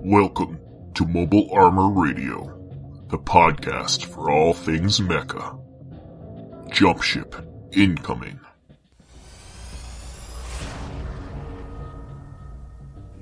Welcome 0.00 0.60
to 0.94 1.04
Mobile 1.04 1.50
Armor 1.52 1.90
Radio, 1.90 2.56
the 3.08 3.18
podcast 3.18 4.04
for 4.04 4.30
all 4.30 4.54
things 4.54 5.00
mecha. 5.00 5.60
Jump 6.70 7.02
ship 7.02 7.34
incoming. 7.72 8.38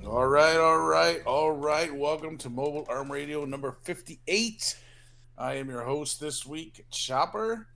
All 0.06 0.26
right, 0.26 0.58
all 0.58 0.78
right, 0.78 1.22
all 1.24 1.52
right. 1.52 1.94
Welcome 1.94 2.36
to 2.38 2.50
Mobile 2.50 2.86
Armor 2.90 3.14
Radio 3.14 3.46
number 3.46 3.72
58. 3.84 4.78
I 5.38 5.54
am 5.54 5.70
your 5.70 5.82
host 5.82 6.20
this 6.20 6.44
week, 6.44 6.84
Chopper. 6.90 7.68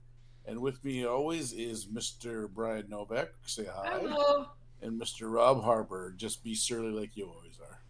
And 0.45 0.61
with 0.61 0.85
me 0.85 1.05
always 1.05 1.53
is 1.53 1.87
Mr. 1.87 2.47
Brian 2.47 2.85
Novak. 2.87 3.29
Say 3.47 3.65
hi. 3.65 3.99
Hello. 3.99 4.45
And 4.83 5.01
Mr. 5.01 5.31
Rob 5.31 5.63
Harper. 5.63 6.13
Just 6.15 6.43
be 6.43 6.53
surly 6.53 6.91
like 6.91 7.17
you 7.17 7.25
always 7.25 7.59
are. 7.59 7.80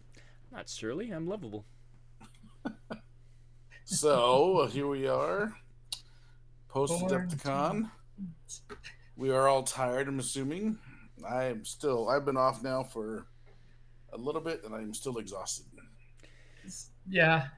Not 0.52 0.68
surly, 0.68 1.10
I'm 1.10 1.26
lovable. 1.26 1.64
So 3.84 4.68
here 4.70 4.86
we 4.86 5.06
are. 5.08 5.52
Post 6.68 7.02
Adepticon. 7.04 7.90
We 9.16 9.30
are 9.30 9.48
all 9.48 9.62
tired, 9.62 10.08
I'm 10.08 10.18
assuming. 10.18 10.78
I 11.28 11.44
am 11.44 11.64
still 11.64 12.08
I've 12.08 12.24
been 12.24 12.36
off 12.36 12.62
now 12.62 12.82
for 12.82 13.26
a 14.12 14.16
little 14.18 14.40
bit 14.40 14.62
and 14.64 14.74
I'm 14.74 14.94
still 14.94 15.18
exhausted. 15.18 15.66
Yeah, 17.08 17.48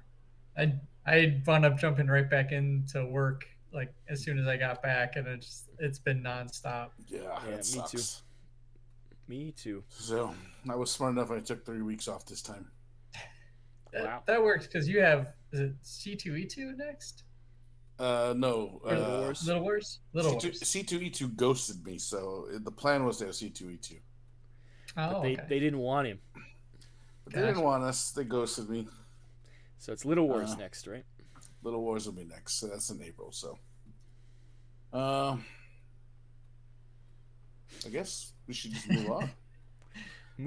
I 0.57 0.75
I 1.07 1.41
wound 1.47 1.65
up 1.65 1.79
jumping 1.79 2.07
right 2.07 2.29
back 2.29 2.53
into 2.53 3.05
work 3.07 3.45
like 3.73 3.93
as 4.09 4.23
soon 4.23 4.39
as 4.39 4.47
I 4.47 4.57
got 4.57 4.83
back, 4.83 5.17
and 5.17 5.27
it's 5.27 5.65
it's 5.79 5.99
been 5.99 6.23
nonstop. 6.23 6.91
Yeah, 7.09 7.21
Yeah, 7.23 7.51
that 7.51 7.57
me 7.59 7.63
sucks. 7.63 7.91
too. 7.91 8.01
Me 9.27 9.53
too. 9.53 9.83
So 9.89 10.35
I 10.69 10.75
was 10.77 10.91
smart 10.91 11.13
enough. 11.13 11.31
I 11.31 11.41
took 11.41 11.65
three 11.67 11.83
weeks 11.83 12.09
off 12.09 12.25
this 12.25 12.41
time. 12.41 12.71
That, 13.95 14.05
Wow. 14.05 14.23
that 14.27 14.43
works 14.43 14.67
because 14.67 14.89
you 14.89 15.01
have 15.01 15.33
is 15.53 15.61
it 15.61 15.73
C 15.83 16.17
two 16.17 16.35
E 16.37 16.45
two 16.47 16.77
next? 16.77 17.23
Uh, 17.99 18.35
no, 18.37 18.81
Or 18.85 18.93
uh, 18.93 19.21
Wars? 19.21 19.47
Little 19.47 19.63
Wars. 19.63 20.01
Little 20.13 20.33
C2, 20.35 20.43
Wars. 20.43 20.61
C2E2 20.63 21.37
ghosted 21.37 21.87
me, 21.87 21.97
so 21.97 22.49
the 22.51 22.71
plan 22.73 23.05
was 23.05 23.19
to 23.19 23.27
have 23.27 23.35
C2E2. 23.35 24.01
Oh, 24.97 25.13
But 25.13 25.23
they, 25.23 25.33
okay. 25.35 25.45
they 25.49 25.61
didn't 25.61 25.79
want 25.79 26.09
him. 26.09 26.19
But 27.23 27.35
they 27.35 27.43
didn't 27.43 27.63
want 27.63 27.85
us. 27.85 28.11
They 28.11 28.25
ghosted 28.25 28.69
me. 28.69 28.89
So 29.79 29.93
it's 29.93 30.05
Little 30.05 30.27
Wars 30.27 30.55
Uh, 30.55 30.57
next, 30.57 30.89
right? 30.89 31.05
Little 31.63 31.83
Wars 31.83 32.05
will 32.07 32.15
be 32.15 32.25
next, 32.25 32.55
so 32.55 32.67
that's 32.67 32.91
in 32.91 33.01
April. 33.01 33.31
So, 33.31 33.59
uh, 34.93 35.37
I 37.87 37.89
guess 37.93 38.33
we 38.49 38.55
should 38.55 38.73
just 38.73 38.89
move 38.89 39.09
on. 39.11 39.31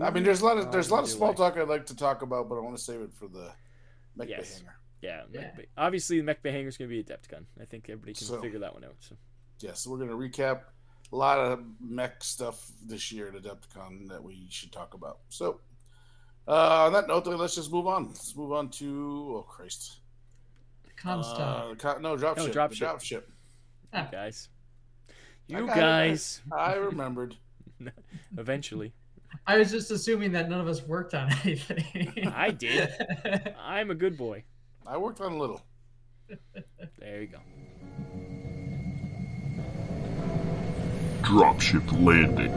I 0.01 0.09
mean, 0.11 0.23
there's 0.23 0.41
a 0.41 0.45
lot 0.45 0.57
of 0.57 0.71
there's 0.71 0.89
a 0.89 0.93
lot 0.93 1.03
of 1.03 1.09
small 1.09 1.33
talk 1.33 1.57
I'd 1.57 1.67
like 1.69 1.85
to 1.87 1.95
talk 1.95 2.21
about, 2.21 2.49
but 2.49 2.55
I 2.57 2.59
want 2.61 2.75
to 2.77 2.83
save 2.83 3.01
it 3.01 3.13
for 3.13 3.27
the 3.27 3.51
mech 4.15 4.29
Yes. 4.29 4.57
hanger. 4.59 4.75
Yeah, 5.01 5.23
Yeah. 5.31 5.51
Mech 5.55 5.69
obviously 5.77 6.17
the 6.17 6.23
Mech 6.23 6.43
Hanger's 6.43 6.75
going 6.77 6.89
to 6.89 6.95
be 6.95 7.03
Adepticon. 7.03 7.45
I 7.61 7.65
think 7.65 7.87
everybody 7.89 8.13
can 8.13 8.27
So- 8.27 8.41
figure 8.41 8.59
that 8.59 8.73
one 8.73 8.83
out. 8.83 8.95
So 8.99 9.15
Yes, 9.59 9.87
we're 9.87 9.97
gonna 9.97 10.11
recap 10.11 10.63
a 11.11 11.15
lot 11.15 11.39
of 11.39 11.63
mech 11.79 12.23
stuff 12.23 12.69
this 12.85 13.11
year 13.11 13.27
at 13.29 13.33
Adepticon 13.41 14.09
that 14.09 14.21
we 14.23 14.47
should 14.49 14.71
talk 14.71 14.93
about. 14.93 15.19
So, 15.29 15.61
uh, 16.47 16.85
on 16.85 16.93
that 16.93 17.07
note, 17.07 17.25
let's 17.27 17.55
just 17.55 17.71
move 17.71 17.87
on. 17.87 18.07
Let's 18.09 18.35
move 18.35 18.51
on 18.51 18.69
to 18.71 19.35
oh 19.37 19.41
Christ, 19.43 19.99
Com 20.97 21.19
uh, 21.21 21.23
stuff. 21.23 21.77
co- 21.79 21.97
no 21.99 22.15
dropship, 22.17 22.37
No, 22.37 22.47
the 22.47 22.53
dropship. 22.53 22.79
dropship. 22.79 23.23
Ah, 23.93 24.09
guys, 24.11 24.49
I 25.09 25.13
you 25.59 25.65
got 25.65 25.77
it. 25.77 25.79
guys, 25.79 26.41
I 26.51 26.75
remembered. 26.75 27.37
eventually, 28.37 28.93
I 29.49 29.57
was 29.57 29.71
just 29.71 29.91
assuming 29.91 30.33
that 30.33 30.49
none 30.49 30.59
of 30.59 30.67
us 30.67 30.83
worked 30.85 31.13
on 31.13 31.31
anything. 31.45 32.27
I 32.35 32.51
did. 32.51 32.89
I'm 33.57 33.91
a 33.91 33.95
good 33.95 34.17
boy. 34.17 34.43
I 34.85 34.97
worked 34.97 35.21
on 35.21 35.31
a 35.31 35.37
little. 35.37 35.61
There 36.99 37.21
you 37.21 37.27
go. 37.27 37.39
Dropship 41.21 42.03
landing. 42.03 42.53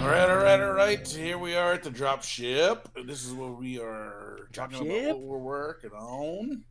All 0.00 0.08
right, 0.08 0.28
all 0.28 0.36
right, 0.38 0.60
all 0.60 0.72
right. 0.72 1.06
Here 1.06 1.38
we 1.38 1.54
are 1.54 1.74
at 1.74 1.84
the 1.84 1.90
dropship. 1.90 2.86
This 3.06 3.24
is 3.24 3.32
what 3.32 3.56
we 3.56 3.78
are 3.78 4.48
talking 4.52 4.78
about. 4.78 4.88
Dropship. 4.88 5.08
What 5.08 5.20
we're 5.20 5.38
working 5.38 5.90
on. 5.92 6.64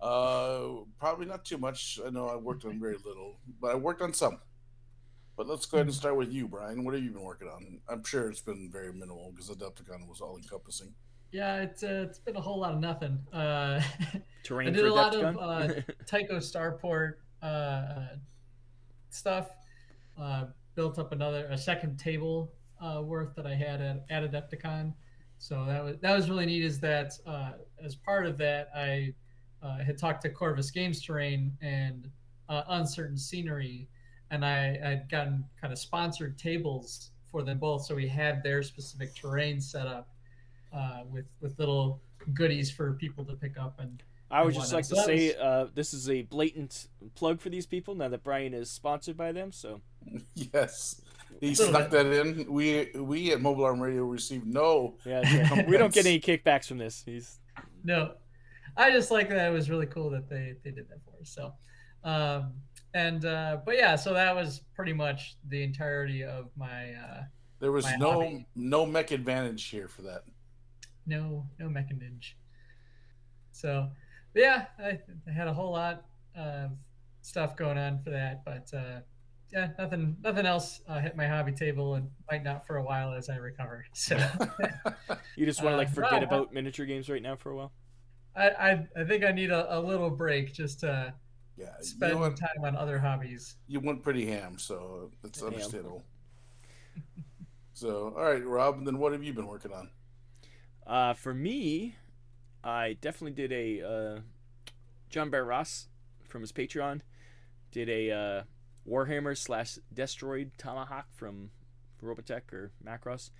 Uh, 0.00 0.84
probably 0.98 1.26
not 1.26 1.44
too 1.44 1.58
much. 1.58 2.00
I 2.04 2.10
know 2.10 2.28
I 2.28 2.34
worked 2.36 2.64
on 2.64 2.80
very 2.80 2.96
little, 3.04 3.38
but 3.60 3.70
I 3.70 3.74
worked 3.76 4.02
on 4.02 4.12
some. 4.12 4.38
But 5.38 5.46
let's 5.46 5.66
go 5.66 5.76
ahead 5.76 5.86
and 5.86 5.94
start 5.94 6.16
with 6.16 6.32
you, 6.32 6.48
Brian. 6.48 6.84
What 6.84 6.94
have 6.94 7.04
you 7.04 7.12
been 7.12 7.22
working 7.22 7.46
on? 7.46 7.78
I'm 7.88 8.02
sure 8.02 8.28
it's 8.28 8.40
been 8.40 8.68
very 8.72 8.92
minimal 8.92 9.30
because 9.30 9.48
Adepticon 9.48 10.08
was 10.08 10.20
all 10.20 10.36
encompassing. 10.36 10.92
yeah, 11.30 11.62
it's 11.62 11.84
uh, 11.84 12.06
it's 12.08 12.18
been 12.18 12.34
a 12.34 12.40
whole 12.40 12.58
lot 12.58 12.72
of 12.72 12.80
nothing. 12.80 13.20
Uh, 13.32 13.80
Terrain 14.42 14.68
I 14.68 14.70
did 14.72 14.80
for 14.80 14.86
a 14.88 14.92
lot 14.92 15.14
of, 15.14 15.36
Adepticon. 15.36 15.84
Tycho 16.06 16.38
Starport 16.38 17.12
uh, 17.40 17.46
uh, 17.46 18.06
stuff. 19.10 19.50
Uh, 20.20 20.46
built 20.74 20.98
up 20.98 21.12
another 21.12 21.46
a 21.50 21.56
second 21.56 21.98
table 21.98 22.52
uh, 22.80 23.00
worth 23.04 23.36
that 23.36 23.46
I 23.46 23.54
had 23.54 23.80
at, 23.80 24.04
at 24.10 24.28
Adepticon. 24.28 24.92
So 25.38 25.64
that 25.66 25.84
was 25.84 25.96
that 26.00 26.16
was 26.16 26.28
really 26.28 26.46
neat. 26.46 26.64
Is 26.64 26.80
that 26.80 27.12
uh, 27.26 27.52
as 27.80 27.94
part 27.94 28.26
of 28.26 28.38
that 28.38 28.70
I 28.74 29.14
uh, 29.62 29.78
had 29.84 29.98
talked 29.98 30.22
to 30.22 30.30
Corvus 30.30 30.72
Games 30.72 31.00
Terrain 31.00 31.56
and 31.62 32.10
uh, 32.48 32.62
Uncertain 32.70 33.16
Scenery, 33.16 33.88
and 34.30 34.44
I 34.44 34.78
had 34.82 35.08
gotten 35.10 35.44
kind 35.60 35.72
of 35.72 35.78
sponsored 35.78 36.38
tables 36.38 37.10
for 37.30 37.42
them 37.42 37.58
both. 37.58 37.84
So 37.84 37.94
we 37.94 38.08
had 38.08 38.42
their 38.42 38.62
specific 38.62 39.14
terrain 39.14 39.60
set 39.60 39.86
up 39.86 40.08
uh, 40.72 41.02
with 41.10 41.26
with 41.40 41.58
little 41.58 42.00
goodies 42.34 42.70
for 42.70 42.92
people 42.94 43.24
to 43.24 43.34
pick 43.34 43.58
up 43.58 43.78
and 43.78 44.02
I 44.30 44.42
would 44.42 44.52
and 44.52 44.60
just 44.60 44.72
like 44.74 44.84
So 44.84 44.96
to 44.96 45.00
that 45.00 45.06
say 45.06 45.34
uh, 45.34 45.66
this 45.74 45.94
is 45.94 46.10
a 46.10 46.22
blatant 46.22 46.88
plug 47.14 47.40
for 47.40 47.48
these 47.48 47.64
people 47.64 47.94
now 47.94 48.08
that 48.08 48.22
Brian 48.22 48.52
is 48.52 48.70
sponsored 48.70 49.16
by 49.16 49.32
them. 49.32 49.52
So 49.52 49.80
Yes, 50.34 51.00
he 51.40 51.50
Little 51.50 51.68
snuck 51.68 51.90
that 51.90 52.06
in. 52.06 52.50
We 52.52 52.90
we 52.94 53.32
at 53.32 53.40
Mobile 53.40 53.64
Armor 53.64 53.86
Radio 53.86 54.04
received 54.04 54.46
no. 54.46 54.96
yeah, 55.04 55.22
yeah. 55.24 55.66
we 55.66 55.76
don't 55.76 55.92
get 55.92 56.06
any 56.06 56.20
kickbacks 56.20 56.66
from 56.66 56.78
this. 56.78 57.02
He's 57.06 57.38
no 57.84 58.12
i 58.76 58.90
just 58.90 59.10
like 59.10 59.28
that 59.28 59.48
it 59.48 59.52
was 59.52 59.70
really 59.70 59.86
cool 59.86 60.10
that 60.10 60.28
they 60.28 60.54
they 60.64 60.70
did 60.70 60.88
that 60.88 60.98
for 61.04 61.20
us 61.20 61.30
so 61.30 61.52
um 62.04 62.52
and 62.94 63.24
uh 63.24 63.58
but 63.64 63.76
yeah 63.76 63.94
so 63.96 64.14
that 64.14 64.34
was 64.34 64.62
pretty 64.74 64.92
much 64.92 65.36
the 65.48 65.62
entirety 65.62 66.24
of 66.24 66.48
my 66.56 66.92
uh 66.94 67.22
There 67.60 67.72
was 67.72 67.84
My 67.84 67.96
no 67.96 68.12
hobby. 68.12 68.46
no 68.56 68.86
mech 68.86 69.10
advantage 69.10 69.64
here 69.66 69.88
for 69.88 70.02
that. 70.02 70.22
no 71.06 71.46
no 71.58 71.68
mechanage 71.68 72.36
so 73.52 73.88
yeah 74.34 74.66
I, 74.78 74.98
I 75.28 75.32
had 75.32 75.48
a 75.48 75.52
whole 75.52 75.72
lot 75.72 76.04
of 76.36 76.70
stuff 77.22 77.56
going 77.56 77.78
on 77.78 78.00
for 78.02 78.10
that 78.10 78.44
but 78.44 78.70
uh 78.76 79.00
yeah 79.52 79.68
nothing 79.78 80.16
nothing 80.22 80.46
else 80.46 80.80
uh, 80.88 81.00
hit 81.00 81.16
my 81.16 81.26
hobby 81.26 81.52
table 81.52 81.94
and 81.94 82.08
might 82.30 82.44
not 82.44 82.66
for 82.66 82.76
a 82.76 82.82
while 82.82 83.12
as 83.12 83.28
i 83.28 83.36
recover 83.36 83.84
so 83.94 84.16
you 85.36 85.44
just 85.46 85.62
want 85.62 85.72
to 85.74 85.76
like 85.76 85.88
Uh, 85.88 85.92
forget 85.92 86.12
no, 86.12 86.18
I- 86.18 86.22
about 86.22 86.52
miniature 86.54 86.86
games 86.86 87.08
right 87.08 87.22
now 87.22 87.36
for 87.36 87.50
a 87.50 87.56
while. 87.56 87.72
I, 88.36 88.48
I 88.50 88.86
i 89.00 89.04
think 89.04 89.24
i 89.24 89.32
need 89.32 89.50
a, 89.50 89.78
a 89.78 89.80
little 89.80 90.10
break 90.10 90.52
just 90.54 90.80
to 90.80 91.12
Yeah, 91.58 91.66
you 91.80 91.84
spend 91.84 92.12
know 92.14 92.20
what? 92.20 92.36
time 92.36 92.64
on 92.64 92.76
other 92.76 92.98
hobbies 92.98 93.56
you 93.66 93.80
went 93.80 94.02
pretty 94.02 94.26
ham, 94.26 94.58
so 94.58 95.10
it's 95.24 95.40
Ham. 95.40 95.48
understandable. 95.48 96.04
so, 97.72 98.14
all 98.16 98.24
right, 98.24 98.44
Rob. 98.44 98.84
Then 98.84 98.98
what 98.98 99.12
have 99.12 99.24
you 99.24 99.32
been 99.32 99.46
working 99.46 99.72
on? 99.72 99.90
Uh, 100.86 101.14
for 101.14 101.34
me, 101.34 101.96
I 102.62 102.96
definitely 103.00 103.32
did 103.32 103.52
a 103.52 103.86
uh, 103.86 104.20
John 105.10 105.30
Bear 105.30 105.44
Ross 105.44 105.88
from 106.28 106.42
his 106.42 106.52
Patreon 106.52 107.00
did 107.70 107.88
a 107.88 108.10
uh, 108.10 108.42
Warhammer 108.88 109.36
slash 109.36 109.78
Destroid 109.94 110.50
Tomahawk 110.56 111.06
from 111.14 111.50
Robotech 112.02 112.52
or 112.52 112.70
Macross, 112.84 113.30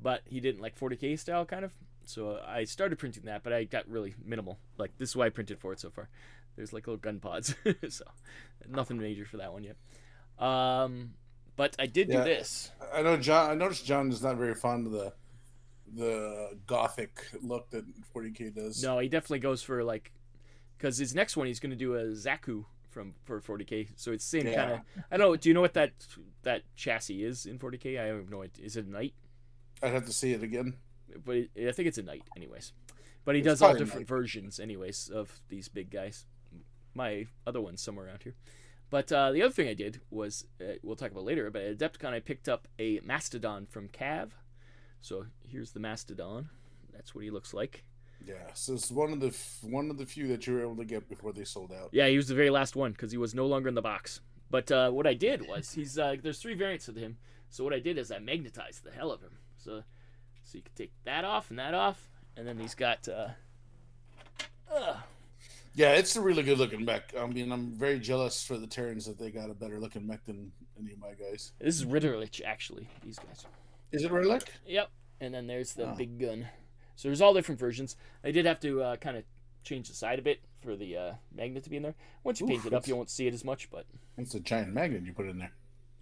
but 0.00 0.22
he 0.26 0.40
didn't 0.40 0.60
like 0.60 0.78
40k 0.78 1.18
style 1.18 1.44
kind 1.44 1.64
of. 1.64 1.72
So 2.04 2.40
I 2.46 2.64
started 2.64 2.98
printing 2.98 3.24
that, 3.24 3.42
but 3.42 3.52
I 3.52 3.64
got 3.64 3.88
really 3.88 4.14
minimal. 4.24 4.58
Like 4.78 4.92
this 4.98 5.10
is 5.10 5.16
why 5.16 5.26
I 5.26 5.30
printed 5.30 5.58
for 5.58 5.72
it 5.72 5.80
so 5.80 5.90
far. 5.90 6.08
There's 6.56 6.72
like 6.72 6.86
little 6.86 6.98
gun 6.98 7.20
pods, 7.20 7.54
so 7.88 8.04
nothing 8.68 8.98
major 8.98 9.24
for 9.24 9.38
that 9.38 9.52
one 9.52 9.64
yet. 9.64 9.76
Um, 10.38 11.10
but 11.56 11.76
I 11.78 11.86
did 11.86 12.08
Yeah. 12.08 12.18
do 12.18 12.24
this. 12.24 12.70
I 12.92 13.02
know 13.02 13.16
John. 13.16 13.50
I 13.50 13.54
noticed 13.54 13.84
John 13.84 14.10
is 14.10 14.22
not 14.22 14.36
very 14.36 14.54
fond 14.54 14.86
of 14.86 14.92
the 14.92 15.12
the 15.92 16.58
gothic 16.66 17.26
look 17.42 17.70
that 17.70 17.84
40k 18.14 18.54
does. 18.54 18.82
No, 18.82 18.98
he 18.98 19.08
definitely 19.08 19.40
goes 19.40 19.62
for 19.62 19.82
like, 19.82 20.12
because 20.78 20.98
his 20.98 21.14
next 21.14 21.36
one 21.36 21.46
he's 21.46 21.58
going 21.60 21.70
to 21.70 21.76
do 21.76 21.94
a 21.96 22.04
Zaku 22.12 22.64
from 22.90 23.14
for 23.24 23.40
40k. 23.40 23.88
So 23.96 24.12
it's 24.12 24.24
same 24.24 24.46
Yeah. 24.46 24.54
kind 24.54 24.70
of. 24.72 24.80
I 25.10 25.16
don't 25.16 25.30
know. 25.30 25.36
Do 25.36 25.48
you 25.48 25.54
know 25.54 25.60
what 25.60 25.74
that 25.74 25.92
that 26.42 26.62
chassis 26.76 27.24
is 27.24 27.46
in 27.46 27.58
40k? 27.58 28.00
I 28.00 28.06
have 28.06 28.30
no 28.30 28.42
idea. 28.42 28.64
Is 28.64 28.76
it 28.76 28.86
a 28.86 28.90
knight? 28.90 29.14
I'd 29.82 29.92
have 29.92 30.06
to 30.06 30.12
see 30.12 30.32
it 30.32 30.42
again. 30.42 30.74
But 31.24 31.36
it, 31.36 31.50
I 31.68 31.72
think 31.72 31.88
it's 31.88 31.98
a 31.98 32.02
knight, 32.02 32.22
anyways. 32.36 32.72
But 33.24 33.34
he 33.34 33.40
It's 33.40 33.46
does 33.46 33.62
all 33.62 33.74
different 33.74 34.06
versions, 34.08 34.60
anyways, 34.60 35.10
of 35.10 35.40
these 35.48 35.68
big 35.68 35.90
guys. 35.90 36.24
My 36.94 37.26
other 37.46 37.60
one's 37.60 37.82
somewhere 37.82 38.06
around 38.06 38.22
here. 38.22 38.34
But 38.90 39.12
uh, 39.12 39.30
the 39.30 39.42
other 39.42 39.52
thing 39.52 39.68
I 39.68 39.74
did 39.74 40.00
was, 40.10 40.46
uh, 40.60 40.74
we'll 40.82 40.96
talk 40.96 41.12
about 41.12 41.24
later, 41.24 41.48
but 41.50 41.62
at 41.62 41.78
Adepticon 41.78 42.12
I 42.12 42.20
picked 42.20 42.48
up 42.48 42.66
a 42.78 43.00
Mastodon 43.04 43.66
from 43.66 43.88
Cav. 43.88 44.30
So 45.00 45.26
here's 45.46 45.70
the 45.70 45.80
Mastodon. 45.80 46.48
That's 46.92 47.14
what 47.14 47.24
he 47.24 47.30
looks 47.30 47.54
like. 47.54 47.84
Yeah, 48.26 48.52
so 48.52 48.74
it's 48.74 48.90
one 48.90 49.12
of 49.12 49.20
the 49.20 49.28
f- 49.28 49.60
one 49.62 49.90
of 49.90 49.96
the 49.96 50.04
few 50.04 50.28
that 50.28 50.46
you 50.46 50.54
were 50.54 50.60
able 50.60 50.76
to 50.76 50.84
get 50.84 51.08
before 51.08 51.32
they 51.32 51.44
sold 51.44 51.72
out. 51.72 51.88
Yeah, 51.92 52.08
he 52.08 52.16
was 52.16 52.28
the 52.28 52.34
very 52.34 52.50
last 52.50 52.76
one 52.76 52.92
because 52.92 53.12
he 53.12 53.16
was 53.16 53.34
no 53.34 53.46
longer 53.46 53.68
in 53.68 53.74
the 53.74 53.80
box. 53.80 54.20
But 54.50 54.70
uh, 54.70 54.90
what 54.90 55.06
I 55.06 55.14
did 55.14 55.48
was 55.48 55.72
he's 55.72 55.98
uh, 55.98 56.16
there's 56.22 56.38
three 56.38 56.54
variants 56.54 56.88
of 56.88 56.96
him. 56.96 57.16
So 57.48 57.64
what 57.64 57.72
I 57.72 57.78
did 57.78 57.96
is 57.96 58.12
I 58.12 58.18
magnetized 58.18 58.84
the 58.84 58.90
hell 58.90 59.10
of 59.10 59.22
him. 59.22 59.38
So 59.56 59.84
so 60.42 60.58
you 60.58 60.62
can 60.62 60.74
take 60.74 60.92
that 61.04 61.24
off 61.24 61.48
and 61.48 61.58
that 61.58 61.72
off, 61.72 62.10
and 62.36 62.46
then 62.46 62.58
he's 62.58 62.74
got. 62.74 63.08
Uh, 63.08 63.12
uh, 63.12 63.30
Yeah, 65.74 65.92
it's 65.92 66.16
a 66.16 66.20
really 66.20 66.42
good 66.42 66.58
looking 66.58 66.84
mech. 66.84 67.14
I 67.16 67.26
mean, 67.26 67.52
I'm 67.52 67.72
very 67.74 68.00
jealous 68.00 68.42
for 68.44 68.56
the 68.58 68.66
Terrans 68.66 69.06
that 69.06 69.18
they 69.18 69.30
got 69.30 69.50
a 69.50 69.54
better 69.54 69.78
looking 69.78 70.06
mech 70.06 70.24
than 70.26 70.50
any 70.78 70.92
of 70.92 70.98
my 70.98 71.12
guys. 71.12 71.52
this 71.60 71.76
is 71.76 71.84
Ritterlich 71.84 72.42
actually. 72.44 72.88
These 73.04 73.18
guys. 73.18 73.46
Is 73.92 74.02
it 74.04 74.10
Ritterlich? 74.10 74.46
Yep. 74.66 74.90
And 75.20 75.32
then 75.34 75.46
there's 75.46 75.74
the 75.74 75.90
Oh. 75.90 75.94
big 75.94 76.18
gun. 76.18 76.48
So 76.96 77.08
there's 77.08 77.20
all 77.20 77.34
different 77.34 77.60
versions. 77.60 77.96
I 78.24 78.30
did 78.30 78.46
have 78.46 78.60
to 78.60 78.82
uh, 78.82 78.96
kind 78.96 79.16
of 79.16 79.24
change 79.62 79.88
the 79.88 79.94
side 79.94 80.18
a 80.18 80.22
bit 80.22 80.40
for 80.62 80.76
the 80.76 80.96
uh, 80.96 81.12
magnet 81.34 81.64
to 81.64 81.70
be 81.70 81.76
in 81.76 81.82
there. 81.82 81.94
Once 82.24 82.40
you 82.40 82.46
Oof, 82.46 82.50
paint 82.52 82.66
it 82.66 82.74
up, 82.74 82.86
you 82.88 82.96
won't 82.96 83.10
see 83.10 83.26
it 83.26 83.34
as 83.34 83.44
much, 83.44 83.70
but 83.70 83.86
It's 84.18 84.34
a 84.34 84.40
giant 84.40 84.72
magnet 84.74 85.04
you 85.04 85.12
put 85.12 85.26
in 85.26 85.38
there. 85.38 85.52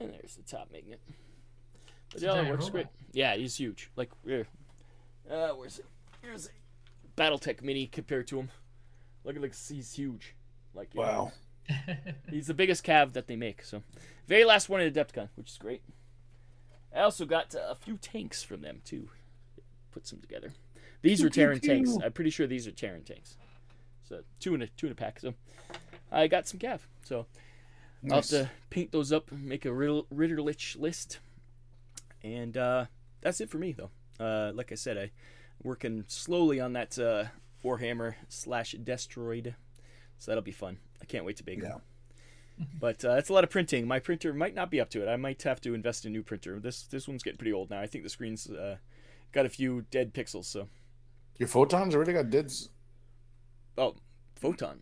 and 0.00 0.12
there's 0.12 0.36
the 0.36 0.42
top 0.42 0.70
magnet. 0.72 1.00
But 1.06 2.14
It's 2.14 2.22
a 2.22 2.26
yeah, 2.26 2.42
it 2.42 2.48
works 2.50 2.64
robot. 2.66 2.72
great. 2.72 2.86
Yeah, 3.12 3.36
he's 3.36 3.56
huge. 3.56 3.90
Like 3.96 4.10
here, 4.24 4.46
uh, 5.30 5.50
where's 5.50 5.78
it? 5.78 5.84
Here's 6.22 6.46
a 6.46 6.50
BattleTech 7.20 7.62
Mini 7.62 7.86
compared 7.86 8.26
to 8.28 8.38
him. 8.38 8.50
Look 9.24 9.36
at 9.36 9.42
like 9.42 9.54
he's 9.54 9.92
huge. 9.92 10.34
Like 10.74 10.94
you 10.94 11.00
know, 11.02 11.06
Wow. 11.06 11.32
He's 12.30 12.46
the 12.46 12.54
biggest 12.54 12.82
cav 12.82 13.12
that 13.12 13.26
they 13.26 13.36
make. 13.36 13.62
So, 13.62 13.82
very 14.26 14.44
last 14.44 14.70
one 14.70 14.80
at 14.80 14.90
Adepticon, 14.92 15.28
which 15.36 15.50
is 15.50 15.58
great. 15.58 15.82
I 16.96 17.00
also 17.00 17.26
got 17.26 17.54
uh, 17.54 17.58
a 17.70 17.74
few 17.74 17.98
tanks 17.98 18.42
from 18.42 18.62
them 18.62 18.80
too. 18.84 19.10
Put 19.92 20.06
some 20.06 20.20
together. 20.20 20.54
These 21.02 21.20
are 21.20 21.24
Pew, 21.24 21.30
pew, 21.30 21.42
Terran 21.42 21.60
tanks. 21.60 21.98
I'm 22.02 22.12
pretty 22.12 22.30
sure 22.30 22.46
these 22.46 22.66
are 22.66 22.70
Terran 22.72 23.04
tanks. 23.04 23.36
So 24.08 24.22
two 24.40 24.54
in 24.54 24.62
a 24.62 24.66
two 24.66 24.86
in 24.86 24.92
a 24.92 24.94
pack. 24.94 25.20
So 25.20 25.34
I 26.10 26.26
got 26.26 26.48
some 26.48 26.58
cav. 26.58 26.80
So 27.04 27.26
I'll 28.08 28.16
have 28.16 28.26
to 28.28 28.50
paint 28.70 28.92
those 28.92 29.12
up, 29.12 29.30
make 29.30 29.64
a 29.66 29.72
Riddle, 29.72 30.06
Ritterlich 30.14 30.78
list, 30.80 31.18
and 32.22 32.56
uh, 32.56 32.86
that's 33.20 33.40
it 33.40 33.50
for 33.50 33.58
me 33.58 33.72
though. 33.72 33.90
Uh, 34.18 34.52
like 34.54 34.72
I 34.72 34.76
said, 34.76 34.96
I 34.96 35.10
working 35.62 36.04
slowly 36.08 36.60
on 36.60 36.72
that 36.72 36.98
uh, 36.98 37.24
Warhammer 37.64 38.14
slash 38.28 38.74
Destroid, 38.82 39.54
so 40.18 40.30
that'll 40.30 40.42
be 40.42 40.52
fun. 40.52 40.78
I 41.02 41.04
can't 41.04 41.24
wait 41.24 41.36
to 41.38 41.44
bake 41.44 41.58
'em. 41.58 41.64
Yeah. 41.64 41.78
But 42.80 43.04
uh, 43.04 43.12
it's 43.12 43.28
a 43.28 43.32
lot 43.32 43.44
of 43.44 43.50
printing. 43.50 43.86
My 43.86 44.00
printer 44.00 44.34
might 44.34 44.52
not 44.54 44.68
be 44.68 44.80
up 44.80 44.90
to 44.90 45.00
it. 45.00 45.08
I 45.08 45.14
might 45.14 45.40
have 45.44 45.60
to 45.60 45.74
invest 45.74 46.04
in 46.04 46.10
a 46.10 46.12
new 46.12 46.24
printer. 46.24 46.58
This 46.58 46.82
this 46.82 47.06
one's 47.06 47.22
getting 47.22 47.38
pretty 47.38 47.52
old 47.52 47.70
now. 47.70 47.80
I 47.80 47.86
think 47.86 48.02
the 48.02 48.10
screen's 48.10 48.50
uh, 48.50 48.78
got 49.30 49.46
a 49.46 49.48
few 49.48 49.82
dead 49.92 50.12
pixels. 50.12 50.46
So 50.46 50.68
Your 51.38 51.48
photons 51.48 51.94
already 51.94 52.14
got 52.14 52.30
dids. 52.30 52.70
oh, 53.76 53.94
photon. 54.34 54.80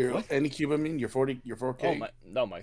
Your 0.00 0.14
What? 0.14 0.26
any 0.30 0.50
mean, 0.76 0.98
your 0.98 1.08
forty, 1.08 1.40
your 1.44 1.56
four 1.56 1.74
K. 1.74 1.88
Oh 1.88 1.94
my 1.94 2.10
no 2.24 2.46
my 2.46 2.62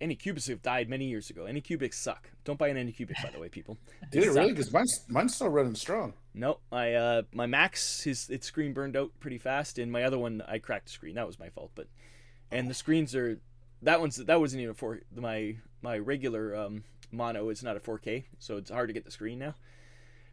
Anycubics 0.00 0.48
have 0.48 0.62
died 0.62 0.88
many 0.88 1.06
years 1.06 1.30
ago. 1.30 1.42
Anycubics 1.42 1.94
suck. 1.94 2.30
Don't 2.44 2.58
buy 2.58 2.68
an 2.68 2.76
Anycubic 2.76 3.22
by 3.22 3.30
the 3.30 3.40
way, 3.40 3.48
people. 3.48 3.76
Did 4.10 4.22
it 4.22 4.26
suck. 4.26 4.36
really? 4.36 4.52
Because 4.52 4.72
mine's 4.72 5.04
mine's 5.08 5.34
still 5.34 5.48
running 5.48 5.74
strong. 5.74 6.14
No, 6.34 6.58
my 6.70 6.94
uh 6.94 7.22
my 7.32 7.46
Max 7.46 8.02
his 8.02 8.30
its 8.30 8.46
screen 8.46 8.72
burned 8.72 8.96
out 8.96 9.10
pretty 9.20 9.38
fast, 9.38 9.78
and 9.78 9.90
my 9.90 10.04
other 10.04 10.18
one 10.18 10.42
I 10.46 10.58
cracked 10.58 10.86
the 10.86 10.92
screen. 10.92 11.16
That 11.16 11.26
was 11.26 11.38
my 11.38 11.48
fault. 11.48 11.72
But 11.74 11.88
and 12.50 12.68
the 12.70 12.74
screens 12.74 13.14
are 13.14 13.40
that 13.82 14.00
one's 14.00 14.16
that 14.16 14.40
wasn't 14.40 14.62
even 14.62 14.74
for 14.74 15.00
my 15.14 15.56
my 15.82 15.98
regular 15.98 16.54
um 16.54 16.84
mono 17.10 17.48
is 17.48 17.62
not 17.62 17.76
a 17.76 17.80
4K, 17.80 18.24
so 18.38 18.56
it's 18.56 18.70
hard 18.70 18.88
to 18.88 18.92
get 18.92 19.04
the 19.04 19.10
screen 19.10 19.38
now. 19.38 19.54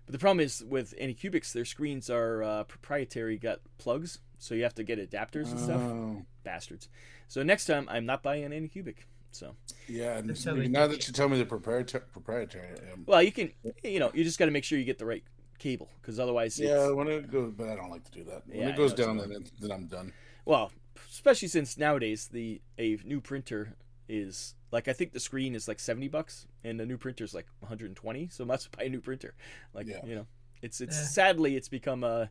But 0.06 0.14
the 0.14 0.20
problem 0.20 0.42
is 0.42 0.64
with 0.68 0.94
Anycubics, 1.00 1.54
their 1.54 1.66
screens 1.66 2.10
are 2.10 2.44
uh, 2.44 2.64
proprietary, 2.66 3.38
got 3.38 3.60
plugs, 3.78 4.20
so 4.44 4.56
you 4.56 4.63
have 4.63 4.75
to 4.75 4.84
get 4.84 5.00
adapters 5.00 5.51
and 5.51 5.60
stuff. 5.60 5.81
Oh, 5.81 6.22
Bastards. 6.44 6.90
So 7.30 7.42
next 7.44 7.66
time 7.66 7.88
I'm 7.90 8.06
not 8.06 8.22
buying 8.22 8.44
an 8.44 8.51
Anycubic. 8.51 9.06
So 9.31 9.56
yeah, 9.88 10.18
and 10.18 10.30
That's 10.30 10.44
how 10.44 10.54
maybe 10.54 10.68
they 10.68 10.74
now 10.74 10.86
do 10.86 10.94
that 10.94 11.07
you 11.07 11.13
tell 11.13 11.30
me 11.30 11.38
the 11.38 11.45
proprietary, 11.45 12.04
proprietary, 12.12 12.68
um, 12.92 13.04
well, 13.07 13.24
you 13.24 13.31
can 13.31 13.51
you 13.84 14.00
know 14.00 14.12
you 14.13 14.24
just 14.24 14.38
got 14.38 14.45
to 14.45 14.51
make 14.51 14.63
sure 14.63 14.78
you 14.78 14.86
get 14.86 15.00
the 15.00 15.06
right 15.06 15.24
cable 15.60 15.90
because 16.01 16.19
otherwise 16.19 16.60
it's, 16.60 16.69
yeah, 16.72 16.90
when 16.92 17.07
it 17.07 17.31
goes, 17.31 17.54
but 17.56 17.69
I 17.69 17.75
don't 17.75 17.90
like 17.90 18.04
to 18.04 18.12
do 18.12 18.24
that. 18.25 18.44
When 18.48 18.60
Yeah, 18.60 18.69
it 18.69 18.75
goes 18.75 18.92
know, 18.92 18.98
down, 19.06 19.18
then 19.18 19.31
it, 19.31 19.51
then 19.62 19.72
I'm 19.72 19.88
done. 19.88 20.13
Well, 20.46 20.72
especially 21.10 21.48
since 21.48 21.78
nowadays 21.78 22.28
the 22.31 22.62
a 22.78 22.98
new 23.04 23.22
printer 23.22 23.75
is 24.10 24.56
like 24.72 24.88
I 24.88 24.94
think 24.94 25.13
the 25.13 25.19
screen 25.19 25.56
is 25.56 25.68
like 25.68 25.80
seventy 25.80 26.07
bucks 26.07 26.48
and 26.63 26.80
the 26.80 26.86
new 26.86 26.98
printer 26.98 27.24
is 27.24 27.34
like 27.34 27.48
one 27.60 27.69
hundred 27.69 27.88
and 27.88 27.96
twenty. 27.96 28.28
So 28.30 28.44
I 28.44 28.48
must 28.48 28.72
buy 28.75 28.84
a 28.84 28.89
new 28.89 29.01
printer. 29.01 29.34
Like 29.74 29.88
Yeah. 29.88 30.01
you 30.04 30.16
know, 30.16 30.28
it's 30.62 30.81
it's 30.81 30.96
Yeah. 30.96 31.04
sadly 31.04 31.56
it's 31.56 31.69
become 31.69 32.04
uh 32.04 32.28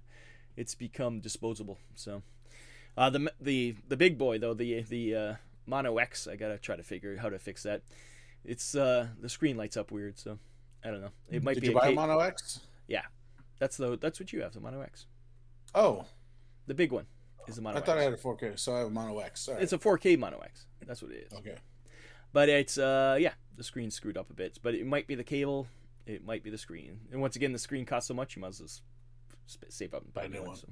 it's 0.56 0.74
become 0.74 1.20
disposable. 1.20 1.78
So 1.94 2.22
uh, 2.96 3.10
the 3.10 3.32
the 3.40 3.76
the 3.88 3.96
big 3.96 4.18
boy 4.18 4.38
though 4.38 4.54
the 4.54 4.82
the 4.82 5.14
uh, 5.14 5.34
Mono 5.66 5.98
X 5.98 6.26
I 6.26 6.36
gotta 6.36 6.58
try 6.58 6.76
to 6.76 6.82
figure 6.82 7.12
out 7.14 7.18
how 7.18 7.28
to 7.28 7.38
fix 7.38 7.62
that. 7.62 7.82
It's 8.44 8.74
uh 8.74 9.08
the 9.20 9.28
screen 9.28 9.56
lights 9.56 9.76
up 9.76 9.90
weird. 9.90 10.18
So 10.18 10.38
I 10.84 10.90
don't 10.90 11.00
know. 11.00 11.12
It 11.30 11.42
might 11.42 11.54
Did 11.54 11.60
be 11.62 11.66
you 11.68 11.76
a 11.76 11.80
buy 11.80 11.88
a 11.88 11.94
Mono 11.94 12.18
X? 12.18 12.60
Yeah, 12.88 13.02
that's 13.58 13.76
the 13.76 13.96
that's 13.96 14.18
what 14.18 14.32
you 14.32 14.42
have 14.42 14.52
the 14.52 14.60
Mono 14.60 14.80
X. 14.80 15.06
Oh, 15.74 16.04
The 16.66 16.74
big 16.74 16.92
one 16.92 17.06
is 17.48 17.56
the 17.56 17.62
Mono 17.62 17.78
I 17.78 17.80
thought 17.80 17.96
I 17.98 18.02
had 18.02 18.12
a 18.12 18.16
4K, 18.16 18.58
so 18.58 18.74
I 18.74 18.78
have 18.80 18.88
a 18.88 18.90
Mono 18.90 19.18
X. 19.20 19.40
Sorry. 19.42 19.62
It's 19.62 19.72
a 19.72 19.78
4K 19.78 20.18
Mono 20.18 20.38
X. 20.40 20.66
That's 20.86 21.00
what 21.00 21.12
it 21.12 21.28
is. 21.30 21.38
okay. 21.38 21.56
But 22.32 22.48
it's 22.48 22.78
uh 22.78 23.16
yeah, 23.20 23.32
the 23.56 23.64
screen's 23.64 23.94
screwed 23.94 24.16
up 24.16 24.28
a 24.30 24.34
bit. 24.34 24.58
But 24.62 24.74
it 24.74 24.86
might 24.86 25.06
be 25.06 25.14
the 25.14 25.24
cable, 25.24 25.68
it 26.06 26.24
might 26.24 26.42
be 26.42 26.50
the 26.50 26.58
screen. 26.58 27.00
And 27.12 27.20
once 27.20 27.36
again, 27.36 27.52
the 27.52 27.58
screen 27.58 27.86
costs 27.86 28.08
so 28.08 28.14
much, 28.14 28.36
you 28.36 28.42
might 28.42 28.48
as 28.60 28.82
well 29.42 29.48
s- 29.48 29.58
sp- 29.60 29.70
save 29.70 29.94
up 29.94 30.04
and 30.04 30.12
buy 30.14 30.22
Buy 30.22 30.24
a 30.24 30.26
a 30.26 30.30
new 30.30 30.34
new 30.38 30.42
one. 30.42 30.50
one. 30.50 30.58
So. 30.58 30.68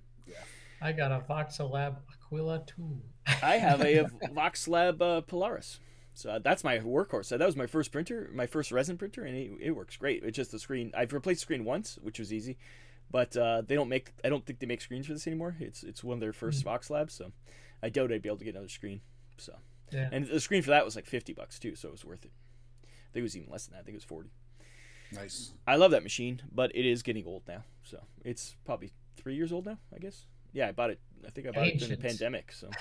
I 0.82 0.92
got 0.92 1.12
a 1.12 1.20
Voxelab 1.28 1.96
Aquila 2.24 2.64
2. 2.66 3.02
I 3.42 3.56
have 3.58 3.82
a, 3.82 4.04
VoxLab 4.34 5.02
uh, 5.02 5.20
Polaris. 5.20 5.78
So 6.14 6.30
uh, 6.30 6.38
that's 6.38 6.64
my 6.64 6.78
workhorse. 6.78 7.26
So 7.26 7.36
that 7.38 7.44
was 7.46 7.54
my 7.56 7.66
first 7.66 7.92
printer, 7.92 8.30
my 8.34 8.46
first 8.46 8.72
resin 8.72 8.96
printer, 8.96 9.24
and 9.24 9.36
it, 9.36 9.50
it 9.60 9.70
works 9.72 9.96
great. 9.96 10.22
It's 10.24 10.36
just 10.36 10.52
the 10.52 10.58
screen. 10.58 10.90
I've 10.96 11.12
replaced 11.12 11.40
the 11.40 11.44
screen 11.44 11.64
once, 11.66 11.98
which 12.02 12.18
was 12.18 12.32
easy, 12.32 12.56
but 13.10 13.36
uh, 13.36 13.62
they 13.66 13.74
don't 13.74 13.88
make. 13.90 14.12
I 14.24 14.28
don't 14.30 14.44
think 14.46 14.58
they 14.58 14.66
make 14.66 14.80
screens 14.80 15.06
for 15.06 15.12
this 15.12 15.26
anymore. 15.26 15.56
It's 15.60 15.82
it's 15.82 16.02
one 16.02 16.14
of 16.14 16.20
their 16.20 16.32
1st 16.32 16.64
Vox 16.64 16.88
Labs, 16.90 17.12
so 17.14 17.30
I 17.82 17.90
doubt 17.90 18.10
I'd 18.12 18.22
be 18.22 18.28
able 18.28 18.38
to 18.38 18.44
get 18.44 18.54
another 18.54 18.68
screen. 18.68 19.02
So 19.36 19.54
Yeah. 19.92 20.08
and 20.12 20.26
the 20.26 20.40
screen 20.40 20.62
for 20.62 20.70
that 20.70 20.84
was 20.84 20.96
like 20.96 21.06
fifty 21.06 21.32
bucks 21.32 21.58
too, 21.58 21.74
so 21.76 21.88
it 21.88 21.92
was 21.92 22.04
worth 22.04 22.24
it. 22.24 22.32
I 22.82 23.12
think 23.12 23.20
it 23.20 23.22
was 23.22 23.36
even 23.36 23.50
less 23.50 23.66
than 23.66 23.74
that. 23.74 23.80
I 23.80 23.82
think 23.84 23.94
it 23.94 23.98
was 23.98 24.04
forty. 24.04 24.30
Nice. 25.12 25.52
I 25.66 25.76
love 25.76 25.90
that 25.92 26.02
machine, 26.02 26.40
but 26.52 26.74
it 26.74 26.86
is 26.86 27.02
getting 27.02 27.26
old 27.26 27.42
now. 27.48 27.64
So 27.90 27.98
it's 28.24 28.54
probably 28.64 28.90
three 29.16 29.34
years 29.34 29.52
old 29.52 29.66
now, 29.66 29.78
I 29.94 29.98
guess. 29.98 30.26
Yeah, 30.52 30.68
I 30.68 30.72
bought 30.72 30.90
it. 30.90 31.00
I 31.26 31.30
think 31.30 31.46
I 31.48 31.50
bought 31.50 31.66
it 31.66 31.78
during 31.78 31.92
the 31.94 31.96
pandemic. 32.08 32.52
So 32.52 32.70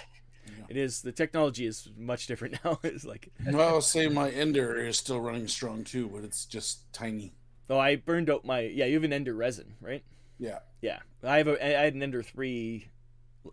Yeah. 0.58 0.66
it 0.70 0.78
is. 0.78 1.02
The 1.02 1.12
technology 1.12 1.66
is 1.68 1.90
much 1.96 2.26
different 2.26 2.58
now. 2.66 2.80
it's 2.84 3.06
like, 3.06 3.32
Well, 3.46 3.62
I'll 3.68 3.82
say 3.82 4.08
my 4.08 4.30
Ender 4.32 4.76
is 4.78 4.98
still 4.98 5.20
running 5.22 5.48
strong 5.48 5.84
too, 5.84 6.08
but 6.08 6.24
it's 6.24 6.46
just 6.46 6.92
tiny. 6.94 7.34
oh, 7.70 7.78
I 7.78 7.96
burned 7.98 8.30
out 8.30 8.46
my. 8.46 8.62
Yeah, 8.62 8.86
you 8.86 8.96
have 8.96 9.04
an 9.04 9.14
Ender 9.14 9.34
resin, 9.36 9.76
right? 9.82 10.04
Yeah. 10.40 10.60
Yeah, 10.82 11.00
I 11.24 11.38
have 11.38 11.48
a. 11.48 11.64
I 11.80 11.84
had 11.84 11.94
an 11.94 12.02
Ender 12.02 12.24
three 12.24 12.88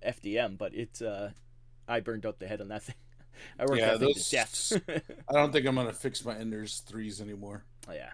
FDM, 0.05 0.57
but 0.59 0.75
it. 0.75 1.01
uh 1.03 1.31
I 1.89 2.01
burned 2.01 2.25
out 2.27 2.39
the 2.41 2.47
head 2.49 2.61
on 2.61 2.69
that 2.69 2.83
thing. 2.85 2.95
I 3.59 3.65
worked 3.67 3.79
Yeah, 3.81 3.93
that 3.93 3.99
thing 3.99 4.09
those- 4.15 4.29
to 4.31 4.37
death. 4.81 5.13
I 5.29 5.33
don't 5.35 5.53
think 5.53 5.67
I'm 5.67 5.75
gonna 5.75 5.93
fix 5.93 6.25
my 6.25 6.37
Enders 6.37 6.81
threes 6.81 7.21
anymore. 7.21 7.65
oh, 7.89 7.93
yeah. 7.93 8.11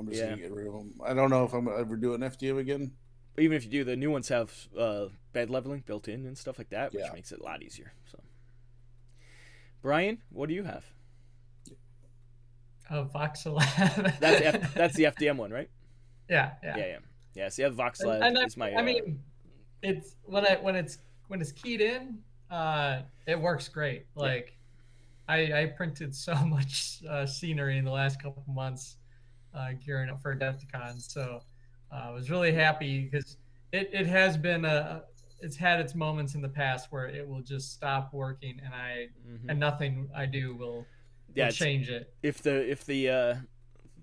I'm 0.00 0.06
just 0.08 0.18
Yeah. 0.18 0.30
gonna 0.30 0.42
get 0.42 0.52
rid 0.52 0.66
of 0.66 0.72
them. 0.72 0.94
I 1.04 1.14
don't 1.14 1.30
know 1.30 1.44
if 1.44 1.52
I'm 1.52 1.66
gonna 1.66 1.78
ever 1.78 1.96
do 1.96 2.14
an 2.14 2.22
FDM 2.22 2.58
again. 2.58 2.92
But 3.34 3.44
even 3.44 3.56
if 3.56 3.64
you 3.64 3.70
do, 3.70 3.84
the 3.84 3.96
new 3.96 4.10
ones 4.10 4.28
have 4.28 4.52
uh, 4.76 5.06
bed 5.32 5.50
leveling 5.50 5.84
built 5.86 6.08
in 6.08 6.26
and 6.26 6.36
stuff 6.36 6.58
like 6.58 6.70
that, 6.70 6.92
which 6.92 7.04
Yeah. 7.04 7.12
makes 7.12 7.30
it 7.30 7.38
a 7.40 7.44
lot 7.44 7.62
easier. 7.62 7.92
So, 8.10 8.18
Brian, 9.82 10.22
what 10.30 10.48
do 10.48 10.54
you 10.54 10.64
have? 10.64 10.84
A 12.90 13.04
Voxelab. 13.04 14.18
That's 14.18 14.40
F- 14.64 14.74
that's 14.74 14.96
the 14.96 15.04
FDM 15.04 15.36
one, 15.44 15.52
right? 15.52 15.70
yeah, 16.28 16.52
yeah. 16.62 16.76
Yeah, 16.76 16.86
yeah, 16.86 16.98
yeah. 17.34 17.48
See, 17.48 17.62
I 17.62 17.66
have 17.66 17.76
VoxLab. 17.76 18.20
And 18.26 18.38
I, 18.38 18.44
is 18.44 18.56
my. 18.56 18.72
I 18.72 18.76
uh, 18.76 18.82
mean, 18.82 19.22
it's 19.82 20.16
when 20.24 20.44
I 20.44 20.56
when 20.56 20.74
it's 20.74 20.98
when 21.28 21.40
it's 21.40 21.52
keyed 21.52 21.80
in, 21.80 22.18
uh, 22.50 23.02
it 23.26 23.40
works 23.40 23.68
great. 23.68 24.06
Like, 24.16 24.56
I 25.28 25.52
I 25.62 25.66
printed 25.66 26.14
so 26.14 26.34
much 26.46 26.98
uh, 27.08 27.26
scenery 27.26 27.78
in 27.78 27.84
the 27.84 27.92
last 27.92 28.20
couple 28.20 28.42
months, 28.48 28.96
uh, 29.54 29.70
gearing 29.84 30.10
up 30.10 30.22
for 30.22 30.34
Adepticon. 30.34 31.00
So 31.00 31.40
uh, 31.92 31.94
I 32.08 32.10
was 32.10 32.30
really 32.30 32.52
happy 32.52 33.08
because 33.10 33.36
it 33.72 33.90
it 33.92 34.06
has 34.06 34.36
been 34.36 34.64
a 34.64 35.02
it's 35.40 35.56
had 35.56 35.80
its 35.80 35.94
moments 35.94 36.34
in 36.34 36.42
the 36.42 36.48
past 36.48 36.88
where 36.92 37.06
it 37.06 37.26
will 37.26 37.40
just 37.40 37.72
stop 37.72 38.12
working 38.12 38.60
and 38.64 38.74
I 38.74 39.08
mhm. 39.26 39.48
and 39.48 39.58
nothing 39.58 40.08
I 40.14 40.26
do 40.26 40.54
will, 40.56 40.86
yeah, 41.34 41.46
will 41.46 41.52
change 41.52 41.88
it. 41.88 42.12
if 42.22 42.42
the 42.42 42.70
if 42.70 42.84
the 42.84 43.08
uh, 43.08 43.34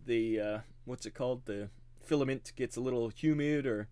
the 0.05 0.39
uh, 0.39 0.59
what's 0.85 1.05
it 1.05 1.13
called? 1.13 1.45
The 1.45 1.69
filament 2.03 2.53
gets 2.55 2.77
a 2.77 2.81
little 2.81 3.09
humid 3.09 3.65
or 3.65 3.89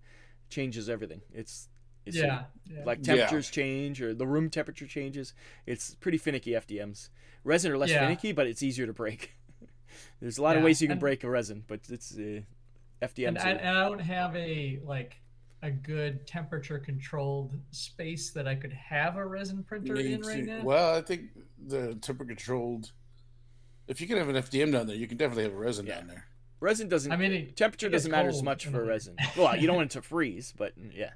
changes 0.50 0.90
everything. 0.90 1.22
It's, 1.34 1.70
it's 2.06 2.18
Yeah, 2.18 2.44
yeah. 2.70 2.86
like 2.86 3.00
Yeah. 3.02 3.06
temperatures 3.06 3.50
change 3.50 4.02
or 4.02 4.14
the 4.14 4.28
room 4.28 4.50
temperature 4.50 4.88
changes. 4.88 5.34
It's 5.66 5.96
pretty 5.96 6.18
finicky 6.18 6.52
FDMs. 6.56 7.10
Resin 7.44 7.72
are 7.72 7.78
less 7.78 7.92
Yeah. 7.92 8.00
finicky, 8.00 8.32
but 8.32 8.48
it's 8.48 8.64
easier 8.64 8.86
to 8.86 8.94
break. 8.94 9.32
There's 10.22 10.38
a 10.38 10.42
lot 10.42 10.58
of 10.58 10.64
ways 10.64 10.82
you 10.82 10.88
can 10.88 10.94
and- 10.94 11.00
break 11.00 11.24
a 11.24 11.30
resin, 11.30 11.64
but 11.68 11.82
it's 11.90 12.16
uh, 12.18 12.42
FDM. 13.02 13.28
And 13.30 13.38
I, 13.40 13.50
and 13.52 13.78
I 13.78 13.84
don't 13.90 14.00
have 14.00 14.36
a 14.36 14.80
like 14.84 15.18
a 15.62 15.72
good 15.72 16.28
temperature 16.28 16.78
controlled 16.80 17.54
space 17.72 18.30
that 18.32 18.48
I 18.48 18.56
could 18.56 18.74
have 18.74 19.16
a 19.18 19.26
resin 19.26 19.64
printer 19.64 19.94
Me 19.96 20.14
in 20.14 20.22
right 20.22 20.36
too. 20.38 20.46
now. 20.46 20.64
Well, 20.64 20.96
I 20.96 21.02
think 21.02 21.30
the 21.68 21.96
temperature 21.96 22.36
controlled. 22.36 22.92
If 23.88 24.02
you 24.02 24.08
can 24.08 24.18
have 24.18 24.30
an 24.30 24.36
FDM 24.36 24.72
down 24.72 24.88
there, 24.88 24.96
you 24.96 25.08
can 25.08 25.18
definitely 25.18 25.44
have 25.44 25.54
a 25.54 25.58
resin 25.58 25.86
Yeah. 25.86 26.00
down 26.00 26.08
there. 26.08 26.26
resin 26.60 26.88
doesn't. 26.90 27.12
I 27.12 27.16
mean, 27.18 27.32
it, 27.32 27.56
temperature 27.58 27.88
it 27.88 27.92
doesn't 27.92 28.12
matter 28.12 28.30
as 28.30 28.42
much 28.44 28.66
for 28.66 28.82
a- 28.82 28.86
resin. 28.94 29.16
Well, 29.38 29.56
you 29.58 29.68
don't 29.68 29.76
want 29.78 29.92
it 29.92 29.94
to 29.96 30.02
freeze, 30.02 30.54
but 30.58 30.78
mm, 30.80 30.92
yeah, 30.96 31.12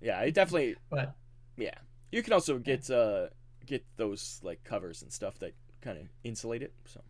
yeah, 0.00 0.20
it 0.20 0.34
definitely. 0.34 0.76
but 0.90 1.14
Yeah, 1.56 1.74
you 2.12 2.22
can 2.22 2.32
also 2.32 2.58
get 2.58 2.90
uh 2.90 3.28
get 3.66 3.84
those 3.96 4.40
like 4.42 4.64
covers 4.64 5.02
and 5.02 5.12
stuff 5.12 5.38
that 5.40 5.52
kind 5.82 5.98
of 5.98 6.04
insulate 6.24 6.62
it. 6.62 6.72
So 6.86 7.00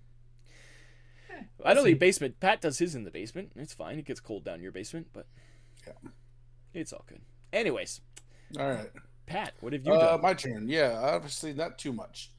I 1.65 1.75
don't 1.75 1.85
think 1.85 1.99
basement. 1.99 2.41
Pat 2.41 2.61
does 2.61 2.79
his 2.79 2.95
in 2.95 3.05
the 3.05 3.11
basement. 3.11 3.53
It's 3.57 3.73
fine. 3.75 3.99
It 3.99 4.05
gets 4.05 4.21
cold 4.21 4.45
down 4.45 4.61
your 4.63 4.73
basement, 4.73 5.09
but 5.13 5.27
Yeah. 5.87 5.93
it's 6.75 6.93
all 6.93 7.05
good. 7.07 7.21
Anyways, 7.53 8.01
All 8.59 8.69
right. 8.71 8.91
Pat, 9.27 9.53
what 9.61 9.73
have 9.75 9.85
you 9.85 9.93
Uh, 9.93 10.13
done? 10.13 10.23
my 10.23 10.35
turn. 10.35 10.69
Yeah, 10.69 10.99
obviously 11.03 11.53
not 11.53 11.79
too 11.79 11.93
much. 11.93 12.33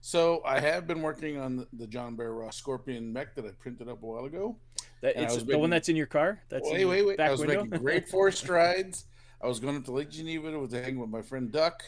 So 0.00 0.42
I 0.44 0.58
have 0.58 0.86
been 0.88 1.02
working 1.02 1.38
on 1.38 1.66
the, 1.72 1.86
John 1.86 2.16
Bear 2.16 2.32
Ross 2.32 2.56
Scorpion 2.56 3.12
mech 3.12 3.34
that 3.36 3.44
I 3.44 3.50
printed 3.52 3.88
up 3.88 4.02
a 4.02 4.06
while 4.06 4.24
ago. 4.24 4.56
That, 5.00 5.16
it's 5.16 5.42
the 5.44 5.58
one 5.58 5.70
that's 5.70 5.88
in 5.88 5.94
your 5.96 6.06
car. 6.06 6.40
That's 6.48 6.66
in 6.66 6.72
wait, 6.74 6.78
the 6.80 6.84
wait, 6.86 7.06
wait! 7.06 7.16
Back 7.18 7.28
I 7.28 7.30
was 7.32 7.40
window? 7.40 7.64
making 7.64 7.78
great 7.80 8.08
four 8.10 8.30
strides. 8.32 9.04
I 9.40 9.46
was 9.46 9.60
going 9.60 9.76
up 9.76 9.84
to 9.84 9.92
Lake 9.92 10.10
Geneva 10.10 10.58
with 10.58 10.72
hang 10.72 10.98
with 10.98 11.10
my 11.10 11.22
friend 11.22 11.50
Duck, 11.52 11.82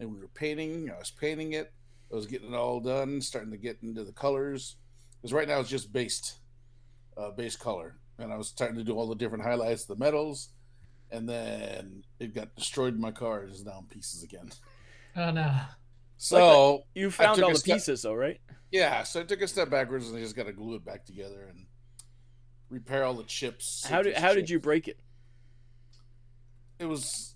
and 0.00 0.12
we 0.12 0.18
were 0.20 0.28
painting. 0.28 0.90
I 0.90 0.98
was 0.98 1.10
painting 1.12 1.52
it. 1.52 1.72
I 2.10 2.14
was 2.14 2.26
getting 2.26 2.52
it 2.52 2.56
all 2.56 2.80
done, 2.80 3.20
starting 3.20 3.50
to 3.52 3.56
get 3.56 3.78
into 3.82 4.04
the 4.04 4.12
colors. 4.12 4.76
Because 5.26 5.34
right 5.34 5.48
now 5.48 5.58
it's 5.58 5.68
just 5.68 5.92
based, 5.92 6.38
uh, 7.16 7.32
base 7.32 7.56
color, 7.56 7.96
and 8.16 8.32
I 8.32 8.36
was 8.36 8.46
starting 8.46 8.76
to 8.76 8.84
do 8.84 8.92
all 8.92 9.08
the 9.08 9.16
different 9.16 9.42
highlights, 9.42 9.84
the 9.84 9.96
metals, 9.96 10.50
and 11.10 11.28
then 11.28 12.04
it 12.20 12.32
got 12.32 12.54
destroyed 12.54 12.94
in 12.94 13.00
my 13.00 13.10
car. 13.10 13.42
It's 13.42 13.64
now 13.64 13.78
in 13.80 13.86
pieces 13.86 14.22
again. 14.22 14.50
oh 15.16 15.32
no, 15.32 15.52
So 16.16 16.84
you 16.94 17.10
found 17.10 17.42
all 17.42 17.50
the 17.50 17.56
step- 17.56 17.74
pieces, 17.78 18.02
though, 18.02 18.14
right? 18.14 18.40
yeah, 18.70 19.02
so 19.02 19.18
I 19.18 19.24
took 19.24 19.42
a 19.42 19.48
step 19.48 19.68
backwards 19.68 20.08
and 20.08 20.16
I 20.16 20.20
just 20.20 20.36
got 20.36 20.46
to 20.46 20.52
glue 20.52 20.76
it 20.76 20.84
back 20.84 21.04
together 21.04 21.48
and 21.50 21.66
repair 22.70 23.02
all 23.02 23.14
the 23.14 23.24
chips. 23.24 23.84
How 23.84 24.02
did 24.02 24.10
It's 24.12 24.20
how 24.20 24.32
did 24.32 24.48
you 24.48 24.60
break 24.60 24.86
it? 24.86 25.00
It 26.78 26.86
was, 26.86 27.34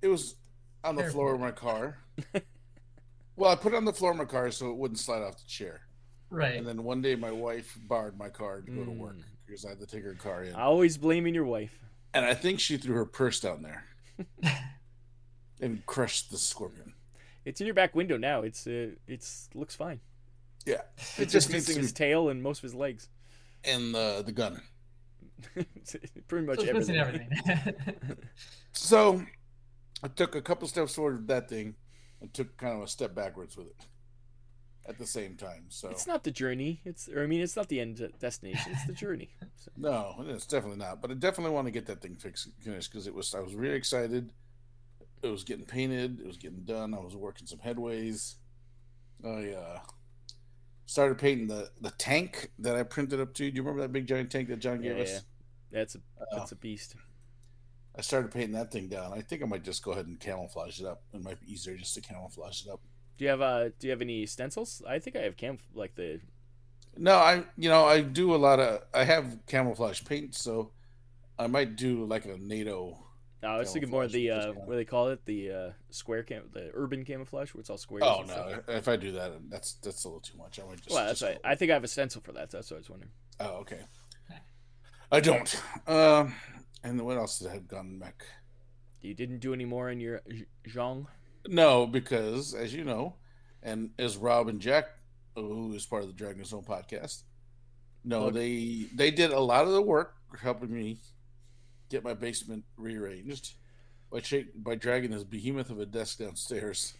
it 0.00 0.08
was 0.08 0.36
on 0.82 0.96
the 0.96 1.02
Careful. 1.02 1.20
floor 1.20 1.34
of 1.34 1.40
my 1.42 1.50
car. 1.50 1.98
well, 3.36 3.50
I 3.50 3.56
put 3.56 3.74
it 3.74 3.76
on 3.76 3.84
the 3.84 3.92
floor 3.92 4.12
of 4.12 4.16
my 4.16 4.24
car 4.24 4.50
so 4.50 4.70
it 4.70 4.76
wouldn't 4.78 4.98
slide 5.00 5.20
off 5.20 5.36
the 5.36 5.44
chair. 5.46 5.82
Right? 6.30 6.56
And 6.56 6.66
then 6.66 6.82
one 6.84 7.02
day 7.02 7.14
my 7.16 7.30
wife 7.32 7.76
borrowed 7.86 8.16
my 8.18 8.28
car 8.28 8.60
to 8.60 8.70
go 8.70 8.84
to 8.84 8.90
work 8.90 9.16
Mm. 9.16 9.24
because 9.46 9.64
I 9.64 9.70
had 9.70 9.80
to 9.80 9.86
take 9.86 10.04
her 10.04 10.14
car 10.14 10.44
in, 10.44 10.54
Always 10.54 10.96
blaming 10.96 11.34
your 11.34 11.44
wife. 11.44 11.78
and 12.14 12.24
I 12.24 12.34
think 12.34 12.60
she 12.60 12.76
threw 12.76 12.94
her 12.94 13.04
purse 13.06 13.40
down 13.40 13.62
there 13.62 13.84
and 15.60 15.84
crushed 15.86 16.30
the 16.30 16.38
scorpion. 16.38 16.94
It's 17.44 17.60
in 17.60 17.66
your 17.66 17.74
back 17.74 17.94
window 17.94 18.16
now. 18.16 18.42
It's 18.42 18.66
uh, 18.66 18.90
it's 19.06 19.48
looks 19.54 19.74
fine. 19.74 20.00
Yeah, 20.66 20.74
it 20.74 20.82
It's 20.96 21.16
just 21.16 21.32
just 21.32 21.50
needs 21.50 21.68
missing 21.68 21.82
his 21.82 21.92
tail 21.92 22.28
and 22.28 22.42
most 22.42 22.58
of 22.58 22.62
his 22.64 22.74
legs. 22.74 23.08
and 23.64 23.94
the 23.94 24.22
the 24.24 24.32
gun. 24.32 24.60
Pretty 26.28 26.46
much 26.46 26.60
so 26.60 26.66
everything. 26.66 26.96
everything. 26.96 27.28
So 28.72 29.22
I 30.02 30.08
took 30.08 30.34
a 30.36 30.42
couple 30.42 30.68
steps 30.68 30.94
forward 30.94 31.16
with 31.16 31.26
that 31.28 31.48
thing 31.48 31.74
and 32.20 32.32
took 32.32 32.56
kind 32.56 32.76
of 32.76 32.82
a 32.82 32.86
step 32.88 33.14
backwards 33.14 33.56
with 33.56 33.66
it 33.68 33.86
at 34.88 34.98
the 34.98 35.06
same 35.06 35.36
time. 35.36 35.64
So 35.68 35.88
It's 35.88 36.06
not 36.06 36.24
the 36.24 36.30
journey. 36.30 36.80
It's 36.84 37.08
or 37.08 37.22
I 37.22 37.26
mean, 37.26 37.40
it's 37.40 37.56
not 37.56 37.68
the 37.68 37.80
end 37.80 38.10
destination. 38.18 38.72
It's 38.72 38.86
the 38.86 38.92
journey. 38.92 39.30
So, 39.56 39.70
no, 39.76 40.14
it's 40.26 40.46
definitely 40.46 40.78
not. 40.78 41.00
But 41.00 41.10
I 41.10 41.14
definitely 41.14 41.52
want 41.54 41.66
to 41.66 41.70
get 41.70 41.86
that 41.86 42.00
thing 42.00 42.16
fixed 42.16 42.48
finished 42.60 42.90
because 42.90 43.06
it 43.06 43.14
was 43.14 43.34
I 43.34 43.40
was 43.40 43.54
really 43.54 43.76
excited. 43.76 44.30
It 45.22 45.28
was 45.28 45.44
getting 45.44 45.66
painted. 45.66 46.20
It 46.20 46.26
was 46.26 46.38
getting 46.38 46.64
done. 46.64 46.94
I 46.94 46.98
was 46.98 47.14
working 47.14 47.46
some 47.46 47.58
headways. 47.58 48.36
I 49.24 49.52
uh, 49.52 49.78
started 50.86 51.18
painting 51.18 51.46
the 51.46 51.70
the 51.80 51.90
tank 51.92 52.50
that 52.58 52.76
I 52.76 52.82
printed 52.82 53.20
up 53.20 53.34
to. 53.34 53.50
Do 53.50 53.54
you 53.54 53.62
remember 53.62 53.82
that 53.82 53.92
big 53.92 54.06
giant 54.06 54.30
tank 54.30 54.48
that 54.48 54.60
John 54.60 54.82
yeah, 54.82 54.90
gave 54.90 54.98
yeah, 54.98 55.14
us? 55.14 55.22
that's 55.70 55.94
a 55.94 55.98
Uh, 56.20 56.38
that's 56.38 56.52
a 56.52 56.56
beast. 56.56 56.96
I 57.96 58.02
started 58.02 58.30
painting 58.30 58.52
that 58.52 58.70
thing 58.70 58.88
down. 58.88 59.12
I 59.12 59.20
think 59.20 59.42
I 59.42 59.46
might 59.46 59.64
just 59.64 59.82
go 59.82 59.90
ahead 59.92 60.06
and 60.06 60.18
camouflage 60.18 60.80
it 60.80 60.86
up. 60.86 61.02
It 61.12 61.22
might 61.22 61.40
be 61.40 61.52
easier 61.52 61.76
just 61.76 61.94
to 61.94 62.00
camouflage 62.00 62.64
it 62.64 62.70
up. 62.70 62.80
Do 63.20 63.24
you 63.24 63.30
have 63.32 63.42
uh 63.42 63.68
Do 63.78 63.86
you 63.86 63.90
have 63.90 64.00
any 64.00 64.24
stencils? 64.24 64.82
I 64.88 64.98
think 64.98 65.14
I 65.14 65.18
have 65.20 65.36
cam 65.36 65.58
like 65.74 65.94
the 65.94 66.20
No, 66.96 67.16
I 67.16 67.44
you 67.58 67.68
know 67.68 67.84
I 67.84 68.00
do 68.00 68.34
a 68.34 68.40
lot 68.40 68.58
of 68.58 68.80
I 68.94 69.04
have 69.04 69.40
camouflage 69.46 70.02
paint, 70.04 70.34
so 70.34 70.70
I 71.38 71.46
might 71.46 71.76
do 71.76 72.06
like 72.06 72.24
a 72.24 72.38
NATO. 72.38 72.96
No, 73.42 73.48
I 73.48 73.58
was 73.58 73.70
thinking 73.74 73.90
more 73.90 74.04
of 74.04 74.12
the 74.12 74.30
uh, 74.30 74.52
what 74.52 74.70
do 74.70 74.76
they 74.76 74.86
call 74.86 75.08
it, 75.08 75.22
the 75.26 75.50
uh, 75.50 75.70
square 75.90 76.22
cam, 76.22 76.44
the 76.54 76.70
urban 76.72 77.04
camouflage, 77.04 77.52
where 77.52 77.60
it's 77.60 77.68
all 77.68 77.76
squares. 77.76 78.04
Oh 78.06 78.24
no! 78.26 78.62
If 78.68 78.88
I 78.88 78.96
do 78.96 79.12
that, 79.12 79.32
that's 79.50 79.74
that's 79.74 80.04
a 80.04 80.08
little 80.08 80.20
too 80.20 80.38
much. 80.38 80.58
I 80.58 80.64
might 80.64 80.80
just. 80.80 80.90
Well, 80.90 81.04
that's 81.04 81.20
just 81.20 81.30
right. 81.30 81.40
I 81.44 81.56
think 81.56 81.70
I 81.70 81.74
have 81.74 81.84
a 81.84 81.88
stencil 81.88 82.22
for 82.22 82.32
that. 82.32 82.50
That's 82.50 82.70
what 82.70 82.78
I 82.78 82.80
was 82.80 82.88
wondering. 82.88 83.12
Oh, 83.38 83.56
okay. 83.60 83.80
I 85.12 85.20
don't. 85.20 85.62
Um, 85.86 86.34
and 86.82 86.98
what 87.04 87.18
else 87.18 87.38
did 87.38 87.48
I 87.48 87.52
have 87.52 87.68
gone 87.68 87.98
mech? 87.98 88.24
You 89.02 89.12
didn't 89.12 89.40
do 89.40 89.52
any 89.52 89.66
more 89.66 89.90
in 89.90 90.00
your 90.00 90.22
Zhang. 90.66 91.06
No, 91.48 91.86
because 91.86 92.54
as 92.54 92.74
you 92.74 92.84
know, 92.84 93.14
and 93.62 93.90
as 93.98 94.16
Rob 94.16 94.48
and 94.48 94.60
Jack, 94.60 94.86
who 95.34 95.72
is 95.74 95.86
part 95.86 96.02
of 96.02 96.08
the 96.08 96.14
Dragon 96.14 96.44
Zone 96.44 96.64
podcast, 96.64 97.22
no, 98.04 98.22
Plug. 98.22 98.34
they 98.34 98.86
they 98.94 99.10
did 99.10 99.30
a 99.32 99.40
lot 99.40 99.64
of 99.66 99.72
the 99.72 99.82
work 99.82 100.14
helping 100.40 100.72
me 100.72 100.98
get 101.88 102.04
my 102.04 102.14
basement 102.14 102.64
rearranged 102.76 103.54
by 104.10 104.22
by 104.56 104.74
dragging 104.74 105.10
this 105.10 105.24
behemoth 105.24 105.70
of 105.70 105.80
a 105.80 105.86
desk 105.86 106.18
downstairs, 106.18 106.94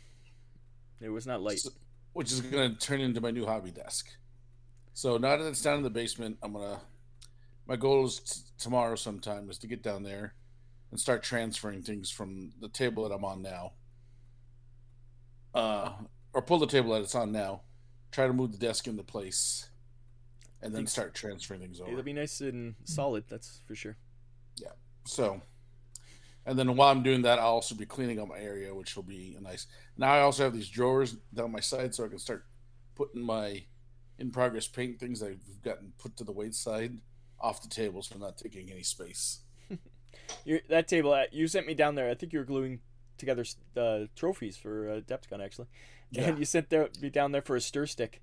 It 1.01 1.09
was 1.11 1.27
not 1.27 1.43
light. 1.43 1.61
So- 1.61 1.71
which 2.13 2.33
is 2.33 2.41
going 2.41 2.73
to 2.73 2.77
turn 2.79 3.01
into 3.01 3.21
my 3.21 3.31
new 3.31 3.47
hobby 3.47 3.71
desk. 3.71 4.09
So 4.95 5.17
now 5.17 5.37
that 5.37 5.47
it's 5.47 5.63
down 5.63 5.77
in 5.79 5.83
the 5.85 5.91
basement, 5.91 6.39
I'm 6.43 6.53
gonna. 6.55 6.81
My 7.67 7.77
goal 7.77 8.05
is 8.07 8.19
t- 8.19 8.41
tomorrow 8.59 8.97
sometime 8.97 9.49
is 9.49 9.59
to 9.59 9.69
get 9.69 9.81
down 9.85 10.03
there 10.03 10.35
and 10.91 10.99
start 10.99 11.23
transferring 11.23 11.83
things 11.83 12.11
from 12.11 12.51
the 12.61 12.69
table 12.69 13.09
that 13.09 13.15
I'm 13.15 13.25
on 13.25 13.43
now. 13.43 13.75
Uh, 15.55 15.93
or 16.33 16.43
pull 16.43 16.59
the 16.59 16.67
table 16.67 16.93
that 16.93 17.03
it's 17.03 17.15
on 17.15 17.33
now, 17.33 17.63
try 18.13 18.27
to 18.27 18.33
move 18.33 18.53
the 18.53 18.59
desk 18.59 18.87
into 18.87 19.03
place, 19.03 19.69
and 20.63 20.75
then 20.75 20.87
start 20.87 21.15
transferring 21.15 21.61
things 21.61 21.81
over. 21.81 21.91
It'll 21.91 22.03
be 22.03 22.13
nice 22.13 22.41
and 22.41 22.75
solid. 22.85 23.25
That's 23.29 23.61
for 23.67 23.75
sure. 23.75 23.97
Yeah. 24.57 24.73
So, 25.05 25.41
and 26.47 26.59
then 26.59 26.77
while 26.77 26.91
I'm 26.91 27.03
doing 27.03 27.23
that, 27.23 27.39
I'll 27.39 27.49
also 27.49 27.75
be 27.75 27.87
cleaning 27.87 28.21
up 28.21 28.29
my 28.29 28.39
area, 28.39 28.75
which 28.75 28.95
will 28.97 29.03
be 29.03 29.37
nice. 29.41 29.67
Now 29.97 30.13
I 30.13 30.21
also 30.21 30.45
have 30.45 30.55
these 30.55 30.69
drawers 30.69 31.17
down 31.35 31.53
my 31.53 31.61
side, 31.61 31.95
so 31.95 32.05
I 32.05 32.09
can 32.09 32.19
start 32.19 32.45
putting 32.95 33.23
my 33.23 33.65
in 34.19 34.31
progress 34.31 34.69
paint 34.69 35.01
things 35.01 35.23
I've 35.23 35.41
gotten 35.65 35.93
put 35.99 36.17
to 36.19 36.25
the 36.25 36.33
weight 36.33 36.55
side 36.55 36.99
off 37.41 37.63
the 37.63 37.69
table, 37.69 38.03
so 38.03 38.15
I'm 38.15 38.21
not 38.21 38.37
taking 38.37 38.71
any 38.71 38.83
space. 38.83 39.41
that 40.69 40.87
table, 40.87 41.13
uh, 41.13 41.25
you 41.33 41.49
sent 41.49 41.67
me 41.67 41.75
down 41.75 41.95
there. 41.95 42.11
I 42.11 42.15
think 42.15 42.33
you 42.33 42.39
were 42.39 42.45
gluing 42.45 42.81
together 43.21 43.45
uh, 43.77 44.07
trophies 44.17 44.57
for 44.57 44.91
uh, 44.91 45.01
Depticon 45.01 45.45
actually, 45.45 45.69
Yeah. 46.11 46.25
and 46.25 46.39
you 46.39 46.45
sent 46.45 46.71
there 46.71 46.89
me 47.01 47.11
down 47.11 47.33
there 47.33 47.43
for 47.43 47.55
a 47.57 47.61
stir 47.61 47.87
stick. 47.87 48.21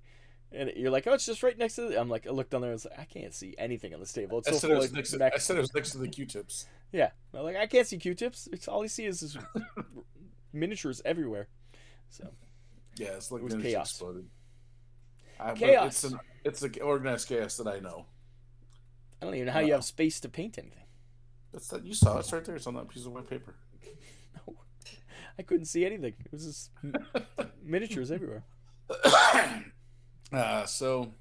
And 0.50 0.72
you're 0.76 0.90
like, 0.90 1.06
oh, 1.06 1.12
it's 1.12 1.26
just 1.26 1.42
right 1.42 1.58
next 1.58 1.74
to. 1.74 1.82
The... 1.82 2.00
I'm 2.00 2.08
like, 2.08 2.26
I 2.26 2.30
looked 2.30 2.52
down 2.52 2.62
there. 2.62 2.70
And 2.70 2.80
I 2.80 2.80
was 2.80 2.86
like, 2.86 2.98
I 2.98 3.04
can't 3.04 3.34
see 3.34 3.54
anything 3.58 3.92
on 3.92 4.00
this 4.00 4.14
table. 4.14 4.38
It's 4.38 4.48
I 4.48 4.52
so 4.52 4.58
said, 4.58 4.70
it 4.70 4.72
full 4.74 4.80
was 4.82 4.92
next 4.94 5.10
to, 5.10 5.34
I 5.34 5.36
said 5.36 5.56
it 5.58 5.60
was 5.60 5.74
next 5.74 5.90
to 5.90 5.98
the 5.98 6.08
Q-tips. 6.08 6.66
Yeah, 6.90 7.10
I'm 7.34 7.42
like 7.42 7.56
I 7.56 7.66
can't 7.66 7.86
see 7.86 7.98
Q-tips. 7.98 8.48
It's 8.50 8.66
all 8.66 8.82
I 8.82 8.86
see 8.86 9.04
is 9.04 9.36
miniatures 10.54 11.02
everywhere. 11.04 11.48
So 12.08 12.30
Yeah, 12.96 13.08
it's 13.08 13.30
like 13.30 13.42
It 13.42 13.44
was 13.44 13.54
chaos. 13.62 13.90
exploded. 13.90 14.26
I, 15.38 15.52
Chaos. 15.52 16.02
It's 16.04 16.12
an 16.12 16.20
it's 16.44 16.62
an 16.62 16.74
organized 16.82 17.28
chaos 17.28 17.58
that 17.58 17.66
I 17.66 17.78
know. 17.80 18.06
I 19.20 19.26
don't 19.26 19.34
even 19.34 19.46
know 19.48 19.52
how 19.52 19.60
you 19.60 19.74
have 19.74 19.84
space 19.84 20.18
to 20.20 20.28
paint 20.30 20.56
anything. 20.58 20.84
That's 21.52 21.68
that 21.68 21.84
you 21.84 21.92
saw 21.92 22.16
it. 22.16 22.20
It's 22.20 22.32
right 22.32 22.44
there. 22.44 22.56
It's 22.56 22.66
on 22.66 22.74
that 22.74 22.88
piece 22.88 23.04
of 23.06 23.12
white 23.12 23.28
paper. 23.28 23.54
No, 24.46 24.56
I 25.38 25.42
couldn't 25.42 25.66
see 25.66 25.84
anything. 25.86 26.14
It 26.24 26.32
was 26.32 26.44
just 26.44 26.70
miniatures 27.64 28.10
everywhere. 28.10 28.44
uh, 30.32 30.64
so, 30.66 31.12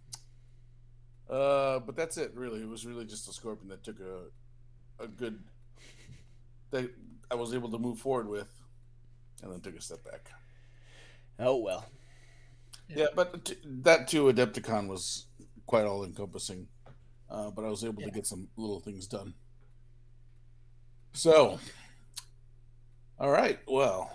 uh, 1.29 1.79
but 1.79 1.95
that's 1.95 2.17
it. 2.17 2.31
Really, 2.33 2.61
it 2.61 2.67
was 2.67 2.85
really 2.85 3.05
just 3.05 3.27
a 3.27 3.33
scorpion 3.33 3.69
that 3.69 3.83
took 3.83 3.99
a 3.99 5.03
a 5.03 5.07
good 5.07 5.43
that 6.71 6.89
I 7.29 7.35
was 7.35 7.53
able 7.53 7.69
to 7.71 7.77
move 7.77 7.99
forward 7.99 8.27
with, 8.27 8.49
and 9.43 9.51
then 9.51 9.61
took 9.61 9.77
a 9.77 9.81
step 9.81 10.03
back. 10.03 10.31
Oh 11.39 11.57
well. 11.57 11.85
Yeah, 12.89 13.07
but 13.15 13.43
t- 13.45 13.57
that 13.83 14.07
too, 14.07 14.25
Adepticon 14.25 14.87
was 14.87 15.25
quite 15.65 15.85
all 15.85 16.03
encompassing. 16.05 16.67
Uh, 17.29 17.51
but 17.51 17.65
I 17.65 17.69
was 17.69 17.83
able 17.83 17.99
Yeah. 18.01 18.07
to 18.07 18.13
get 18.13 18.25
some 18.25 18.47
little 18.55 18.79
things 18.79 19.05
done. 19.05 19.33
So, 21.13 21.59
all 23.19 23.29
right. 23.31 23.59
Well, 23.67 24.11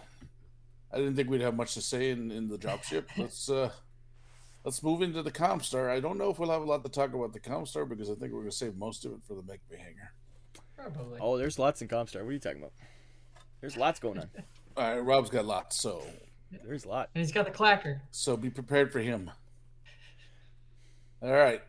I 0.93 0.99
didn't 0.99 1.17
think 1.17 1.29
we'd 1.31 1.41
have 1.41 1.57
much 1.57 1.75
to 1.75 1.83
say 1.83 2.11
in, 2.11 2.31
in 2.31 2.49
the 2.49 2.59
dropship. 2.59 3.05
Let's 3.17 3.49
uh, 3.49 3.71
let's 4.65 4.83
move 4.83 5.03
into 5.03 5.23
the 5.23 5.31
Comstar. 5.33 5.91
I 5.91 6.01
don't 6.01 6.19
know 6.19 6.31
if 6.31 6.39
we'll 6.39 6.51
have 6.51 6.63
a 6.63 6.65
lot 6.67 6.85
to 6.85 6.91
talk 6.91 7.15
about 7.15 7.33
the 7.33 7.41
Comstar 7.41 7.89
because 7.89 8.11
I 8.11 8.15
think 8.15 8.33
we're 8.33 8.41
going 8.41 8.51
to 8.51 8.57
save 8.57 8.77
most 8.77 9.05
of 9.05 9.13
it 9.13 9.19
for 9.27 9.35
the 9.35 9.43
Mech 9.43 9.61
Hanger. 9.71 10.13
Probably. 10.77 11.19
Oh, 11.21 11.37
there's 11.39 11.59
lots 11.59 11.83
in 11.83 11.89
Comstar. 11.89 12.23
What 12.23 12.29
are 12.31 12.33
you 12.33 12.39
talking 12.39 12.59
about? 12.61 12.73
There's 13.61 13.77
lots 13.77 13.99
going 14.01 14.19
on. 14.19 14.31
All 14.77 14.85
right, 14.85 14.99
Rob's 14.99 15.31
got 15.31 15.45
lots, 15.45 15.81
so 15.81 16.03
There's 16.65 16.85
a 16.85 16.89
lot. 16.89 17.11
And 17.15 17.23
he's 17.23 17.33
got 17.33 17.45
the 17.45 17.51
clacker. 17.53 18.01
so 18.11 18.37
be 18.37 18.51
prepared 18.51 18.93
for 18.93 19.01
him. 19.01 19.31
All 21.23 21.31
right, 21.33 21.63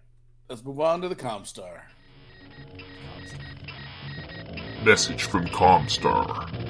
let's 0.49 0.63
move 0.63 0.79
on 0.79 1.01
to 1.01 1.09
the 1.09 1.15
Comstar. 1.15 1.81
Message 4.83 5.23
from 5.23 5.45
Comstar. 5.47 6.62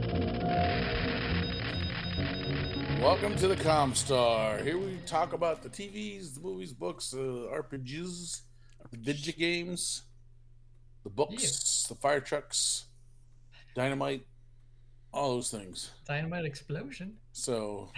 Welcome 3.04 3.36
to 3.36 3.50
the 3.50 3.58
Comstar. 3.58 4.64
Here 4.64 4.78
we 4.78 4.98
talk 5.06 5.34
about 5.34 5.62
the 5.62 5.68
TVs, 5.68 6.36
the 6.36 6.40
movies, 6.40 6.72
books, 6.72 7.14
uh, 7.14 7.18
RPGs, 7.18 8.44
the 8.92 8.98
video 8.98 9.34
games, 9.38 10.04
the 11.04 11.10
books, 11.10 11.86
the 11.90 11.96
fire 11.96 12.22
trucks, 12.22 12.86
dynamite, 13.76 14.26
all 15.14 15.32
those 15.32 15.52
things. 15.52 15.92
Dynamite 16.08 16.46
explosion. 16.46 17.18
So, 17.34 17.92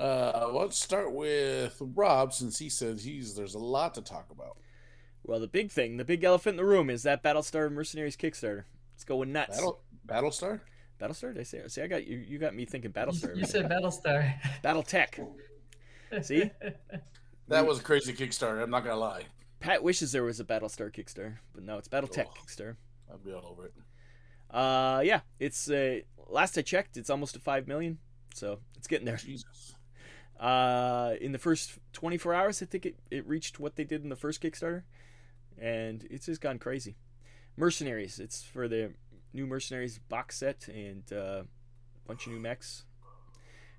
uh, 0.00 0.48
let's 0.52 0.82
start 0.82 1.14
with 1.14 1.80
Rob, 1.80 2.32
since 2.32 2.58
he 2.58 2.68
says 2.68 3.04
he's 3.04 3.36
there's 3.36 3.54
a 3.54 3.60
lot 3.60 3.94
to 3.94 4.02
talk 4.02 4.32
about. 4.32 4.58
Well, 5.22 5.38
the 5.38 5.46
big 5.46 5.70
thing, 5.70 5.96
the 5.96 6.04
big 6.04 6.24
elephant 6.24 6.54
in 6.54 6.56
the 6.56 6.68
room, 6.68 6.90
is 6.90 7.04
that 7.04 7.22
Battlestar 7.22 7.70
Mercenaries 7.70 8.16
Kickstarter. 8.16 8.64
It's 8.96 9.04
going 9.04 9.30
nuts. 9.30 9.58
Battle 9.58 9.80
Battlestar. 10.04 10.60
Battlestar? 11.00 11.32
Did 11.34 11.40
I 11.40 11.42
say? 11.44 11.62
See, 11.68 11.82
I 11.82 11.86
got 11.86 12.06
you. 12.06 12.18
You 12.18 12.38
got 12.38 12.54
me 12.54 12.64
thinking 12.64 12.92
Battlestar. 12.92 13.36
You 13.36 13.44
said 13.44 13.68
Battlestar. 13.68 14.34
BattleTech. 14.64 15.26
See? 16.22 16.50
That 17.48 17.66
was 17.66 17.80
a 17.80 17.82
crazy 17.82 18.12
Kickstarter. 18.12 18.62
I'm 18.62 18.70
not 18.70 18.84
gonna 18.84 18.96
lie. 18.96 19.22
Pat 19.60 19.82
wishes 19.82 20.12
there 20.12 20.22
was 20.24 20.38
a 20.40 20.44
Battlestar 20.44 20.92
Kickstarter, 20.94 21.38
but 21.54 21.64
no, 21.64 21.78
it's 21.78 21.88
BattleTech 21.88 22.26
Oh. 22.28 22.34
Kickstarter. 22.44 22.76
I'll 23.10 23.18
be 23.18 23.32
all 23.32 23.46
over 23.46 23.66
it. 23.66 23.74
Uh, 24.50 25.00
yeah, 25.04 25.20
it's 25.38 25.70
uh, 25.70 26.00
last 26.28 26.56
I 26.58 26.62
checked, 26.62 26.96
it's 26.96 27.10
almost 27.10 27.34
to 27.34 27.40
five 27.40 27.66
million, 27.68 27.98
so 28.34 28.60
it's 28.76 28.86
getting 28.86 29.04
there. 29.06 29.16
Jesus. 29.16 29.74
Uh, 30.38 31.14
in 31.20 31.32
the 31.32 31.38
first 31.38 31.78
24 31.94 32.32
hours, 32.32 32.62
I 32.62 32.66
think 32.66 32.86
it, 32.86 32.96
it 33.10 33.26
reached 33.26 33.58
what 33.58 33.76
they 33.76 33.84
did 33.84 34.02
in 34.04 34.08
the 34.08 34.16
first 34.16 34.40
Kickstarter, 34.40 34.82
and 35.58 36.06
it's 36.10 36.26
just 36.26 36.40
gone 36.40 36.58
crazy. 36.58 36.96
Mercenaries, 37.56 38.20
it's 38.20 38.42
for 38.42 38.68
the 38.68 38.92
new 39.32 39.46
Mercenaries 39.46 39.98
box 40.08 40.36
set 40.38 40.68
and 40.68 41.02
uh, 41.12 41.42
a 41.42 41.46
bunch 42.06 42.26
of 42.26 42.32
new 42.32 42.40
mechs. 42.40 42.84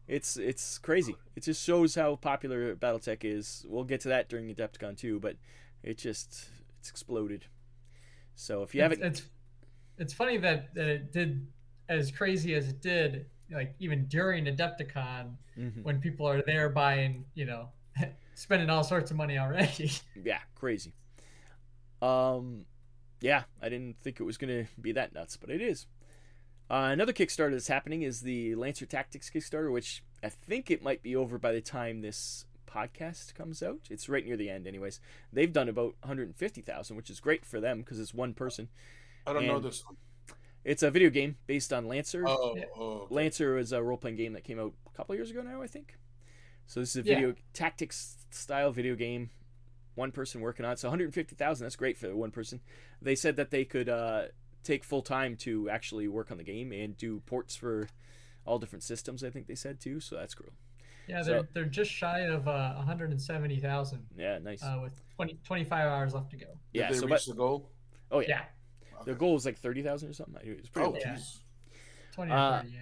It's 0.07 0.37
it's 0.37 0.77
crazy. 0.79 1.15
It 1.35 1.43
just 1.43 1.63
shows 1.63 1.93
how 1.95 2.15
popular 2.15 2.75
BattleTech 2.75 3.23
is. 3.23 3.65
We'll 3.69 3.83
get 3.83 4.01
to 4.01 4.07
that 4.09 4.27
during 4.27 4.53
Adepticon 4.53 4.97
too, 4.97 5.19
but 5.19 5.35
it 5.83 5.97
just 5.99 6.49
it's 6.79 6.89
exploded. 6.89 7.45
So 8.35 8.63
if 8.63 8.73
you 8.73 8.81
haven't, 8.81 9.03
it's 9.03 9.23
it's 9.99 10.13
funny 10.13 10.37
that, 10.37 10.73
that 10.75 10.87
it 10.87 11.11
did 11.11 11.45
as 11.89 12.09
crazy 12.11 12.55
as 12.55 12.69
it 12.69 12.81
did, 12.81 13.25
like 13.51 13.75
even 13.79 14.05
during 14.07 14.45
Adepticon, 14.45 15.35
Mhm. 15.57 15.83
when 15.83 15.99
people 15.99 16.25
are 16.27 16.41
there 16.41 16.69
buying, 16.69 17.25
you 17.35 17.45
know, 17.45 17.69
spending 18.33 18.69
all 18.69 18.83
sorts 18.83 19.11
of 19.11 19.17
money 19.17 19.37
already. 19.37 19.91
yeah, 20.23 20.39
crazy. 20.55 20.93
Um, 22.01 22.65
yeah, 23.21 23.43
I 23.61 23.69
didn't 23.69 23.97
think 23.99 24.19
it 24.19 24.23
was 24.23 24.37
gonna 24.37 24.65
be 24.79 24.91
that 24.93 25.13
nuts, 25.13 25.37
but 25.37 25.49
it 25.49 25.61
is. 25.61 25.87
Uh, 26.69 26.89
another 26.91 27.13
Kickstarter 27.13 27.51
that's 27.51 27.67
happening 27.67 28.03
is 28.03 28.21
the 28.21 28.53
Lancer 28.55 28.85
Tactics 28.85 29.29
Kickstarter, 29.29 29.71
which 29.71 30.03
I 30.23 30.29
think 30.29 30.69
it 30.69 30.83
might 30.83 31.01
be 31.01 31.15
over 31.15 31.37
by 31.39 31.51
the 31.51 31.61
time 31.61 32.01
this 32.01 32.45
podcast 32.67 33.33
comes 33.33 33.63
out. 33.63 33.79
It's 33.89 34.07
right 34.07 34.23
near 34.23 34.37
the 34.37 34.49
end, 34.51 34.67
anyways. 34.67 34.99
They've 35.33 35.51
done 35.51 35.67
about 35.67 35.95
150,000, 36.01 36.95
which 36.95 37.09
is 37.09 37.19
great 37.19 37.43
for 37.45 37.59
them 37.59 37.79
because 37.79 37.99
it's 37.99 38.13
one 38.13 38.35
person. 38.35 38.69
I 39.25 39.33
don't 39.33 39.47
know 39.47 39.59
this. 39.59 39.83
One. 39.83 39.95
It's 40.63 40.83
a 40.83 40.91
video 40.91 41.09
game 41.09 41.37
based 41.47 41.73
on 41.73 41.87
Lancer. 41.87 42.23
Oh, 42.27 42.55
oh, 42.75 42.91
okay. 43.03 43.15
Lancer 43.15 43.57
is 43.57 43.71
a 43.71 43.81
role 43.81 43.97
playing 43.97 44.17
game 44.17 44.33
that 44.33 44.43
came 44.43 44.59
out 44.59 44.73
a 44.93 44.95
couple 44.95 45.15
years 45.15 45.31
ago 45.31 45.41
now, 45.41 45.63
I 45.63 45.67
think. 45.67 45.97
So 46.67 46.79
this 46.81 46.95
is 46.95 47.03
a 47.03 47.09
Yeah. 47.09 47.15
video 47.15 47.35
tactics 47.53 48.17
style 48.29 48.71
video 48.71 48.93
game. 48.95 49.31
One 49.99 50.11
person 50.11 50.41
working 50.41 50.65
on 50.65 50.71
it. 50.73 50.79
So 50.79 50.87
150,000. 50.87 51.65
That's 51.65 51.75
great 51.75 51.97
for 51.97 52.15
one 52.15 52.31
person. 52.31 52.61
They 53.01 53.15
said 53.15 53.35
that 53.35 53.51
they 53.51 53.65
could 53.65 53.89
uh, 53.89 54.23
take 54.63 54.83
full 54.83 55.01
time 55.01 55.35
to 55.37 55.69
actually 55.69 56.07
work 56.07 56.31
on 56.31 56.37
the 56.37 56.43
game 56.43 56.71
and 56.71 56.95
do 56.97 57.19
ports 57.25 57.55
for 57.55 57.89
all 58.45 58.59
different 58.59 58.83
systems. 58.83 59.23
I 59.23 59.29
think 59.29 59.47
they 59.47 59.55
said 59.55 59.79
too. 59.79 59.99
So 59.99 60.15
that's 60.15 60.33
cool. 60.33 60.49
yeah, 61.07 61.21
they're 61.23 61.47
they're 61.53 61.65
just 61.65 61.91
shy 61.91 62.19
of 62.21 62.47
uh, 62.47 62.73
170,000 62.77 64.05
Yeah, 64.17 64.39
nice. 64.39 64.63
uh, 64.63 64.79
with 64.81 64.93
20, 65.15 65.37
25 65.43 65.85
hours 65.87 66.13
left 66.13 66.31
to 66.31 66.37
go. 66.37 66.45
Did 66.73 66.79
yeah. 66.79 66.87
they 66.91 66.95
So 66.97 67.01
reach 67.07 67.09
but 67.09 67.25
the 67.25 67.33
goal? 67.33 67.69
oh 68.11 68.19
yeah, 68.21 68.27
Yeah, 68.29 68.41
the 69.05 69.13
goal 69.15 69.35
is 69.35 69.45
like 69.45 69.57
30,000 69.59 70.09
or 70.09 70.13
something. 70.13 70.41
It 70.45 70.59
was 70.61 70.69
pretty 70.69 70.87
Oh, 70.87 70.91
low. 70.91 70.97
Yeah. 70.99 71.15
jeez. 71.15 71.39
20 72.13 72.31
Uh, 72.31 72.35
or 72.35 72.57
30, 72.61 72.69
yeah. 72.73 72.79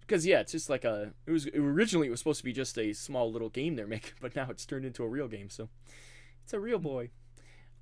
because 0.00 0.26
yeah, 0.26 0.40
it's 0.40 0.52
just 0.52 0.68
like 0.70 0.84
a. 0.84 1.12
It 1.26 1.30
was 1.30 1.46
originally 1.54 2.08
it 2.08 2.10
was 2.10 2.20
supposed 2.20 2.38
to 2.40 2.44
be 2.44 2.52
just 2.52 2.78
a 2.78 2.92
small 2.92 3.32
little 3.32 3.48
game 3.50 3.74
they're 3.76 3.86
making, 3.86 4.12
but 4.20 4.36
now 4.36 4.48
it's 4.50 4.66
turned 4.66 4.84
into 4.84 5.02
a 5.02 5.08
real 5.08 5.28
game. 5.28 5.48
So 5.50 5.68
it's 6.46 6.54
a 6.54 6.60
real 6.60 6.78
boy. 6.78 7.10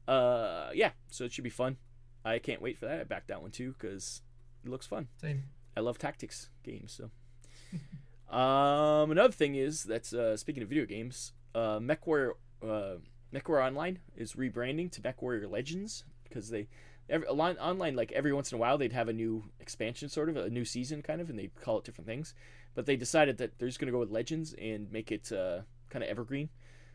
Uh, 0.08 0.70
yeah. 0.72 0.92
So 1.10 1.24
it 1.24 1.32
should 1.32 1.44
be 1.44 1.50
fun. 1.50 1.76
I 2.24 2.38
can't 2.38 2.62
wait 2.62 2.78
for 2.78 2.86
that. 2.86 2.98
I 2.98 3.04
backed 3.04 3.28
that 3.28 3.42
one 3.42 3.50
too 3.50 3.74
because 3.78 4.22
it 4.64 4.70
looks 4.70 4.86
fun. 4.86 5.08
Same. 5.20 5.44
I 5.76 5.80
love 5.80 5.98
tactics 5.98 6.48
games. 6.62 6.98
So, 6.98 8.34
um, 8.34 9.10
another 9.10 9.34
thing 9.34 9.54
is 9.54 9.84
that's 9.84 10.14
uh, 10.14 10.38
speaking 10.38 10.62
of 10.62 10.70
video 10.70 10.86
games, 10.86 11.32
uh, 11.54 11.78
MechWarrior, 11.78 12.30
uh, 12.62 12.94
MechWarrior 13.34 13.66
Online 13.66 13.98
is 14.16 14.32
rebranding 14.32 14.90
to 14.92 15.02
MechWarrior 15.02 15.50
Legends 15.50 16.04
because 16.22 16.48
they 16.48 16.68
every 17.10 17.28
online, 17.28 17.58
online 17.58 17.94
like 17.94 18.12
every 18.12 18.32
once 18.32 18.50
in 18.50 18.56
a 18.56 18.58
while 18.58 18.78
they'd 18.78 18.94
have 18.94 19.10
a 19.10 19.12
new 19.12 19.44
expansion 19.60 20.08
sort 20.08 20.30
of 20.30 20.38
a 20.38 20.48
new 20.48 20.64
season 20.64 21.02
kind 21.02 21.20
of 21.20 21.28
and 21.28 21.38
they 21.38 21.50
call 21.60 21.76
it 21.76 21.84
different 21.84 22.08
things 22.08 22.34
but 22.74 22.86
they 22.86 22.96
decided 22.96 23.36
that 23.36 23.58
they're 23.58 23.68
just 23.68 23.78
going 23.78 23.88
to 23.88 23.92
go 23.92 23.98
with 23.98 24.10
legends 24.10 24.54
and 24.54 24.90
make 24.90 25.12
it 25.12 25.30
uh, 25.30 25.58
kind 25.90 26.02
of 26.02 26.08
evergreen 26.08 26.48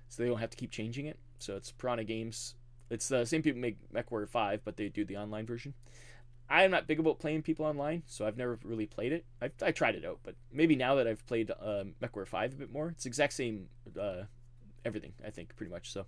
so 0.08 0.24
they 0.24 0.28
don't 0.28 0.40
have 0.40 0.50
to 0.50 0.58
keep 0.58 0.72
changing 0.72 1.06
it 1.06 1.20
so 1.40 1.56
it's 1.56 1.72
piranha 1.72 2.04
games 2.04 2.56
it's 2.90 3.08
the 3.08 3.26
same 3.26 3.42
people 3.42 3.60
make 3.62 3.78
mechwarrior 3.94 4.28
5 4.30 4.62
but 4.64 4.78
they 4.78 4.90
do 4.90 5.06
the 5.06 5.18
online 5.18 5.46
version 5.46 5.74
i'm 6.50 6.72
not 6.72 6.88
big 6.88 7.00
about 7.00 7.20
playing 7.20 7.42
people 7.42 7.66
online 7.66 8.04
so 8.06 8.26
i've 8.26 8.38
never 8.38 8.60
really 8.64 8.86
played 8.86 9.12
it 9.12 9.26
i, 9.42 9.50
I 9.62 9.72
tried 9.72 9.96
it 9.96 10.06
out 10.06 10.20
but 10.24 10.36
maybe 10.52 10.76
now 10.76 10.96
that 10.96 11.08
i've 11.08 11.26
played 11.26 11.52
uh, 11.52 11.84
mechwarrior 12.02 12.28
5 12.28 12.54
a 12.54 12.56
bit 12.56 12.72
more 12.72 12.90
it's 12.90 13.04
the 13.04 13.10
exact 13.10 13.34
same 13.34 13.68
uh, 14.00 14.24
everything 14.86 15.14
i 15.26 15.30
think 15.30 15.56
pretty 15.56 15.72
much 15.72 15.92
so 15.92 16.06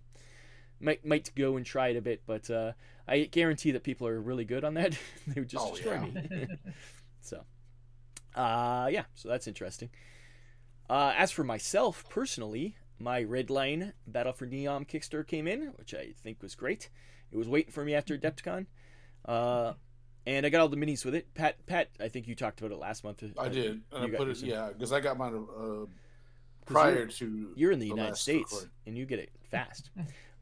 might 0.80 1.06
might 1.06 1.30
go 1.36 1.58
and 1.58 1.65
try 1.65 1.89
it 1.89 1.96
a 1.96 2.02
bit, 2.02 2.24
but 2.26 2.50
uh, 2.50 2.72
I 3.08 3.26
guarantee 3.26 3.70
that 3.70 3.84
people 3.84 4.08
are 4.08 4.20
really 4.20 4.46
good 4.46 4.63
on 4.63 4.74
that. 4.74 4.98
they 5.28 5.39
would 5.39 5.48
just 5.48 5.63
Oh, 5.63 5.76
destroy 5.76 5.94
yeah. 5.94 6.00
me. 6.38 6.48
so, 7.22 7.44
uh, 8.36 8.89
yeah, 8.91 9.04
so 9.13 9.30
that's 9.30 9.48
interesting. 9.48 9.91
Uh, 10.89 11.13
as 11.15 11.30
for 11.30 11.44
myself 11.44 12.04
personally, 12.10 12.76
my 13.02 13.24
Red 13.24 13.50
Line 13.50 13.94
Battle 14.08 14.34
for 14.34 14.46
Neom 14.48 14.88
Kickstarter 14.88 15.26
came 15.28 15.48
in, 15.48 15.74
which 15.78 15.94
I 15.94 16.14
think 16.24 16.42
was 16.42 16.56
great. 16.56 16.90
It 17.32 17.38
was 17.38 17.48
waiting 17.48 17.72
for 17.72 17.84
me 17.84 17.94
after 17.96 18.18
Adepticon. 18.18 18.68
Uh, 19.26 19.74
and 20.26 20.46
I 20.46 20.50
got 20.50 20.62
all 20.62 20.70
the 20.70 20.78
minis 20.78 21.04
with 21.04 21.16
it. 21.16 21.34
Pat, 21.34 21.66
Pat, 21.66 21.90
I 22.00 22.08
think 22.08 22.28
you 22.28 22.36
talked 22.36 22.60
about 22.60 22.72
it 22.72 22.78
last 22.78 23.04
month. 23.04 23.24
I 23.38 23.50
did, 23.50 23.82
and 23.92 24.04
I 24.14 24.18
put 24.18 24.28
it. 24.28 24.42
Yeah, 24.42 24.70
because 24.72 24.92
I 24.92 25.00
got 25.00 25.18
mine 25.18 25.34
uh, 25.58 25.86
prior 26.66 26.94
you're- 27.00 27.12
to. 27.12 27.54
You're 27.56 27.72
in 27.72 27.80
the 27.80 27.86
the 27.90 27.96
United 27.96 28.18
States, 28.18 28.52
recording. 28.52 28.70
and 28.86 28.98
you 28.98 29.06
get 29.06 29.20
it 29.20 29.32
fast. 29.52 29.90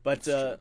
But 0.04 0.28
uh. 0.28 0.58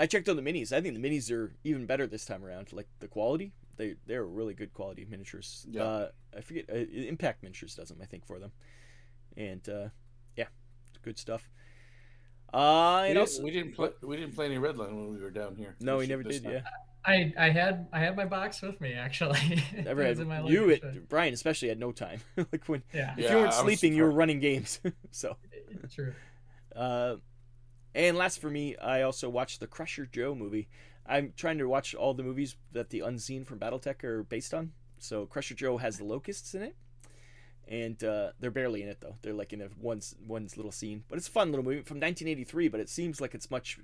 I 0.00 0.06
checked 0.06 0.28
on 0.28 0.36
the 0.36 0.42
minis. 0.42 0.72
I 0.72 0.80
think 0.80 0.94
the 0.94 1.00
minis 1.08 1.28
are 1.32 1.52
even 1.64 1.84
better 1.84 2.06
this 2.06 2.24
time 2.24 2.44
around. 2.44 2.72
Like 2.72 2.86
the 3.00 3.08
quality, 3.08 3.52
they 3.76 3.96
they're 4.06 4.24
really 4.24 4.54
good 4.54 4.72
quality 4.72 5.04
miniatures. 5.10 5.66
Yeah. 5.68 5.82
Uh, 5.82 6.08
I 6.36 6.40
forget 6.40 6.66
uh, 6.70 6.76
Impact 6.76 7.42
Miniatures 7.42 7.74
does 7.74 7.88
them, 7.88 7.98
I 8.00 8.04
think, 8.06 8.24
for 8.24 8.38
them. 8.38 8.52
And 9.36 9.68
uh, 9.68 9.88
good 11.02 11.18
stuff. 11.18 11.48
Uh, 12.52 13.00
We 13.02 13.08
didn't, 13.08 13.20
also 13.20 13.42
we 13.42 13.50
didn't 13.50 13.74
play. 13.74 13.90
We 14.02 14.16
didn't 14.16 14.34
play 14.34 14.46
any 14.46 14.56
Redline 14.56 14.94
when 14.94 15.10
we 15.12 15.18
were 15.20 15.30
down 15.30 15.56
here. 15.56 15.76
no, 15.80 15.98
we 15.98 16.04
should 16.04 16.10
never 16.10 16.22
did. 16.22 16.42
time. 16.44 16.52
Yeah, 16.52 16.60
I 17.04 17.32
I 17.38 17.50
had 17.50 17.88
I 17.92 17.98
had 18.00 18.16
my 18.16 18.24
box 18.24 18.62
with 18.62 18.80
me 18.80 18.94
actually. 18.94 19.62
never 19.84 20.02
had 20.02 20.18
in 20.18 20.28
my 20.28 20.40
you. 20.42 20.62
luggage, 20.62 20.82
It, 20.82 21.08
Brian 21.08 21.34
especially 21.34 21.68
had 21.68 21.78
no 21.78 21.92
time. 21.92 22.20
like 22.36 22.64
when 22.66 22.82
Yeah, 22.94 23.12
if 23.18 23.24
Yeah, 23.24 23.30
you 23.32 23.36
weren't 23.38 23.52
I 23.52 23.62
sleeping, 23.62 23.94
you 23.94 24.02
were 24.02 24.10
running 24.10 24.40
games. 24.40 24.80
so. 25.10 25.36
true. 25.94 26.14
Uh, 26.74 27.16
and 27.94 28.16
last 28.16 28.40
for 28.40 28.50
me, 28.50 28.76
I 28.76 29.02
also 29.02 29.28
watched 29.28 29.60
the 29.60 29.66
Crusher 29.66 30.06
Joe 30.06 30.34
movie. 30.34 30.68
I'm 31.06 31.32
trying 31.36 31.58
to 31.58 31.68
watch 31.68 31.94
all 31.94 32.14
the 32.14 32.22
movies 32.22 32.56
that 32.72 32.90
the 32.90 33.00
Unseen 33.00 33.44
from 33.44 33.58
BattleTech 33.58 34.04
are 34.04 34.22
based 34.22 34.54
on. 34.54 34.72
So 34.98 35.26
Crusher 35.26 35.54
Joe 35.54 35.78
has 35.78 35.98
the 35.98 36.04
locusts 36.04 36.54
in 36.54 36.62
it, 36.62 36.76
and 37.68 38.02
uh, 38.02 38.30
they're 38.40 38.50
barely 38.50 38.82
in 38.82 38.88
it 38.88 39.00
though. 39.00 39.16
They're 39.22 39.34
like 39.34 39.52
in 39.52 39.60
a 39.62 39.66
one 39.80 40.00
one 40.26 40.48
little 40.56 40.72
scene, 40.72 41.04
but 41.08 41.18
it's 41.18 41.28
a 41.28 41.30
fun 41.30 41.50
little 41.52 41.64
movie 41.64 41.82
from 41.82 41.96
1983. 41.98 42.68
But 42.68 42.80
it 42.80 42.88
seems 42.88 43.20
like 43.20 43.34
it's 43.34 43.50
much. 43.50 43.78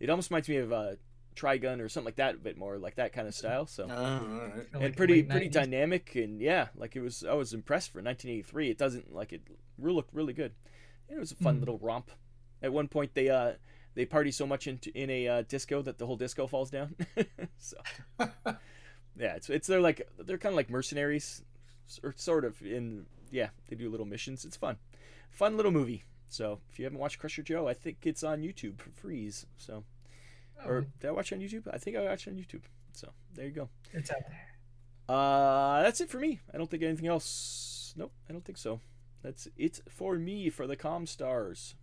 It 0.00 0.10
almost 0.10 0.30
reminds 0.30 0.48
me 0.48 0.56
of 0.56 0.72
uh, 0.72 0.92
Trigun 1.36 1.80
or 1.80 1.88
something 1.88 2.06
like 2.06 2.16
that, 2.16 2.34
a 2.34 2.38
bit 2.38 2.56
more 2.58 2.78
like 2.78 2.96
that 2.96 3.12
kind 3.12 3.28
of 3.28 3.34
style. 3.34 3.66
So 3.66 3.86
Oh, 3.90 3.94
all 3.94 4.18
right. 4.18 4.66
And 4.72 4.82
like 4.82 4.96
pretty 4.96 5.22
pretty 5.22 5.48
90s. 5.48 5.52
dynamic 5.52 6.14
and 6.16 6.40
yeah 6.40 6.68
like 6.76 6.96
it 6.96 7.00
was 7.00 7.24
i 7.24 7.32
was 7.32 7.52
impressed 7.54 7.92
for 7.92 7.98
1983 8.02 8.70
it 8.70 8.78
doesn't 8.78 9.14
like 9.14 9.32
it 9.32 9.42
re- 9.78 9.92
looked 9.92 10.12
really 10.12 10.32
good 10.32 10.52
it 11.08 11.18
was 11.18 11.30
a 11.32 11.36
fun 11.36 11.56
Mhm. 11.56 11.60
little 11.60 11.78
romp 11.78 12.10
At 12.62 12.72
one 12.72 12.88
point, 12.88 13.14
they 13.14 13.28
uh 13.30 13.52
they 13.94 14.04
party 14.04 14.30
so 14.32 14.46
much 14.46 14.66
into 14.66 14.90
in 14.96 15.10
a 15.10 15.28
uh, 15.28 15.42
disco 15.42 15.80
that 15.82 15.98
the 15.98 16.06
whole 16.06 16.16
disco 16.16 16.46
falls 16.48 16.70
down. 16.70 16.94
so 17.58 17.76
yeah, 19.16 19.34
it's 19.36 19.48
it's 19.50 19.66
they're 19.66 19.80
like 19.80 20.08
they're 20.18 20.38
kind 20.38 20.52
of 20.52 20.56
like 20.56 20.70
mercenaries, 20.70 21.42
or 22.02 22.14
sort 22.16 22.44
of. 22.44 22.60
In 22.62 23.06
yeah, 23.30 23.48
they 23.68 23.76
do 23.76 23.90
little 23.90 24.06
missions. 24.06 24.44
It's 24.44 24.56
fun, 24.56 24.76
fun 25.30 25.56
little 25.56 25.72
movie. 25.72 26.04
So 26.28 26.60
if 26.70 26.78
you 26.78 26.84
haven't 26.84 26.98
watched 26.98 27.18
Crusher 27.18 27.42
Joe, 27.42 27.68
I 27.68 27.74
think 27.74 27.98
it's 28.04 28.22
on 28.22 28.42
YouTube 28.42 28.78
for 28.78 28.90
freeze. 28.90 29.46
So 29.56 29.84
Oh, 30.64 30.68
or 30.68 30.86
did 31.00 31.08
I 31.08 31.12
watch 31.12 31.30
it 31.32 31.36
on 31.36 31.40
YouTube? 31.40 31.72
I 31.72 31.78
think 31.78 31.96
I 31.96 32.02
watched 32.04 32.26
it 32.26 32.30
on 32.30 32.36
YouTube. 32.36 32.62
So 32.92 33.12
there 33.34 33.46
you 33.46 33.52
go. 33.52 33.68
it's 33.92 34.10
out 34.10 34.18
there. 34.28 35.16
Uh, 35.16 35.82
that's 35.82 36.00
it 36.00 36.10
for 36.10 36.18
me. 36.18 36.40
I 36.52 36.58
don't 36.58 36.68
think 36.70 36.82
anything 36.82 37.06
else. 37.06 37.94
Nope, 37.96 38.12
I 38.28 38.32
don't 38.32 38.44
think 38.44 38.58
so. 38.58 38.80
That's 39.22 39.48
it 39.56 39.80
for 39.88 40.16
me 40.16 40.50
for 40.50 40.66
the 40.66 40.76
Com 40.76 41.06
Stars. 41.06 41.74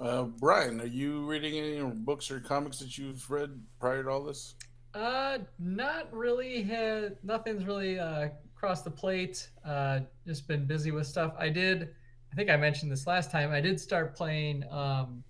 Uh, 0.00 0.24
Brian, 0.24 0.80
are 0.80 0.86
you 0.86 1.24
reading 1.26 1.58
any 1.58 1.82
books 1.82 2.30
or 2.30 2.40
comics 2.40 2.78
that 2.78 2.96
you've 2.96 3.30
read 3.30 3.60
prior 3.80 4.04
to 4.04 4.10
all 4.10 4.22
this? 4.24 4.54
Uh, 4.94 5.38
not 5.58 6.12
really. 6.14 6.62
Had 6.62 7.16
nothing's 7.22 7.64
really 7.64 7.98
uh 7.98 8.28
crossed 8.62 8.84
the 8.84 8.90
plate. 8.90 9.48
Uh, 9.64 9.98
just 10.24 10.46
been 10.46 10.64
busy 10.64 10.92
with 10.92 11.04
stuff. 11.04 11.34
I 11.36 11.48
did. 11.48 11.88
I 12.32 12.36
think 12.36 12.48
I 12.48 12.56
mentioned 12.56 12.92
this 12.92 13.08
last 13.08 13.28
time. 13.30 13.50
I 13.50 13.60
did 13.60 13.80
start 13.80 14.14
playing. 14.14 14.62
Um, 14.70 15.24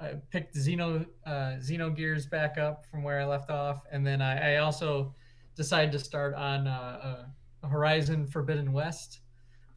I 0.00 0.14
picked 0.30 0.56
Xeno 0.56 1.04
uh, 1.26 1.30
Xenogears 1.60 2.28
back 2.30 2.56
up 2.56 2.86
from 2.86 3.02
where 3.02 3.20
I 3.20 3.26
left 3.26 3.50
off, 3.50 3.82
and 3.92 4.06
then 4.06 4.22
I, 4.22 4.54
I 4.54 4.56
also 4.56 5.14
decided 5.54 5.92
to 5.92 5.98
start 5.98 6.32
on 6.34 6.66
uh, 6.66 7.26
uh, 7.62 7.68
Horizon 7.68 8.26
Forbidden 8.26 8.72
West. 8.72 9.20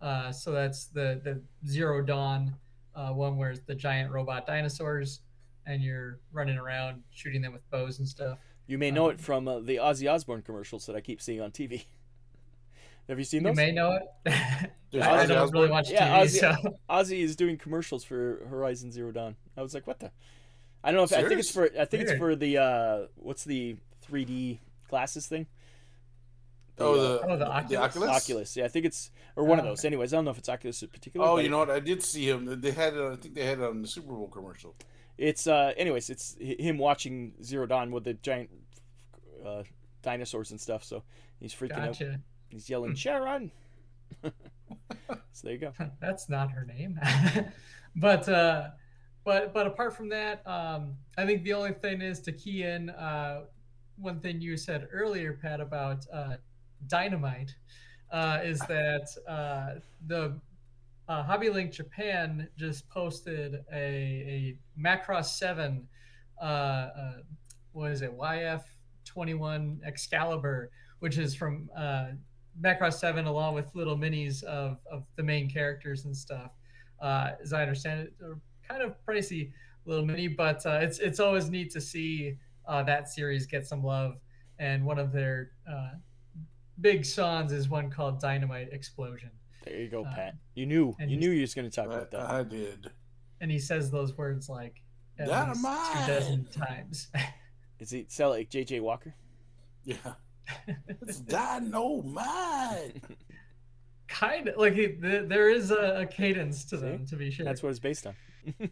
Uh, 0.02 0.32
so 0.32 0.54
that's 0.54 0.86
the 0.86 1.20
the 1.24 1.42
Zero 1.68 2.02
Dawn 2.02 2.56
uh, 2.96 3.10
one 3.10 3.36
where 3.36 3.52
it's 3.52 3.60
the 3.68 3.76
giant 3.76 4.10
robot 4.10 4.48
dinosaurs, 4.48 5.20
and 5.68 5.84
you're 5.84 6.20
running 6.32 6.58
around 6.58 7.04
shooting 7.12 7.42
them 7.42 7.52
with 7.52 7.70
bows 7.72 8.00
and 8.00 8.08
stuff. 8.08 8.40
You 8.68 8.78
may 8.78 8.90
know 8.90 9.08
Um, 9.08 9.12
it 9.12 9.22
from 9.22 9.48
uh, 9.50 9.60
the 9.60 9.76
Ozzy 9.76 10.10
Osbourne 10.10 10.42
commercials 10.42 10.86
that 10.86 10.96
I 10.96 11.02
keep 11.02 11.22
seeing 11.22 11.42
on 11.42 11.52
TV. 11.52 11.84
Have 13.10 13.20
you 13.20 13.26
seen 13.26 13.42
You 13.42 13.50
those? 13.50 13.56
may 13.58 13.72
know 13.72 13.92
it. 13.92 14.04
There's 14.92 15.04
I, 15.04 15.22
I 15.22 15.26
Ozzy 15.26 15.28
don't 15.28 15.52
really 15.52 15.66
Osbourne? 15.66 15.70
watch 15.72 15.90
Yeah, 15.92 16.20
TV, 16.20 16.24
Ozzy- 16.26 16.40
so 16.64 16.78
Ozzy 16.90 17.20
is 17.20 17.36
doing 17.36 17.58
commercials 17.58 18.04
for 18.04 18.46
Horizon 18.50 18.92
Zero 18.92 19.12
Dawn. 19.12 19.36
I 19.58 19.62
was 19.62 19.74
like, 19.74 19.86
what 19.88 20.00
the? 20.00 20.12
I 20.84 20.92
don't 20.92 20.98
know 20.98 21.04
if 21.04 21.14
I 21.14 21.28
think 21.28 21.40
it's 21.40 21.52
for 21.52 21.70
I 21.80 21.86
think 21.86 22.04
it's 22.04 22.14
for 22.14 22.36
the 22.36 22.58
uh 22.58 23.06
what's 23.16 23.44
the 23.44 23.78
3D 24.10 24.60
glasses 24.88 25.26
thing? 25.28 25.48
Oh, 26.78 26.94
uh, 26.94 26.96
the, 26.96 27.28
Oh, 27.28 27.38
the 27.38 27.48
Oculus? 27.52 27.78
Oculus? 27.80 28.10
Oculus. 28.10 28.58
Yeah, 28.58 28.66
I 28.66 28.68
think 28.68 28.86
it's 28.86 29.10
or 29.36 29.46
one 29.46 29.60
of 29.60 29.66
Oh, 29.66 29.70
those. 29.70 29.86
Anyways, 29.86 30.14
I 30.14 30.18
don't 30.18 30.26
know 30.26 30.32
if 30.32 30.38
it's 30.38 30.50
Oculus 30.50 30.82
in 30.84 30.90
particular. 30.90 31.26
Oh, 31.26 31.38
you 31.38 31.50
know 31.50 31.60
what? 31.60 31.70
I 31.70 31.80
did 31.80 32.04
see 32.04 32.30
him. 32.30 32.60
They 32.62 32.72
had 32.72 32.94
it. 32.96 33.02
I 33.02 33.16
think 33.16 33.34
they 33.34 33.46
had 33.46 33.60
it 33.60 33.64
on 33.64 33.82
the 33.82 33.88
Super 33.88 34.14
Bowl 34.14 34.28
commercial. 34.28 34.76
It's 35.18 35.48
uh 35.48 35.74
anyways, 35.78 36.10
it's 36.10 36.36
him 36.40 36.78
watching 36.78 37.34
Zero 37.44 37.66
Dawn 37.66 37.92
with 37.92 38.04
the 38.04 38.14
giant 38.16 38.50
uh 39.46 39.64
dinosaurs 40.02 40.52
and 40.52 40.60
stuff, 40.62 40.84
so 40.84 41.04
he's 41.40 41.54
freaking 41.54 41.80
out. 41.80 42.02
He's 42.50 42.70
yelling, 42.70 42.92
Hmm. 42.92 42.96
Sharon! 42.96 43.52
so 44.24 44.32
there 45.44 45.54
you 45.54 45.60
go. 45.60 45.74
That's 46.02 46.30
not 46.30 46.52
her 46.52 46.66
name. 46.66 47.00
but 47.96 48.28
uh 48.30 48.70
but 49.24 49.54
but 49.54 49.68
apart 49.68 49.96
from 49.96 50.10
that, 50.10 50.46
um 50.48 50.96
I 51.18 51.26
think 51.26 51.44
the 51.44 51.54
only 51.54 51.74
thing 51.74 52.02
is 52.02 52.20
to 52.22 52.32
key 52.32 52.64
in 52.64 52.90
uh 52.92 53.42
one 53.98 54.20
thing 54.20 54.42
you 54.42 54.58
said 54.58 54.88
earlier, 54.92 55.34
Pat, 55.34 55.60
about 55.62 56.06
uh 56.12 56.36
dynamite, 56.88 57.56
uh, 58.12 58.40
is 58.44 58.60
that 58.62 59.08
uh 59.28 59.80
the 60.08 60.40
uh, 61.08 61.24
Hobby 61.24 61.50
Link 61.50 61.72
Japan 61.72 62.48
just 62.58 62.90
posted 62.90 63.64
a, 63.72 63.78
a 63.78 64.58
Macross 64.80 65.38
7, 65.38 65.88
uh, 66.42 66.44
uh, 66.44 67.14
what 67.74 67.92
is 67.92 68.02
it, 68.02 68.18
YF21 68.18 69.84
Excalibur, 69.86 70.72
which 71.00 71.18
is 71.20 71.36
from 71.36 71.70
uh, 71.78 72.08
Macross 72.62 72.94
7 72.94 73.26
along 73.26 73.54
with 73.56 73.74
little 73.76 73.98
minis 73.98 74.44
of, 74.44 74.78
of 74.92 75.04
the 75.16 75.24
main 75.24 75.50
characters 75.50 76.06
and 76.06 76.16
stuff. 76.16 76.52
Uh, 77.02 77.32
as 77.42 77.52
I 77.54 77.62
understand 77.62 78.02
it, 78.02 78.14
they're 78.20 78.38
kind 78.68 78.82
of 78.82 78.96
pricey 79.08 79.52
little 79.86 80.06
mini, 80.06 80.28
but 80.28 80.66
uh, 80.66 80.80
it's 80.82 81.00
it's 81.00 81.20
always 81.20 81.50
neat 81.50 81.70
to 81.72 81.82
see 81.82 82.38
uh, 82.68 82.82
that 82.84 83.10
series 83.10 83.46
get 83.46 83.68
some 83.68 83.84
love. 83.84 84.16
And 84.58 84.86
one 84.86 84.98
of 84.98 85.12
their 85.12 85.52
uh, 85.70 85.92
big 86.82 87.06
songs 87.06 87.52
is 87.52 87.70
one 87.70 87.90
called 87.92 88.20
Dynamite 88.22 88.70
Explosion. 88.72 89.32
There 89.66 89.78
you 89.82 89.90
go, 89.90 90.06
Uh, 90.06 90.16
Pat. 90.16 90.36
You 90.54 90.66
knew. 90.66 90.96
You 91.00 91.18
knew 91.18 91.32
you 91.32 91.42
was 91.42 91.54
going 91.54 91.70
to 91.70 91.76
talk 91.76 91.88
about 91.88 92.10
that. 92.12 92.30
I 92.30 92.44
did. 92.44 92.90
and 93.42 93.52
he 93.52 93.60
says 93.60 93.92
those 93.92 94.18
words 94.18 94.48
like 94.48 94.82
at 95.20 95.28
least 95.28 95.40
Dynamite! 95.64 96.06
two 96.08 96.14
dozen 96.14 96.46
times. 96.46 97.08
Is 97.80 97.90
he 97.92 98.06
sell 98.08 98.30
like 98.30 98.50
JJ 98.50 98.80
Walker? 98.82 99.14
Yeah. 99.84 99.98
It's 101.02 101.20
dynamite. 101.20 103.04
kind 104.08 104.48
of 104.48 104.58
like 104.58 104.76
it, 104.78 105.02
th- 105.02 105.28
there 105.28 105.50
is 105.50 105.72
a, 105.72 106.02
a 106.02 106.06
cadence 106.06 106.66
to 106.66 106.78
See? 106.78 106.82
them, 106.82 107.06
to 107.08 107.16
be 107.16 107.32
sure. 107.32 107.46
That's 107.46 107.64
what 107.64 107.70
it's 107.70 107.80
based 107.80 108.08
on. 108.08 108.16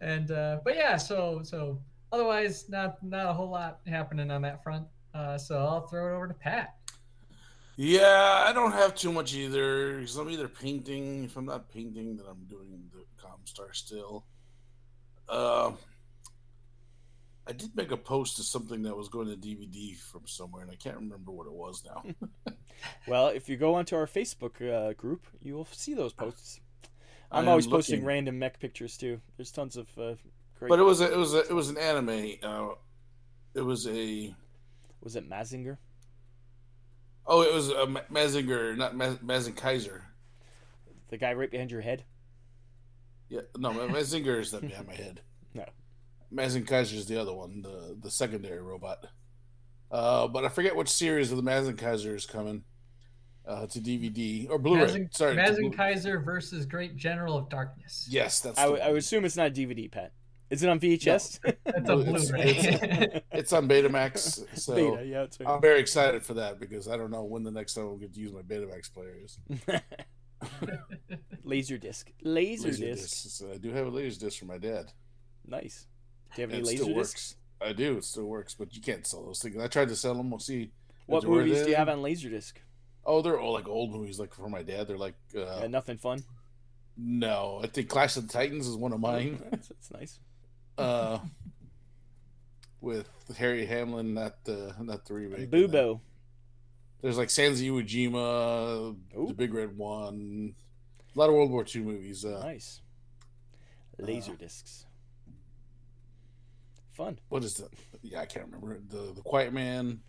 and 0.00 0.30
uh, 0.30 0.58
but 0.64 0.76
yeah, 0.76 0.96
so 0.96 1.40
so 1.42 1.80
otherwise, 2.12 2.68
not 2.68 3.02
not 3.02 3.26
a 3.26 3.32
whole 3.32 3.50
lot 3.50 3.80
happening 3.86 4.30
on 4.30 4.42
that 4.42 4.62
front. 4.62 4.86
Uh, 5.14 5.38
so 5.38 5.58
I'll 5.58 5.86
throw 5.86 6.12
it 6.12 6.16
over 6.16 6.28
to 6.28 6.34
Pat. 6.34 6.74
Yeah, 7.76 8.44
I 8.44 8.52
don't 8.52 8.72
have 8.72 8.94
too 8.94 9.12
much 9.12 9.34
either. 9.34 10.00
Because 10.00 10.16
I'm 10.16 10.28
either 10.30 10.48
painting. 10.48 11.24
If 11.24 11.36
I'm 11.36 11.46
not 11.46 11.68
painting, 11.70 12.16
then 12.16 12.26
I'm 12.28 12.44
doing 12.48 12.90
the 12.92 13.04
Comstar 13.22 13.74
still. 13.74 14.24
Uh, 15.28 15.72
I 17.48 17.52
did 17.52 17.74
make 17.74 17.90
a 17.90 17.96
post 17.96 18.36
to 18.36 18.42
something 18.42 18.82
that 18.82 18.96
was 18.96 19.08
going 19.08 19.26
to 19.28 19.36
DVD 19.36 19.96
from 19.96 20.26
somewhere, 20.26 20.62
and 20.62 20.70
I 20.70 20.74
can't 20.74 20.96
remember 20.96 21.32
what 21.32 21.46
it 21.46 21.52
was 21.52 21.84
now. 21.84 22.04
Well, 23.08 23.28
if 23.28 23.48
you 23.48 23.56
go 23.56 23.74
onto 23.74 23.96
our 23.96 24.06
Facebook 24.06 24.62
uh, 24.62 24.92
group, 24.92 25.26
you 25.40 25.54
will 25.54 25.66
see 25.72 25.94
those 25.94 26.12
posts. 26.12 26.60
I'm 27.30 27.48
always 27.48 27.66
posting 27.66 28.04
random 28.04 28.38
mech 28.38 28.60
pictures 28.60 28.96
too. 28.96 29.20
There's 29.36 29.50
tons 29.50 29.76
of 29.76 29.88
uh, 29.98 30.14
great. 30.58 30.68
But 30.68 30.78
it 30.78 30.84
was 30.84 31.00
a, 31.00 31.12
it 31.12 31.16
was 31.16 31.34
a, 31.34 31.40
it 31.40 31.52
was 31.52 31.70
an 31.70 31.76
anime. 31.76 32.34
Uh, 32.42 32.68
it 33.54 33.62
was 33.62 33.86
a 33.88 34.34
was 35.02 35.16
it 35.16 35.28
Mazinger? 35.28 35.78
oh, 37.26 37.42
it 37.42 37.52
was 37.52 37.68
a 37.70 37.86
Mazinger, 38.10 38.76
not 38.76 38.96
Ma- 38.96 39.16
Mazin 39.22 39.52
Kaiser. 39.52 40.04
The 41.10 41.18
guy 41.18 41.34
right 41.34 41.50
behind 41.50 41.70
your 41.70 41.82
head? 41.82 42.04
Yeah, 43.28 43.42
no, 43.56 43.72
Ma- 43.72 43.86
Mazinger 43.86 44.40
is 44.40 44.50
that 44.52 44.62
behind 44.62 44.86
my 44.86 44.94
head. 44.94 45.20
No. 46.30 46.42
Mazin 46.42 46.64
Kaiser 46.64 46.96
is 46.96 47.06
the 47.06 47.20
other 47.20 47.32
one, 47.34 47.62
the 47.62 47.96
the 48.00 48.10
secondary 48.10 48.60
robot. 48.60 49.06
Uh, 49.90 50.28
but 50.28 50.44
I 50.44 50.48
forget 50.48 50.76
which 50.76 50.88
series 50.90 51.30
of 51.30 51.36
the 51.38 51.42
Mazin 51.42 51.76
Kaiser 51.76 52.14
is 52.14 52.26
coming 52.26 52.64
uh, 53.46 53.66
to 53.68 53.78
DVD 53.80 54.48
or 54.50 54.58
Blu-ray. 54.58 54.80
Mazin, 54.82 55.08
Sorry, 55.12 55.34
Mazin 55.34 55.68
Blu- 55.70 55.76
Kaiser 55.76 56.18
versus 56.20 56.66
Great 56.66 56.96
General 56.96 57.38
of 57.38 57.48
Darkness. 57.48 58.06
Yes, 58.10 58.40
that's. 58.40 58.58
I, 58.58 58.62
the 58.64 58.66
w- 58.66 58.82
I 58.82 58.86
one. 58.86 58.92
would 58.94 58.98
assume 58.98 59.24
it's 59.24 59.36
not 59.36 59.52
DVD, 59.54 59.90
Pat. 59.90 60.12
Is 60.50 60.62
it 60.62 60.68
on 60.70 60.80
VHS? 60.80 61.40
That's 61.64 61.90
a 61.90 61.98
It's- 62.00 62.30
Blu-ray. 62.30 63.22
It's 63.32 63.52
on 63.52 63.68
Betamax, 63.68 64.46
so 64.58 64.74
Beta, 64.94 65.04
yeah, 65.06 65.22
it's 65.24 65.36
I'm 65.46 65.60
very 65.60 65.78
excited 65.78 66.22
for 66.24 66.32
that 66.34 66.58
because 66.58 66.88
I 66.88 66.96
don't 66.96 67.10
know 67.10 67.24
when 67.24 67.42
the 67.42 67.50
next 67.50 67.74
time 67.74 67.84
I'll 67.84 67.96
get 67.98 68.14
to 68.14 68.20
use 68.20 68.32
my 68.32 68.40
Betamax 68.40 68.90
player 68.92 69.14
is. 69.22 69.38
laser 71.44 71.76
disc. 71.78 72.10
Laser, 72.22 72.68
Laser 72.68 72.84
disc. 72.86 73.22
discs. 73.24 73.42
I 73.52 73.58
do 73.58 73.70
have 73.72 73.86
a 73.86 73.90
laser 73.90 74.20
disc 74.20 74.38
for 74.38 74.46
my 74.46 74.58
dad. 74.58 74.92
Nice. 75.46 75.86
Do 76.34 76.42
you 76.42 76.48
have 76.48 76.50
any 76.54 76.62
it 76.62 76.66
still 76.66 76.86
laser 76.86 76.94
works. 76.96 77.12
discs? 77.12 77.34
I 77.60 77.72
do. 77.72 77.96
It 77.98 78.04
still 78.04 78.24
works, 78.26 78.54
but 78.54 78.74
you 78.74 78.80
can't 78.82 79.06
sell 79.06 79.24
those 79.24 79.40
things. 79.40 79.56
I 79.58 79.66
tried 79.66 79.88
to 79.88 79.96
sell 79.96 80.14
them. 80.14 80.30
We'll 80.30 80.38
see. 80.38 80.70
What 81.06 81.24
movies 81.24 81.62
do 81.62 81.70
you 81.70 81.76
have 81.76 81.88
on 81.88 82.02
laser 82.02 82.28
disc? 82.28 82.60
Oh, 83.04 83.22
they're 83.22 83.40
all 83.40 83.52
like 83.52 83.66
old 83.66 83.90
movies, 83.92 84.18
like 84.20 84.34
for 84.34 84.48
my 84.48 84.62
dad. 84.62 84.86
They're 84.86 84.98
like, 84.98 85.14
uh, 85.34 85.60
Yeah, 85.62 85.66
nothing 85.68 85.96
fun. 85.98 86.22
no, 86.96 87.60
I 87.62 87.66
think 87.66 87.88
Clash 87.88 88.16
of 88.16 88.26
the 88.26 88.32
Titans 88.32 88.66
is 88.66 88.76
one 88.76 88.92
of 88.92 89.00
mine. 89.00 89.42
that's, 89.50 89.68
that's 89.68 89.90
nice. 89.90 90.20
uh, 90.76 91.18
with 92.80 93.08
Harry 93.38 93.66
Hamlin, 93.66 94.14
not 94.14 94.44
the 94.44 94.74
not 94.80 95.04
the 95.06 95.14
remake. 95.14 95.50
Bubo. 95.50 96.00
There's 97.00 97.16
like 97.18 97.30
Sands 97.30 97.60
of 97.60 97.66
Iwo 97.66 97.82
Jima, 97.86 98.96
Ooh. 99.16 99.26
the 99.28 99.34
Big 99.34 99.54
Red 99.54 99.76
One, 99.76 100.54
a 101.14 101.18
lot 101.18 101.28
of 101.28 101.34
World 101.34 101.50
War 101.50 101.64
II 101.74 101.82
movies. 101.82 102.24
Uh, 102.24 102.40
Nice. 102.42 102.80
Laser 103.98 104.34
discs. 104.34 104.84
Fun. 106.98 107.18
what 107.28 107.44
is 107.44 107.54
the? 107.54 107.68
Yeah, 108.02 108.20
I 108.20 108.26
can't 108.26 108.44
remember 108.46 108.80
the 108.88 109.12
the 109.14 109.22
Quiet 109.22 109.52
Man. 109.54 110.00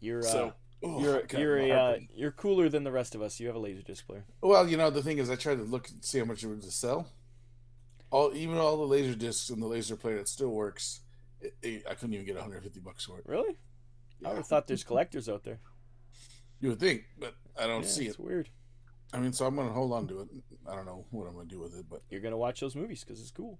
You're 0.00 0.26
uh, 0.26 0.52
oh, 0.82 1.00
you're 1.02 1.22
you're 1.36 1.58
a 1.58 1.70
uh, 1.70 1.98
you're 2.14 2.30
cooler 2.32 2.70
than 2.70 2.82
the 2.84 2.90
rest 2.90 3.14
of 3.14 3.20
us. 3.20 3.38
You 3.38 3.46
have 3.48 3.56
a 3.56 3.58
laser 3.60 3.82
disc 3.82 4.06
player. 4.06 4.24
Well, 4.40 4.66
you 4.66 4.78
know, 4.78 4.88
the 4.88 5.02
thing 5.02 5.18
is, 5.18 5.28
I 5.28 5.36
tried 5.36 5.56
to 5.58 5.62
look 5.64 5.90
and 5.90 6.02
see 6.02 6.18
how 6.18 6.24
much 6.24 6.42
it 6.42 6.46
was 6.48 6.64
to 6.64 6.70
sell. 6.70 7.06
All 8.10 8.32
even 8.34 8.56
all 8.56 8.78
the 8.78 8.84
laser 8.86 9.14
discs 9.14 9.50
and 9.50 9.62
the 9.62 9.66
laser 9.66 9.94
player 9.94 10.16
that 10.16 10.26
still 10.28 10.48
works, 10.48 11.00
it, 11.40 11.54
it- 11.62 11.82
I 11.88 11.94
couldn't 11.94 12.14
even 12.14 12.24
get 12.26 12.34
150 12.36 12.80
bucks 12.80 13.04
for 13.04 13.18
it. 13.18 13.24
Really? 13.26 13.58
I 14.24 14.28
would 14.28 14.38
have 14.38 14.46
thought 14.46 14.66
there's 14.66 14.82
collectors 14.84 15.28
out 15.28 15.44
there. 15.44 15.60
You 16.60 16.70
would 16.70 16.80
think, 16.80 17.04
but 17.18 17.34
I 17.58 17.66
don't 17.66 17.82
Yeah, 17.82 17.88
see 17.88 18.06
it. 18.06 18.08
it's 18.10 18.18
weird. 18.18 18.48
I 19.12 19.18
mean, 19.18 19.32
so 19.34 19.44
I'm 19.46 19.54
gonna 19.54 19.70
hold 19.72 19.92
on 19.92 20.08
to 20.08 20.20
it. 20.20 20.28
I 20.66 20.74
don't 20.74 20.86
know 20.86 21.04
what 21.10 21.26
I'm 21.26 21.34
gonna 21.34 21.46
do 21.46 21.60
with 21.60 21.76
it, 21.78 21.84
but 21.90 22.02
You're 22.08 22.20
gonna 22.22 22.38
watch 22.38 22.60
those 22.60 22.74
movies 22.74 23.04
because 23.04 23.20
it's 23.20 23.30
cool. 23.30 23.58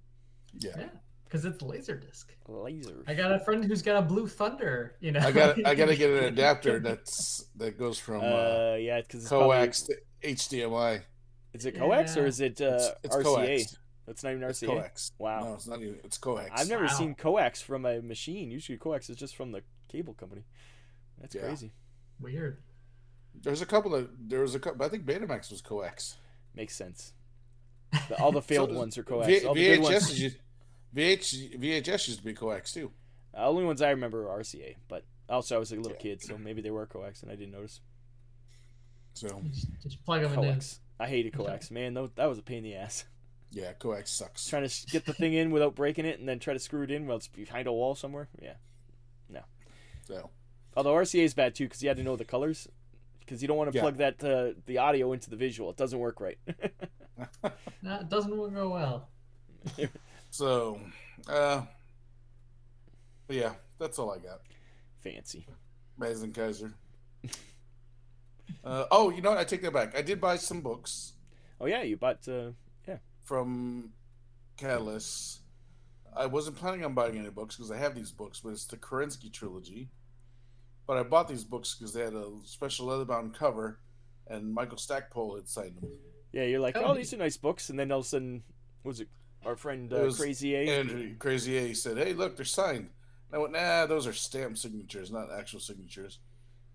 Yeah, 0.59 0.71
Yeah, 0.77 0.89
because 1.25 1.45
it's 1.45 1.63
Laserdisc. 1.63 1.69
Laser. 1.69 1.97
Disc. 1.97 2.33
Laser. 2.49 3.05
I 3.07 3.15
got 3.15 3.33
a 3.33 3.39
friend 3.41 3.65
who's 3.65 3.83
got 3.83 3.97
a 3.97 4.03
Blue 4.03 4.27
Thunder. 4.27 4.97
You 5.01 5.13
know, 5.13 5.21
I 5.21 5.31
got 5.33 5.65
I 5.67 5.75
gotta 5.75 5.97
get 5.97 6.11
an 6.11 6.25
adapter 6.33 6.79
that's 6.81 7.45
that 7.57 7.79
goes 7.79 7.99
from 7.99 8.23
uh, 8.23 8.25
Uh, 8.73 8.77
yeah, 8.81 9.01
because 9.01 9.21
it's 9.21 9.29
probably, 9.29 9.57
coax 9.59 9.83
to 9.83 9.97
HDMI. 10.23 11.03
is 11.55 11.67
it 11.67 11.77
coax 11.77 12.17
or 12.17 12.27
is 12.27 12.41
it 12.41 12.61
uh, 12.61 12.75
It's, 12.75 12.91
it's 13.05 13.17
RCA? 13.17 13.23
coax. 13.25 13.77
That's 14.07 14.25
not 14.25 14.31
even 14.33 14.43
It's 14.45 14.61
RCA. 14.63 14.67
coax. 14.67 15.13
Wow. 15.19 15.41
No, 15.45 15.55
it's 15.55 15.67
not 15.69 15.81
even. 15.83 15.99
It's 16.05 16.19
coax. 16.19 16.51
I've 16.53 16.69
never 16.69 16.85
Wow. 16.85 16.91
seen 16.91 17.15
coax 17.15 17.63
from 17.63 17.87
a 17.87 18.01
machine. 18.03 18.51
Usually 18.51 18.77
coax 18.79 19.09
is 19.09 19.17
just 19.17 19.37
from 19.37 19.53
the 19.53 19.63
cable 19.89 20.15
company. 20.15 20.43
That's 21.21 21.35
Yeah. 21.35 21.43
crazy. 21.43 21.73
Weird. 22.19 22.59
There's 23.41 23.63
a 23.63 23.67
couple 23.67 23.95
of 23.95 24.09
there 24.19 24.41
was 24.41 24.55
a 24.57 24.59
couple. 24.59 24.85
I 24.85 24.89
think 24.89 25.05
Betamax 25.05 25.51
was 25.51 25.61
coax. 25.63 26.17
Makes 26.55 26.75
sense. 26.75 27.13
The, 28.09 28.17
all 28.21 28.33
the 28.33 28.43
failed 28.53 28.71
So, 28.71 28.77
ones 28.79 28.99
are 28.99 29.03
coax. 29.03 29.27
V- 29.27 29.45
all 29.47 29.55
the 29.55 29.65
good 29.67 29.81
VHS 29.81 29.83
ones. 29.83 30.11
is 30.11 30.21
used, 30.23 30.37
VH, 30.95 31.59
VHS 31.61 32.09
used 32.09 32.19
to 32.19 32.25
be 32.25 32.35
coax 32.35 32.73
too. 32.73 32.91
The 33.33 33.43
only 33.43 33.65
ones 33.65 33.81
I 33.83 33.91
remember 33.91 34.29
are 34.31 34.41
RCA, 34.41 34.77
but 34.89 35.05
also 35.29 35.57
I 35.57 35.59
was 35.59 35.73
a 35.73 35.77
little 35.77 35.93
Yeah. 35.93 35.99
kid, 35.99 36.23
so 36.23 36.37
maybe 36.39 36.61
they 36.63 36.71
were 36.71 36.87
coax 36.87 37.23
and 37.23 37.31
I 37.31 37.37
didn't 37.37 37.53
notice. 37.53 37.81
So 39.15 39.43
just, 39.53 39.67
just 39.83 40.05
plug 40.05 40.23
them 40.23 40.33
in. 40.35 40.53
Coax. 40.55 40.81
I 40.99 41.07
hated 41.09 41.33
coax, 41.33 41.71
man. 41.71 41.95
That, 41.95 42.17
that 42.17 42.27
was 42.29 42.39
a 42.39 42.43
pain 42.43 42.59
in 42.59 42.65
the 42.65 42.75
ass. 42.75 43.05
yeah, 43.51 43.73
coax 43.73 44.11
sucks. 44.11 44.47
Trying 44.49 44.69
to 44.69 44.87
get 44.91 45.07
the 45.07 45.13
thing 45.13 45.33
in 45.35 45.51
without 45.51 45.75
breaking 45.75 46.05
it, 46.07 46.19
and 46.21 46.29
then 46.29 46.39
try 46.39 46.53
to 46.55 46.61
screw 46.61 46.83
it 46.83 46.91
in 46.91 47.07
while 47.07 47.17
it's 47.17 47.29
behind 47.29 47.67
a 47.67 47.73
wall 47.73 47.95
somewhere. 47.95 48.29
Yeah. 48.41 48.55
No. 49.29 49.41
So 50.07 50.31
Although 50.77 50.95
RCA 50.95 51.25
is 51.25 51.35
bad 51.35 51.55
too, 51.55 51.65
because 51.65 51.83
you 51.83 51.89
had 51.89 51.97
to 51.97 52.03
know 52.05 52.17
the 52.17 52.25
colors, 52.25 52.69
because 53.21 53.43
you 53.43 53.49
don't 53.49 53.57
want 53.57 53.73
to 53.73 53.77
Yeah. 53.77 53.83
plug 53.83 53.97
that 53.99 54.23
uh, 54.23 54.61
the 54.67 54.79
audio 54.79 55.13
into 55.13 55.31
the 55.31 55.37
visual. 55.37 55.71
It 55.71 55.77
doesn't 55.77 55.99
work 55.99 56.21
right. 56.21 56.39
No, 57.83 57.95
it 58.01 58.09
doesn't 58.09 58.31
go 58.31 58.69
well. 58.69 59.09
so, 60.31 60.79
uh, 61.29 61.63
yeah, 63.29 63.53
that's 63.79 63.99
all 63.99 64.11
I 64.11 64.19
got. 64.19 64.41
Fancy. 65.03 65.47
Mazin 65.99 66.33
Kaiser. 66.33 66.73
Uh, 68.65 68.85
oh, 68.91 69.11
you 69.11 69.23
know 69.23 69.31
what? 69.31 69.39
I 69.39 69.45
take 69.45 69.63
that 69.63 69.73
back. 69.73 69.97
I 69.97 70.03
did 70.03 70.21
buy 70.21 70.37
some 70.37 70.61
books 70.61 71.13
Oh 71.61 71.67
yeah, 71.67 71.83
you 71.83 71.97
bought. 71.97 72.27
Uh, 72.27 72.53
yeah 72.89 72.97
from 73.25 73.93
Catalyst. 74.57 75.41
I 76.17 76.27
wasn't 76.27 76.57
planning 76.57 76.85
on 76.85 76.95
buying 76.95 77.19
any 77.19 77.29
books 77.31 77.57
because 77.57 77.71
I 77.71 77.77
have 77.77 77.95
these 77.95 78.11
books, 78.11 78.41
but 78.41 78.51
it's 78.51 78.65
the 78.65 78.77
Kerensky 78.77 79.33
trilogy. 79.33 79.91
But 80.87 80.97
I 80.97 81.03
bought 81.05 81.29
these 81.29 81.45
books 81.45 81.77
because 81.77 81.93
they 81.93 82.03
had 82.03 82.15
a 82.15 82.31
special 82.45 82.87
leather-bound 82.87 83.35
cover, 83.35 83.79
and 84.27 84.53
Michael 84.53 84.79
Stackpole 84.79 85.37
had 85.37 85.49
signed 85.49 85.77
them. 85.77 85.91
Yeah, 86.33 86.45
you're 86.45 86.61
like, 86.61 86.77
Oh, 86.77 86.83
oh, 86.85 86.89
neat. 86.93 86.99
these 86.99 87.15
are 87.15 87.19
nice 87.19 87.37
books, 87.37 87.71
and 87.71 87.79
then 87.79 87.91
all 87.93 88.01
of 88.01 88.05
a 88.05 88.09
sudden, 88.09 88.43
what 88.83 88.91
was 88.91 89.01
it 89.01 89.09
our 89.45 89.57
friend 89.57 89.93
uh, 89.93 89.97
was 89.99 90.19
Crazy 90.19 90.55
A? 90.55 90.69
Andrew 90.81 91.15
Crazy 91.19 91.57
A 91.57 91.75
said, 91.75 91.97
"Hey, 91.97 92.13
look, 92.13 92.37
they're 92.37 92.45
signed." 92.45 92.91
And 93.29 93.35
I 93.35 93.39
went, 93.39 93.53
"Nah, 93.53 93.87
those 93.87 94.07
are 94.07 94.13
stamp 94.13 94.59
signatures, 94.59 95.11
not 95.11 95.29
actual 95.33 95.61
signatures." 95.61 96.19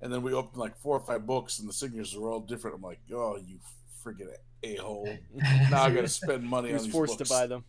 And 0.01 0.11
then 0.11 0.21
we 0.23 0.33
opened 0.33 0.57
like 0.59 0.77
four 0.77 0.97
or 0.97 0.99
five 1.05 1.25
books, 1.25 1.59
and 1.59 1.69
the 1.69 1.73
signatures 1.73 2.17
were 2.17 2.29
all 2.31 2.39
different. 2.41 2.75
I'm 2.77 2.81
like, 2.81 2.99
"Oh, 3.13 3.37
you 3.37 3.59
friggin' 4.03 4.29
a 4.63 4.75
hole!" 4.77 5.07
Now 5.71 5.83
I 5.83 5.91
got 5.91 6.01
to 6.01 6.07
spend 6.07 6.43
money 6.43 6.69
he 6.69 6.73
on 6.73 6.77
was 6.77 6.83
these 6.85 6.91
forced 6.93 7.17
books. 7.19 7.29
to 7.29 7.33
buy 7.35 7.47
them. 7.47 7.63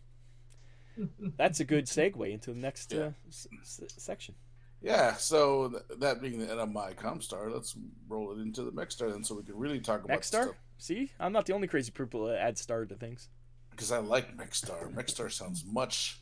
That's 1.37 1.59
a 1.59 1.63
good 1.65 1.85
segue 1.85 2.31
into 2.31 2.51
the 2.51 2.59
next 2.59 2.91
Yeah. 2.91 2.99
uh, 2.99 3.11
s- 3.27 3.47
s- 3.61 3.81
section. 3.97 4.33
Yeah. 4.81 5.13
So 5.13 5.69
th- 5.69 5.99
that 5.99 6.21
being 6.21 6.39
the 6.39 6.49
end 6.49 6.59
of 6.59 6.71
my 6.71 6.93
Comstar, 6.93 7.53
let's 7.53 7.75
roll 8.09 8.31
it 8.31 8.41
into 8.41 8.63
the 8.63 8.71
Mexstar 8.71 9.11
then, 9.11 9.23
so 9.23 9.35
we 9.35 9.43
can 9.43 9.55
really 9.57 9.79
talk 9.79 9.99
about 9.99 10.09
Next 10.09 10.27
star. 10.27 10.55
See, 10.77 11.11
I'm 11.19 11.33
not 11.33 11.45
the 11.45 11.53
only 11.53 11.67
crazy 11.67 11.91
people 11.91 12.25
that 12.27 12.39
add 12.39 12.57
star 12.57 12.85
to 12.85 12.95
things. 12.95 13.29
because 13.71 13.91
I 13.91 13.97
like 13.99 14.37
Mexstar. 14.37 14.93
Mexstar 14.93 15.31
sounds 15.31 15.65
much 15.65 16.19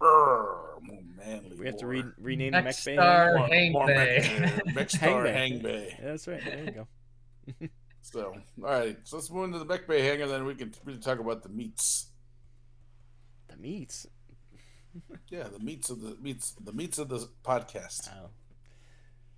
more 0.00 0.78
manly. 1.16 1.56
We 1.58 1.66
have 1.66 1.76
to 1.78 1.86
re- 1.86 2.04
rename 2.18 2.52
the 2.52 2.62
Mech 2.62 2.84
Bay. 2.84 2.94
Star 2.94 3.36
more, 3.38 3.46
Hang 3.48 3.72
more 3.72 3.86
Bay. 3.86 4.62
Mex- 4.74 4.94
Mexstar 4.96 5.26
Hang 5.32 5.52
Hang 5.54 5.62
Bay. 5.62 5.72
Bay. 5.72 5.96
Yeah, 5.98 6.04
that's 6.10 6.28
right. 6.28 6.44
There 6.44 6.64
you 6.64 6.70
go. 6.70 6.88
So, 8.00 8.32
all 8.62 8.64
right. 8.70 8.96
So 9.04 9.16
let's 9.16 9.30
move 9.30 9.44
into 9.44 9.58
the 9.58 9.66
Mech 9.66 9.86
Bay 9.86 10.00
hangar, 10.00 10.26
then 10.28 10.46
we 10.46 10.54
can 10.54 10.72
really 10.86 10.98
talk 10.98 11.18
about 11.18 11.42
the 11.42 11.50
meats. 11.50 12.06
The 13.48 13.56
meats. 13.58 14.06
Yeah, 15.28 15.44
the 15.52 15.58
meats 15.58 15.90
of 15.90 16.00
the 16.00 16.16
meats, 16.20 16.54
the 16.64 16.72
meats 16.72 16.98
of 16.98 17.10
the 17.10 17.28
podcast. 17.44 18.08
Wow. 18.08 18.30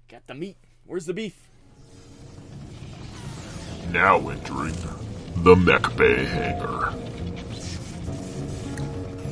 Got 0.09 0.27
the 0.29 0.35
meat. 0.35 0.57
Where's 0.87 1.05
the 1.07 1.13
beef? 1.13 1.50
Now 3.93 4.29
entering 4.29 4.77
the 5.39 5.57
Mech 5.57 5.97
Bay 5.97 6.25
Hangar. 6.25 6.95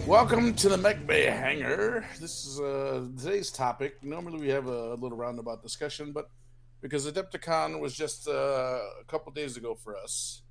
Welcome 0.07 0.55
to 0.55 0.69
the 0.69 0.77
Mech 0.77 1.07
Bay 1.07 1.27
hangar. 1.27 2.05
This 2.21 2.47
is 2.47 2.61
uh, 2.61 3.07
today's 3.19 3.51
topic. 3.51 4.03
Normally 4.03 4.41
we 4.41 4.49
have 4.49 4.67
a 4.67 4.95
little 4.95 5.17
roundabout 5.17 5.63
discussion, 5.63 6.13
but 6.13 6.31
because 6.81 7.07
Adepticon 7.07 7.79
was 7.79 7.95
just 7.95 8.27
uh, 8.27 8.81
a 9.01 9.05
couple 9.07 9.31
days 9.33 9.57
ago 9.57 9.75
for 9.75 9.97
us, 9.97 10.43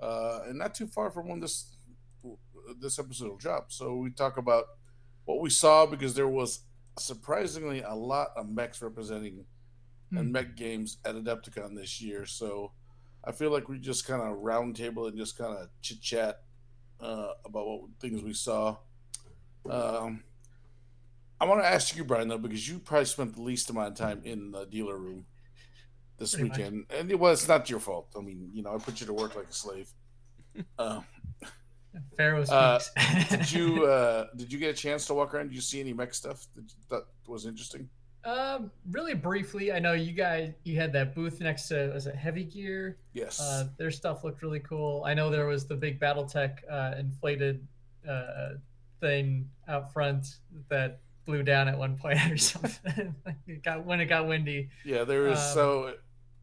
uh, 0.00 0.40
and 0.46 0.58
not 0.58 0.74
too 0.74 0.86
far 0.86 1.10
from 1.10 1.28
when 1.28 1.40
this 1.40 1.76
this 2.80 2.98
episode 2.98 3.28
will 3.28 3.36
drop, 3.36 3.72
so 3.72 3.96
we 3.96 4.10
talk 4.10 4.36
about 4.36 4.64
what 5.24 5.40
we 5.40 5.50
saw 5.50 5.84
because 5.84 6.14
there 6.14 6.28
was 6.28 6.60
surprisingly 6.98 7.82
a 7.82 7.94
lot 7.94 8.28
of 8.36 8.48
mechs 8.48 8.80
representing 8.80 9.44
and 10.12 10.26
Hmm. 10.26 10.32
mech 10.32 10.56
games 10.56 10.98
at 11.04 11.14
Adepticon 11.16 11.76
this 11.76 12.00
year. 12.00 12.24
So 12.26 12.72
I 13.24 13.32
feel 13.32 13.50
like 13.50 13.68
we 13.68 13.78
just 13.78 14.06
kind 14.06 14.22
of 14.22 14.38
roundtable 14.38 15.08
and 15.08 15.16
just 15.16 15.36
kind 15.36 15.56
of 15.56 15.68
chit 15.82 16.00
chat 16.00 16.42
uh, 17.00 17.28
about 17.44 17.66
what 17.66 17.80
things 18.00 18.22
we 18.22 18.32
saw. 18.32 18.76
Um, 19.68 20.22
I 21.40 21.44
want 21.46 21.62
to 21.62 21.66
ask 21.66 21.96
you, 21.96 22.04
Brian, 22.04 22.28
though, 22.28 22.38
because 22.38 22.68
you 22.68 22.78
probably 22.78 23.06
spent 23.06 23.34
the 23.34 23.42
least 23.42 23.70
amount 23.70 23.88
of 23.88 23.94
time 23.94 24.22
in 24.24 24.50
the 24.52 24.64
dealer 24.66 24.96
room 24.98 25.26
this 26.18 26.34
Pretty 26.34 26.48
much. 26.48 26.58
weekend, 26.58 26.84
and 26.90 27.10
it 27.10 27.18
was 27.18 27.48
not 27.48 27.68
your 27.70 27.80
fault. 27.80 28.08
I 28.16 28.20
mean, 28.20 28.50
you 28.52 28.62
know, 28.62 28.74
I 28.74 28.78
put 28.78 29.00
you 29.00 29.06
to 29.06 29.12
work 29.12 29.36
like 29.36 29.48
a 29.48 29.52
slave. 29.52 29.90
Uh, 30.78 31.00
Pharaoh 32.16 32.42
Uh, 32.42 32.78
did 33.30 33.50
you 33.50 33.84
uh, 33.86 34.26
did 34.36 34.52
you 34.52 34.58
get 34.58 34.70
a 34.70 34.74
chance 34.78 35.06
to 35.06 35.14
walk 35.14 35.34
around? 35.34 35.48
Did 35.48 35.54
you 35.54 35.60
see 35.60 35.80
any 35.80 35.92
mech 35.92 36.14
stuff 36.14 36.46
that 36.54 36.64
thought 36.88 37.06
was 37.26 37.46
interesting? 37.46 37.88
Um, 38.24 38.70
really 38.90 39.14
briefly, 39.14 39.72
I 39.72 39.78
know 39.78 39.92
you 39.94 40.12
guys 40.12 40.52
you 40.64 40.76
had 40.76 40.92
that 40.92 41.14
booth 41.14 41.40
next 41.40 41.68
to 41.68 41.90
was 41.94 42.06
it 42.06 42.14
Heavy 42.14 42.44
Gear? 42.44 42.98
Yes. 43.14 43.40
Uh, 43.40 43.68
their 43.78 43.90
stuff 43.90 44.24
looked 44.24 44.42
really 44.42 44.60
cool. 44.60 45.04
I 45.06 45.14
know 45.14 45.30
there 45.30 45.46
was 45.46 45.66
the 45.66 45.76
big 45.76 45.98
BattleTech 45.98 46.58
uh, 46.70 46.96
inflated 46.98 47.66
uh, 48.08 48.50
thing 49.00 49.48
out 49.68 49.92
front 49.92 50.36
that 50.68 51.00
blew 51.24 51.42
down 51.42 51.68
at 51.68 51.78
one 51.78 51.96
point 52.02 52.18
or 52.30 52.36
something. 52.36 53.14
it 53.46 53.62
got 53.62 53.84
when 53.84 54.00
it 54.00 54.06
got 54.06 54.26
windy. 54.26 54.68
Yeah, 54.84 55.04
there 55.04 55.28
is. 55.28 55.38
Um, 55.38 55.54
so, 55.54 55.94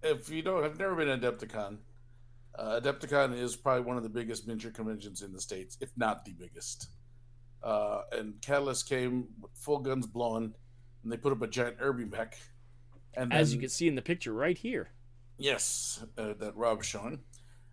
if 0.01 0.29
you 0.29 0.41
don't 0.41 0.63
have 0.63 0.79
never 0.79 0.95
been 0.95 1.07
to 1.07 1.31
Adepticon, 1.31 1.77
uh, 2.57 2.79
Adepticon 2.79 3.37
is 3.37 3.55
probably 3.55 3.83
one 3.83 3.97
of 3.97 4.03
the 4.03 4.09
biggest 4.09 4.47
miniature 4.47 4.71
conventions 4.71 5.21
in 5.21 5.31
the 5.31 5.41
states, 5.41 5.77
if 5.79 5.89
not 5.95 6.25
the 6.25 6.33
biggest. 6.33 6.89
Uh, 7.63 8.01
and 8.11 8.39
Catalyst 8.41 8.87
came 8.87 9.27
full 9.53 9.79
guns 9.79 10.07
blowing, 10.07 10.53
and 11.03 11.11
they 11.11 11.17
put 11.17 11.31
up 11.31 11.41
a 11.41 11.47
giant 11.47 11.77
Urbie 11.81 12.05
mech. 12.05 12.37
And 13.13 13.33
As 13.33 13.49
then- 13.49 13.55
you 13.55 13.61
can 13.61 13.69
see 13.69 13.87
in 13.87 13.95
the 13.95 14.01
picture 14.01 14.33
right 14.33 14.57
here. 14.57 14.91
yes, 15.37 16.03
uh, 16.17 16.33
that 16.33 16.55
Rob's 16.55 16.85
showing. 16.85 17.23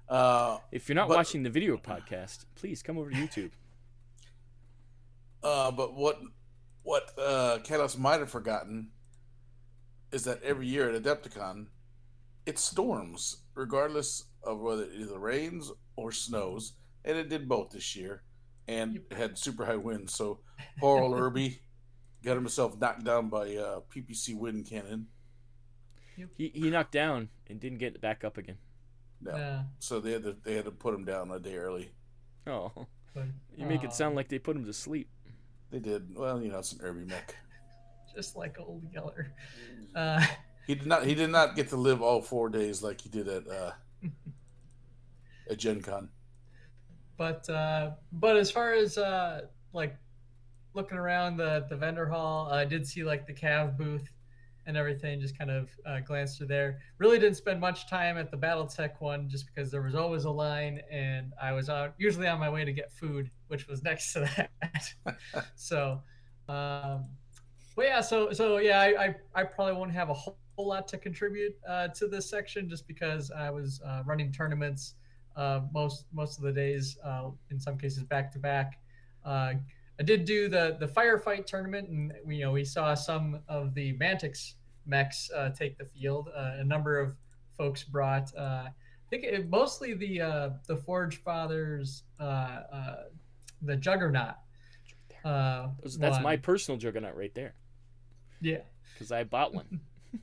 Uh, 0.09 0.59
If 0.71 0.89
you're 0.89 0.97
not 0.97 1.09
But- 1.09 1.17
watching 1.17 1.43
the 1.43 1.51
video 1.51 1.77
podcast, 1.77 2.45
please 2.55 2.83
come 2.83 2.99
over 2.99 3.11
to 3.11 3.17
YouTube. 3.17 3.53
Uh, 5.43 5.71
but 5.71 5.95
what 5.95 6.21
what 6.83 7.19
uh, 7.19 7.59
Catalyst 7.65 7.99
might 7.99 8.21
have 8.21 8.31
forgotten 8.31 8.91
is 10.13 10.25
that 10.25 10.43
every 10.43 10.67
year 10.67 10.91
at 10.91 11.03
Adepticon, 11.03 11.67
it 12.47 12.59
storms, 12.59 13.39
regardless 13.55 14.25
of 14.43 14.61
whether 14.61 14.85
it 14.85 14.93
either 15.01 15.19
rains 15.19 15.73
or 15.97 16.13
snows, 16.13 16.75
and 17.05 17.17
it 17.17 17.31
did 17.31 17.49
both 17.49 17.71
this 17.71 17.97
year, 17.97 18.23
and 18.69 19.01
had 19.17 19.39
super 19.39 19.65
high 19.65 19.77
winds. 19.77 20.15
So 20.15 20.41
poor 20.79 21.01
old 21.01 21.15
Urbie 21.19 21.63
got 22.25 22.35
himself 22.37 22.79
knocked 22.81 23.05
down 23.05 23.29
by 23.29 23.55
uh, 23.57 23.81
PPC 23.95 24.37
wind 24.37 24.67
cannon. 24.67 25.07
He 26.37 26.49
he 26.55 26.71
knocked 26.71 26.93
down 26.93 27.29
and 27.49 27.61
didn't 27.61 27.79
get 27.79 28.01
back 28.01 28.25
up 28.25 28.39
again. 28.39 28.59
No. 29.21 29.37
Yeah, 29.37 29.63
So 29.79 30.01
they 30.01 30.13
had 30.13 30.23
to 30.25 30.37
they 30.43 30.55
had 30.55 30.65
to 30.65 30.71
put 30.71 30.95
him 30.95 31.05
down 31.05 31.31
a 31.31 31.39
day 31.39 31.57
early. 31.57 31.91
Oh, 32.47 32.87
but, 33.15 33.25
you 33.57 33.67
make 33.67 33.85
it 33.85 33.93
sound 33.93 34.15
like 34.17 34.29
they 34.29 34.39
put 34.39 34.55
him 34.57 34.65
to 34.67 34.73
sleep. 34.73 35.09
They 35.71 35.79
did 35.79 36.15
well, 36.15 36.41
you 36.41 36.51
know, 36.51 36.59
it's 36.59 36.73
an 36.73 36.81
Urbie 36.83 37.05
mech. 37.05 37.35
just 38.15 38.37
like 38.37 38.59
old 38.61 38.85
Yeller. 38.93 39.33
Uh, 39.95 40.25
He 40.67 40.75
did 40.75 40.87
not 40.87 41.07
he 41.07 41.15
did 41.15 41.31
not 41.31 41.55
get 41.55 41.69
to 41.69 41.77
live 41.77 42.03
all 42.03 42.21
four 42.21 42.49
days 42.49 42.83
like 42.83 43.01
he 43.01 43.09
did 43.09 43.29
at 43.29 43.47
uh, 43.47 43.73
at 45.51 45.59
Gen 45.59 45.81
Con. 45.81 46.09
but 47.17 47.49
uh, 47.49 47.93
but 48.13 48.37
as 48.37 48.51
far 48.51 48.73
as 48.73 48.99
uh, 48.99 49.43
like 49.73 49.97
looking 50.75 50.99
around 50.99 51.37
the 51.37 51.67
the 51.69 51.77
vendor 51.77 52.07
hall, 52.07 52.51
I 52.53 52.65
did 52.65 52.87
see 52.87 53.05
like 53.05 53.27
the 53.27 53.35
Cav 53.35 53.77
booth. 53.77 54.11
and 54.67 54.77
everything. 54.77 55.21
Just 55.21 55.37
kind 55.39 55.51
of 55.51 55.69
uh, 55.87 56.01
glanced 56.01 56.39
through 56.39 56.47
there. 56.49 56.79
Really 56.99 57.19
didn't 57.19 57.37
spend 57.37 57.61
much 57.61 57.89
time 57.89 58.17
at 58.17 58.31
the 58.31 58.37
BattleTech 58.37 59.01
one, 59.01 59.29
just 59.29 59.47
because 59.47 59.71
there 59.71 59.83
was 59.83 59.95
always 59.95 60.25
a 60.25 60.31
line, 60.31 60.81
and 60.91 61.33
I 61.41 61.53
was 61.53 61.69
out 61.69 61.95
usually 61.99 62.27
on 62.29 62.41
my 62.41 62.49
way 62.49 62.65
to 62.65 62.73
get 62.73 62.93
food, 62.93 63.31
which 63.49 63.67
was 63.69 63.83
next 63.91 64.13
to 64.15 64.21
that. 64.37 65.47
so, 65.57 66.01
um, 66.49 67.05
but 67.77 67.85
yeah, 67.87 68.01
so 68.01 68.33
so 68.33 68.59
yeah, 68.59 68.81
I 68.81 69.05
I, 69.05 69.15
I 69.35 69.45
probably 69.45 69.75
won't 69.75 69.93
have 69.93 70.09
a 70.11 70.15
whole, 70.15 70.39
whole 70.57 70.69
lot 70.69 70.89
to 70.89 70.99
contribute 70.99 71.55
uh, 71.69 71.89
to 71.89 72.07
this 72.09 72.29
section, 72.31 72.69
just 72.69 72.87
because 72.87 73.31
I 73.31 73.51
was 73.51 73.81
uh, 73.87 74.03
running 74.07 74.33
tournaments 74.33 74.95
uh, 75.37 75.61
most 75.73 76.07
most 76.13 76.39
of 76.39 76.45
the 76.45 76.53
days, 76.53 76.97
uh, 77.05 77.31
in 77.51 77.61
some 77.61 77.77
cases 77.77 78.03
back 78.05 78.33
to 78.33 78.39
back. 78.39 78.81
I 79.99 80.03
did 80.03 80.25
do 80.25 80.49
the 80.49 80.77
the 80.81 80.87
firefight 80.87 81.47
tournament, 81.47 81.89
and 81.89 82.13
we, 82.25 82.37
you 82.37 82.45
know 82.45 82.53
we 82.53 82.65
saw 82.65 82.95
some 82.95 83.41
of 83.49 83.75
the 83.75 83.93
Mantic's 83.93 84.57
mechs 84.87 85.31
uh, 85.35 85.51
take 85.51 85.79
the 85.79 85.85
field. 85.85 86.29
Uh, 86.35 86.57
a 86.59 86.65
number 86.65 86.99
of 86.99 87.15
folks 87.57 87.85
brought, 87.85 88.35
uh, 88.37 88.65
I 88.67 88.73
think 89.09 89.25
it, 89.25 89.49
mostly 89.49 89.95
the 89.95 90.21
uh, 90.21 90.51
the 90.67 90.77
Forge 90.77 91.23
Fathers, 91.23 92.03
uh, 92.19 92.23
uh, 92.73 92.97
the 93.63 93.77
Juggernaut. 93.77 94.35
Uh, 95.25 95.69
That's 95.99 96.21
my 96.21 96.37
personal 96.37 96.77
juggernaut 96.77 97.17
right 97.17 97.35
there 97.35 97.55
yeah. 98.45 98.59
because 98.93 99.11
I 99.11 99.25
bought 99.25 99.55
one. 99.55 99.81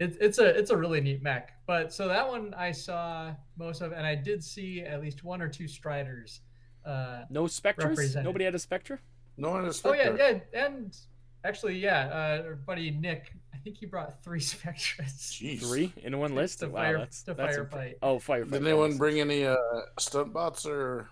It's 0.00 0.16
it's 0.18 0.38
a 0.38 0.46
it's 0.46 0.70
a 0.70 0.76
really 0.78 1.02
neat 1.02 1.22
mech. 1.22 1.52
But 1.66 1.92
so 1.92 2.08
that 2.08 2.26
one 2.26 2.54
I 2.54 2.72
saw 2.72 3.34
most 3.58 3.82
of, 3.82 3.92
and 3.92 4.06
I 4.06 4.14
did 4.14 4.42
see 4.42 4.80
at 4.80 5.02
least 5.02 5.24
one 5.24 5.42
or 5.42 5.48
two 5.48 5.68
Striders. 5.68 6.40
Uh, 6.84 7.24
No 7.30 7.46
Spectres? 7.46 8.16
Nobody 8.16 8.44
had 8.44 8.54
a 8.54 8.58
Spectre? 8.58 9.00
No 9.36 9.50
one 9.50 9.64
is 9.66 9.80
oh 9.84 9.92
yeah, 9.92 10.14
yeah, 10.16 10.38
and 10.66 10.96
actually 11.44 11.78
yeah, 11.78 12.38
uh, 12.42 12.46
our 12.48 12.54
buddy 12.56 12.90
Nick, 12.90 13.32
I 13.54 13.58
think 13.58 13.76
he 13.78 13.86
brought 13.86 14.22
three 14.22 14.40
Spectres 14.52 15.12
Jeez. 15.40 15.60
Three 15.60 15.92
in 16.02 16.18
one 16.18 16.34
list? 16.34 16.60
to 16.60 16.68
wow, 16.68 16.74
fire 16.82 16.98
that's, 16.98 17.22
to 17.24 17.34
that's 17.34 17.56
imp- 17.56 17.70
firefight. 17.70 17.94
Oh, 18.02 18.16
firefight. 18.18 18.50
Did 18.52 18.66
anyone 18.66 18.96
bring 18.98 19.20
any 19.20 19.46
uh, 19.46 19.56
stunt 19.98 20.32
bots 20.32 20.66
or? 20.66 21.08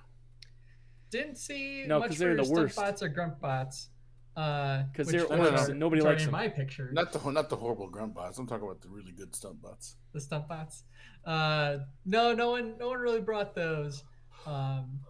Didn't 1.10 1.38
see 1.38 1.84
No, 1.86 2.00
much 2.00 2.08
'cause 2.10 2.18
for 2.18 2.24
they're 2.24 2.36
the 2.36 2.44
stunt 2.44 2.58
worst. 2.60 2.76
bots 2.76 3.02
or 3.02 3.08
grunt 3.08 3.40
bots. 3.40 3.88
Uh, 4.36 4.84
'Cause 4.94 5.06
which 5.06 5.16
they're 5.16 5.26
were 5.26 5.46
orange 5.48 5.70
and 5.70 5.80
nobody 5.80 6.02
likes 6.02 6.22
them. 6.24 6.32
my 6.32 6.48
picture. 6.48 6.90
Not 6.92 7.12
the 7.12 7.30
not 7.30 7.48
the 7.48 7.56
horrible 7.56 7.88
grunt 7.88 8.14
bots. 8.14 8.38
I'm 8.38 8.46
talking 8.46 8.64
about 8.64 8.80
the 8.82 8.88
really 8.88 9.12
good 9.12 9.34
stunt 9.34 9.60
bots. 9.62 9.96
the 10.12 10.20
stunt 10.20 10.46
bots. 10.48 10.84
Uh, 11.24 11.78
no, 12.04 12.32
no 12.34 12.50
one, 12.50 12.76
no 12.78 12.88
one 12.88 12.98
really 12.98 13.20
brought 13.20 13.54
those 13.54 14.04
um, 14.46 15.00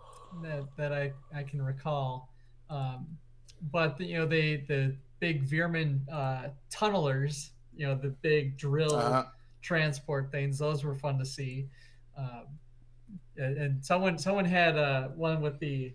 that 0.42 0.64
that 0.76 0.92
I 0.92 1.12
I 1.34 1.42
can 1.42 1.60
recall. 1.62 2.32
Um, 2.70 3.06
but 3.72 3.96
the, 3.96 4.04
you 4.04 4.18
know, 4.18 4.26
they 4.26 4.64
the 4.68 4.96
big 5.20 5.42
Veer-myn 5.42 6.06
uh, 6.12 6.48
tunnelers, 6.70 7.50
you 7.74 7.86
know, 7.86 7.94
the 7.96 8.10
big 8.22 8.56
drill 8.56 8.94
Uh-huh. 8.94 9.24
transport 9.62 10.30
things. 10.30 10.58
Those 10.58 10.84
were 10.84 10.94
fun 10.94 11.18
to 11.18 11.24
see. 11.26 11.66
Um, 12.16 12.44
and, 13.36 13.56
and 13.58 13.84
someone 13.84 14.18
someone 14.18 14.44
had 14.44 14.76
uh, 14.76 15.08
one 15.08 15.40
with 15.40 15.58
the 15.60 15.92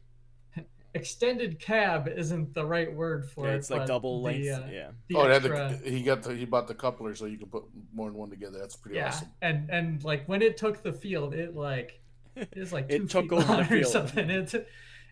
extended 0.93 1.59
cab 1.59 2.07
isn't 2.07 2.53
the 2.53 2.65
right 2.65 2.93
word 2.93 3.29
for 3.29 3.47
Yeah, 3.47 3.53
it. 3.53 3.57
it's 3.57 3.69
like 3.69 3.81
but 3.81 3.87
double 3.87 4.19
the, 4.21 4.25
length. 4.25 4.47
uh, 4.47 4.67
yeah. 4.71 4.91
the 5.09 5.15
oh, 5.15 5.25
it 5.25 5.31
had 5.31 5.45
extra- 5.45 5.79
the, 5.83 5.89
he 5.89 6.01
got 6.03 6.23
the 6.23 6.35
he 6.35 6.45
bought 6.45 6.67
the 6.67 6.75
coupler 6.75 7.15
so 7.15 7.25
you 7.25 7.37
can 7.37 7.47
put 7.47 7.63
more 7.93 8.09
than 8.09 8.17
one 8.17 8.29
together. 8.29 8.59
That's 8.59 8.75
pretty 8.75 8.97
yeah, 8.97 9.07
awesome. 9.07 9.27
and 9.41 9.69
and 9.69 10.03
like 10.03 10.25
when 10.27 10.41
it 10.41 10.57
took 10.57 10.81
the 10.83 10.93
field, 10.93 11.33
it 11.33 11.55
like 11.55 11.99
it 12.35 12.57
was 12.57 12.73
like 12.73 12.85
It 12.89 12.99
two 12.99 13.07
took 13.07 13.23
feet 13.23 13.33
over 13.33 13.43
the 13.43 13.53
long 13.53 13.71
or 13.71 13.83
something. 13.83 14.29
It 14.29 14.53
it 14.53 14.67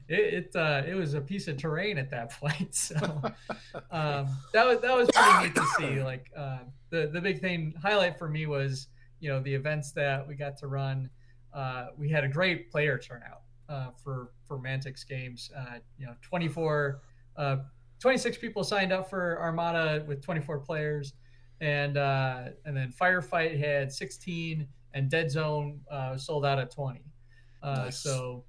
it, 0.07 0.55
uh, 0.55 0.83
it 0.85 0.93
was 0.93 1.13
a 1.13 1.21
piece 1.21 1.47
of 1.47 1.57
terrain 1.57 1.97
at 1.97 2.09
that 2.09 2.31
point. 2.39 2.75
So 2.75 2.97
um, 3.91 4.27
that 4.53 4.65
was 4.65 4.81
that 4.81 4.95
was 4.95 5.09
pretty 5.13 5.45
neat 5.45 5.55
to 5.55 5.65
see. 5.77 6.03
Like 6.03 6.31
uh, 6.35 6.59
the 6.89 7.09
the 7.13 7.21
big 7.21 7.39
thing 7.39 7.73
highlight 7.81 8.17
for 8.17 8.29
me 8.29 8.45
was 8.45 8.87
you 9.19 9.29
know 9.29 9.41
the 9.41 9.53
events 9.53 9.91
that 9.93 10.27
we 10.27 10.35
got 10.35 10.57
to 10.57 10.67
run. 10.67 11.09
Uh, 11.53 11.87
we 11.97 12.09
had 12.09 12.23
a 12.23 12.27
great 12.27 12.71
player 12.71 12.97
turnout 12.97 13.41
uh, 13.69 13.91
for 14.03 14.31
for 14.47 14.59
Mantic 14.59 15.07
games. 15.07 15.51
Uh, 15.57 15.79
you 15.97 16.05
know, 16.05 16.13
24, 16.21 17.01
uh, 17.37 17.57
26 17.99 18.37
people 18.37 18.63
signed 18.63 18.91
up 18.91 19.09
for 19.09 19.39
Armada 19.39 20.03
with 20.07 20.21
24 20.21 20.59
players, 20.59 21.13
and 21.61 21.97
uh, 21.97 22.49
and 22.65 22.75
then 22.75 22.91
Firefight 22.91 23.57
had 23.57 23.91
16, 23.91 24.67
and 24.93 25.09
Dead 25.09 25.31
Zone 25.31 25.79
uh, 25.89 26.17
sold 26.17 26.45
out 26.45 26.59
at 26.59 26.71
20. 26.71 27.01
Uh, 27.63 27.75
Nice. 27.85 27.99
So, 27.99 28.43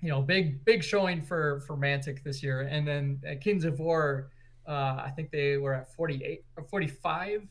you 0.00 0.08
know, 0.08 0.22
big 0.22 0.64
big 0.64 0.82
showing 0.84 1.22
for 1.22 1.60
for 1.60 1.76
Mantic 1.76 2.22
this 2.22 2.42
year, 2.42 2.62
and 2.62 2.86
then 2.86 3.20
at 3.26 3.40
Kings 3.40 3.64
of 3.64 3.78
War, 3.80 4.30
uh, 4.66 4.70
I 5.04 5.12
think 5.16 5.30
they 5.30 5.56
were 5.56 5.74
at 5.74 5.92
48 5.94 6.44
or 6.56 6.64
45 6.64 7.48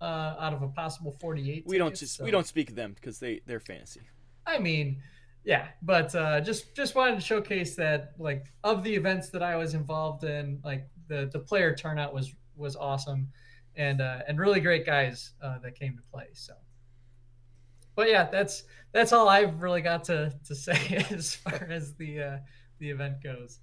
uh, 0.00 0.04
out 0.04 0.52
of 0.52 0.62
a 0.62 0.68
possible 0.68 1.16
48. 1.20 1.64
We 1.66 1.78
don't 1.78 1.94
just 1.94 2.16
so- 2.16 2.24
we 2.24 2.30
don't 2.30 2.46
speak 2.46 2.70
of 2.70 2.76
them 2.76 2.92
because 2.94 3.18
they 3.18 3.40
they're 3.46 3.60
fantasy. 3.60 4.00
I 4.46 4.58
mean, 4.58 5.00
yeah, 5.44 5.68
but 5.82 6.14
uh, 6.14 6.40
just 6.40 6.74
just 6.74 6.94
wanted 6.94 7.16
to 7.16 7.20
showcase 7.20 7.76
that 7.76 8.12
like 8.18 8.46
of 8.64 8.82
the 8.82 8.94
events 8.94 9.28
that 9.30 9.42
I 9.42 9.56
was 9.56 9.74
involved 9.74 10.24
in, 10.24 10.60
like 10.64 10.88
the 11.08 11.28
the 11.32 11.38
player 11.38 11.74
turnout 11.74 12.12
was 12.14 12.34
was 12.56 12.74
awesome, 12.74 13.28
and 13.76 14.00
uh, 14.00 14.20
and 14.26 14.38
really 14.40 14.60
great 14.60 14.84
guys 14.86 15.32
uh, 15.42 15.58
that 15.60 15.74
came 15.78 15.96
to 15.96 16.02
play. 16.10 16.26
So, 16.32 16.54
but 17.94 18.08
yeah, 18.08 18.28
that's 18.30 18.64
that's 18.92 19.12
all 19.12 19.28
I've 19.28 19.60
really 19.62 19.82
got 19.82 20.04
to 20.04 20.32
to 20.46 20.54
say 20.54 21.04
as 21.10 21.34
far 21.34 21.66
as 21.70 21.94
the 21.94 22.22
uh, 22.22 22.36
the 22.78 22.90
event 22.90 23.22
goes. 23.22 23.58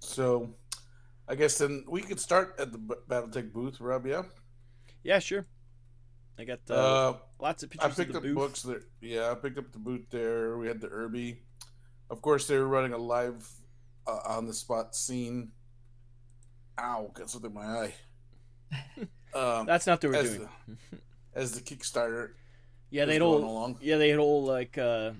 So, 0.00 0.54
I 1.28 1.34
guess 1.34 1.56
then 1.58 1.84
we 1.88 2.02
could 2.02 2.20
start 2.20 2.56
at 2.58 2.72
the 2.72 2.78
B- 2.78 2.94
BattleTech 3.08 3.52
booth, 3.52 3.80
Rob. 3.80 4.06
Yeah. 4.06 4.22
Yeah, 5.02 5.18
sure. 5.18 5.46
I 6.38 6.44
got 6.44 6.60
uh, 6.68 6.74
Uh, 6.74 7.16
lots 7.40 7.62
of 7.62 7.70
pictures. 7.70 7.92
I 7.92 7.94
picked 7.94 8.10
of 8.10 8.16
up 8.16 8.22
the 8.22 8.28
booth. 8.28 8.36
books 8.36 8.62
there. 8.62 8.82
Yeah, 9.00 9.30
I 9.30 9.34
picked 9.34 9.56
up 9.58 9.70
the 9.72 9.78
boot 9.78 10.06
there. 10.10 10.58
We 10.58 10.66
had 10.66 10.80
the 10.80 10.88
Urbie. 10.88 11.42
Of 12.10 12.20
course, 12.22 12.46
they 12.46 12.58
were 12.58 12.66
running 12.68 12.92
a 12.92 12.98
live 12.98 13.48
uh, 14.06 14.20
on 14.26 14.46
the 14.46 14.52
spot 14.52 14.94
scene. 14.94 15.52
Ow! 16.78 17.10
Got 17.14 17.30
something 17.30 17.50
in 17.50 17.54
my 17.54 17.64
eye. 17.66 17.94
Um, 19.34 19.66
That's 19.66 19.84
not 19.88 20.00
what 20.00 20.12
we're 20.12 20.18
as 20.18 20.30
doing. 20.36 20.48
the, 20.68 20.78
as 21.34 21.52
the 21.52 21.60
Kickstarter. 21.60 22.34
Yeah, 22.94 23.04
they 23.04 23.14
had 23.14 23.22
all 23.22 23.38
along. 23.38 23.78
yeah 23.80 23.96
they 23.96 24.08
had 24.10 24.18
all 24.18 24.44
like 24.44 24.78
uh, 24.78 25.12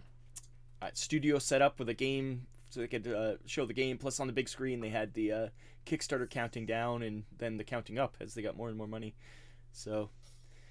uh, 0.82 0.90
studio 0.94 1.38
set 1.38 1.60
up 1.62 1.78
with 1.78 1.88
a 1.88 1.94
game 1.94 2.46
so 2.70 2.80
they 2.80 2.86
could 2.88 3.06
uh, 3.06 3.34
show 3.46 3.66
the 3.66 3.72
game. 3.74 3.98
Plus 3.98 4.20
on 4.20 4.26
the 4.26 4.32
big 4.32 4.48
screen 4.48 4.80
they 4.80 4.88
had 4.90 5.12
the 5.14 5.32
uh, 5.32 5.48
Kickstarter 5.86 6.28
counting 6.28 6.66
down 6.66 7.02
and 7.02 7.24
then 7.38 7.56
the 7.56 7.64
counting 7.64 7.98
up 7.98 8.16
as 8.20 8.34
they 8.34 8.42
got 8.42 8.56
more 8.56 8.68
and 8.68 8.76
more 8.78 8.86
money. 8.88 9.14
So 9.72 10.10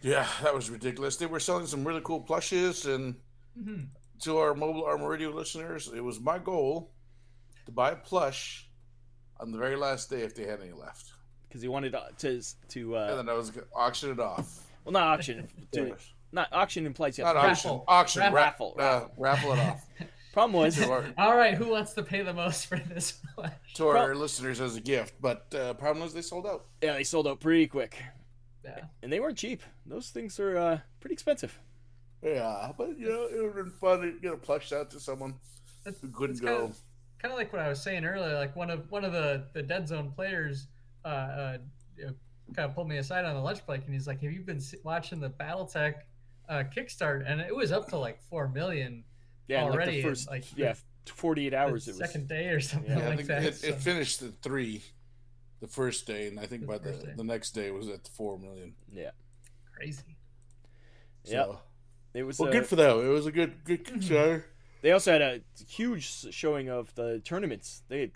Yeah, 0.02 0.28
that 0.42 0.54
was 0.54 0.70
ridiculous. 0.70 1.16
They 1.18 1.26
were 1.28 1.40
selling 1.40 1.66
some 1.68 1.84
really 1.86 2.02
cool 2.04 2.20
plushes, 2.22 2.86
and 2.86 3.16
Mhm. 3.60 3.88
to 4.22 4.38
our 4.38 4.54
mobile 4.56 4.84
armor 4.86 5.10
radio 5.10 5.30
listeners, 5.30 5.90
it 5.96 6.02
was 6.04 6.20
my 6.20 6.40
goal 6.40 6.92
to 7.66 7.72
buy 7.72 7.92
a 7.92 7.96
plush 7.96 8.68
on 9.40 9.52
the 9.52 9.58
very 9.58 9.76
last 9.76 10.10
day 10.10 10.22
if 10.22 10.36
they 10.36 10.46
had 10.46 10.60
any 10.62 10.72
left, 10.74 11.12
because 11.48 11.62
he 11.62 11.68
wanted 11.68 11.94
uh, 11.96 12.10
to 12.18 12.42
to 12.70 12.96
and 12.98 13.12
uh, 13.12 13.16
then 13.18 13.30
I 13.30 13.34
was 13.34 13.50
gonna 13.52 13.68
auction 13.76 14.12
it 14.12 14.20
off. 14.20 14.66
well 14.84 14.92
not 14.94 15.04
auction 15.20 15.48
to, 15.74 15.96
not 16.34 16.52
auction 16.52 16.86
implies 16.86 17.18
you 17.18 17.26
have 17.26 17.36
Not 17.36 17.44
to 17.44 17.48
auction, 17.50 17.70
Raffle. 17.72 17.86
auction, 17.88 18.22
ra- 18.22 18.30
Raffle, 18.30 18.76
uh, 18.80 19.02
raffle 19.18 19.54
it 19.54 19.60
off. 19.60 19.86
Problem 20.34 20.64
was 20.64 20.82
our, 20.82 21.06
All 21.18 21.38
right, 21.38 21.54
who 21.54 21.70
wants 21.70 21.94
to 21.94 22.02
pay 22.02 22.24
the 22.24 22.34
most 22.34 22.66
for 22.66 22.78
this? 22.78 23.22
one? 23.36 23.52
to 23.76 23.88
our 23.88 24.16
listeners 24.16 24.60
as 24.60 24.76
a 24.76 24.82
gift, 24.82 25.14
but 25.22 25.54
uh, 25.56 25.74
problem 25.76 26.04
was 26.04 26.14
they 26.14 26.22
sold 26.24 26.46
out. 26.48 26.66
yeah 26.82 26.94
they 26.94 27.04
sold 27.04 27.28
out 27.28 27.40
pretty 27.40 27.68
quick 27.68 28.02
yeah. 28.66 28.86
and 29.02 29.12
they 29.12 29.20
weren't 29.20 29.38
cheap. 29.38 29.62
Those 29.86 30.10
things 30.10 30.40
are 30.40 30.58
uh, 30.58 30.80
pretty 31.00 31.14
expensive. 31.14 31.60
Yeah, 32.24 32.72
but 32.78 32.98
you 32.98 33.10
know, 33.10 33.24
it 33.26 33.36
would 33.38 33.56
have 33.56 33.66
been 33.66 33.74
fun 33.80 34.02
to 34.02 34.12
get 34.22 34.34
a 34.34 34.38
plush 34.38 34.72
out 34.72 34.90
to 34.92 35.00
someone 35.00 35.36
That's- 35.84 36.02
who 36.02 36.08
couldn't 36.10 36.38
it's 36.38 36.42
go. 36.42 36.58
Kind 36.58 36.70
of, 36.72 36.78
kind 37.22 37.32
of 37.34 37.38
like 37.38 37.52
what 37.54 37.62
I 37.62 37.68
was 37.70 37.82
saying 37.82 38.06
earlier. 38.06 38.36
Like 38.36 38.56
one 38.56 38.70
of 38.70 38.90
one 38.90 39.04
of 39.04 39.12
the 39.12 39.46
the 39.54 39.62
Dead 39.62 39.88
Zone 39.88 40.12
players, 40.16 40.68
uh, 41.04 41.08
uh 41.08 41.58
you 41.98 42.06
know, 42.06 42.14
kind 42.56 42.70
of 42.70 42.76
pulled 42.76 42.88
me 42.88 42.98
aside 42.98 43.26
on 43.26 43.34
the 43.36 43.42
lunch 43.42 43.66
break, 43.66 43.84
and 43.86 43.94
he's 43.94 44.08
like, 44.08 44.22
"Have 44.22 44.32
you 44.32 44.42
been 44.42 44.62
watching 44.84 45.20
the 45.20 45.30
BattleTech 45.30 45.96
uh, 46.50 46.64
Kickstart?" 46.76 47.24
And 47.30 47.42
it 47.42 47.56
was 47.56 47.72
up 47.72 47.88
to 47.90 47.98
like 47.98 48.22
four 48.30 48.48
million 48.48 49.04
Yeah, 49.48 49.60
in, 49.62 49.66
like 49.70 49.74
Already, 49.76 50.02
the 50.02 50.08
first 50.10 50.30
like, 50.30 50.46
yeah, 50.58 50.74
48 51.06 51.54
hours 51.54 51.86
the 51.86 51.92
it 51.92 51.94
was. 51.94 52.10
second 52.10 52.28
day 52.28 52.48
or 52.50 52.60
something 52.60 52.90
Yeah, 52.92 53.00
Yeah, 53.10 53.16
like 53.16 53.26
that. 53.28 53.44
it, 53.44 53.56
so- 53.56 53.68
it 53.68 53.76
finished 53.76 54.22
at 54.22 54.42
three 54.42 54.84
the 55.60 55.68
first 55.68 56.06
day, 56.08 56.28
and 56.28 56.40
I 56.40 56.46
think 56.46 56.62
The 56.62 56.68
by 56.68 56.78
the, 56.78 56.92
day. 56.92 57.14
the 57.16 57.24
next 57.24 57.52
day 57.52 57.68
it 57.68 57.74
was 57.74 57.88
at 57.88 58.08
four 58.08 58.38
million. 58.38 58.74
Yeah. 58.92 59.12
crazy. 59.76 60.18
So, 61.24 61.32
Yep. 61.34 61.60
It 62.16 62.24
was 62.24 62.38
Well, 62.38 62.50
uh, 62.50 62.52
good 62.52 62.68
for 62.68 62.76
them. 62.76 63.00
It 63.00 63.10
was 63.10 63.26
a 63.26 63.32
good 63.32 63.64
good 63.64 63.86
Kickstarter. 63.86 64.44
They 64.82 64.92
also 64.92 65.14
had 65.14 65.22
a 65.22 65.42
huge 65.68 66.32
showing 66.34 66.70
of 66.70 66.94
the 66.96 67.20
tournaments. 67.24 67.82
They 67.88 68.12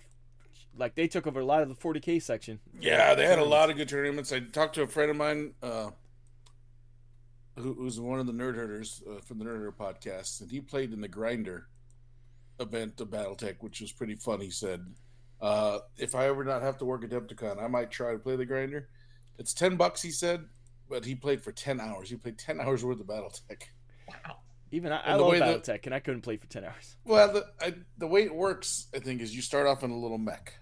like 0.75 0.93
they 0.95 1.07
took 1.07 1.25
over 1.25 1.39
a 1.39 1.45
lot 1.45 1.63
of 1.63 1.69
the 1.69 1.75
40k 1.75 2.21
section. 2.21 2.59
Yeah, 2.79 3.15
they 3.15 3.25
had 3.25 3.39
a 3.39 3.43
lot 3.45 3.69
of 3.71 3.77
good 3.77 3.89
tournaments. 3.89 4.31
I 4.31 4.41
talked 4.41 4.75
to 4.75 4.83
a 4.83 4.87
friend 4.87 5.09
of 5.09 5.17
mine 5.17 5.53
uh, 5.63 5.89
who, 7.57 7.73
who's 7.73 7.99
one 7.99 8.19
of 8.19 8.27
the 8.27 8.33
nerd 8.33 8.55
herders 8.55 9.01
uh, 9.09 9.19
from 9.21 9.39
the 9.39 9.45
Nerd 9.45 9.57
Herder 9.57 9.71
podcast, 9.71 10.41
and 10.41 10.49
he 10.51 10.61
played 10.61 10.93
in 10.93 11.01
the 11.01 11.07
Grinder 11.07 11.67
event 12.59 12.99
of 13.01 13.09
BattleTech, 13.09 13.57
which 13.61 13.81
was 13.81 13.91
pretty 13.91 14.15
fun. 14.15 14.39
He 14.41 14.49
said, 14.49 14.85
uh, 15.41 15.79
"If 15.97 16.15
I 16.15 16.27
ever 16.27 16.43
not 16.43 16.61
have 16.61 16.77
to 16.79 16.85
work 16.85 17.03
at 17.03 17.09
Adepticon, 17.11 17.61
I 17.61 17.67
might 17.67 17.91
try 17.91 18.13
to 18.13 18.19
play 18.19 18.35
the 18.35 18.45
Grinder." 18.45 18.89
It's 19.37 19.53
ten 19.53 19.75
bucks, 19.75 20.01
he 20.01 20.11
said, 20.11 20.45
but 20.89 21.05
he 21.05 21.13
played 21.15 21.43
for 21.43 21.51
ten 21.51 21.79
hours. 21.79 22.09
He 22.09 22.15
played 22.15 22.37
ten 22.37 22.59
hours 22.59 22.83
worth 22.83 22.99
of 22.99 23.07
BattleTech. 23.07 23.63
Wow. 24.07 24.37
Even 24.71 24.91
I, 24.91 24.99
I 25.01 25.15
love 25.15 25.37
that- 25.39 25.63
BattleTech, 25.63 25.85
and 25.85 25.95
I 25.95 25.99
couldn't 25.99 26.21
play 26.21 26.37
for 26.37 26.47
ten 26.47 26.65
hours. 26.65 26.97
Well, 27.05 27.31
the 27.33 27.45
I, 27.61 27.73
the 27.97 28.07
way 28.07 28.23
it 28.23 28.35
works, 28.35 28.87
I 28.95 28.99
think, 28.99 29.21
is 29.21 29.35
you 29.35 29.41
start 29.41 29.67
off 29.67 29.83
in 29.83 29.91
a 29.91 29.97
little 29.97 30.17
mech, 30.17 30.53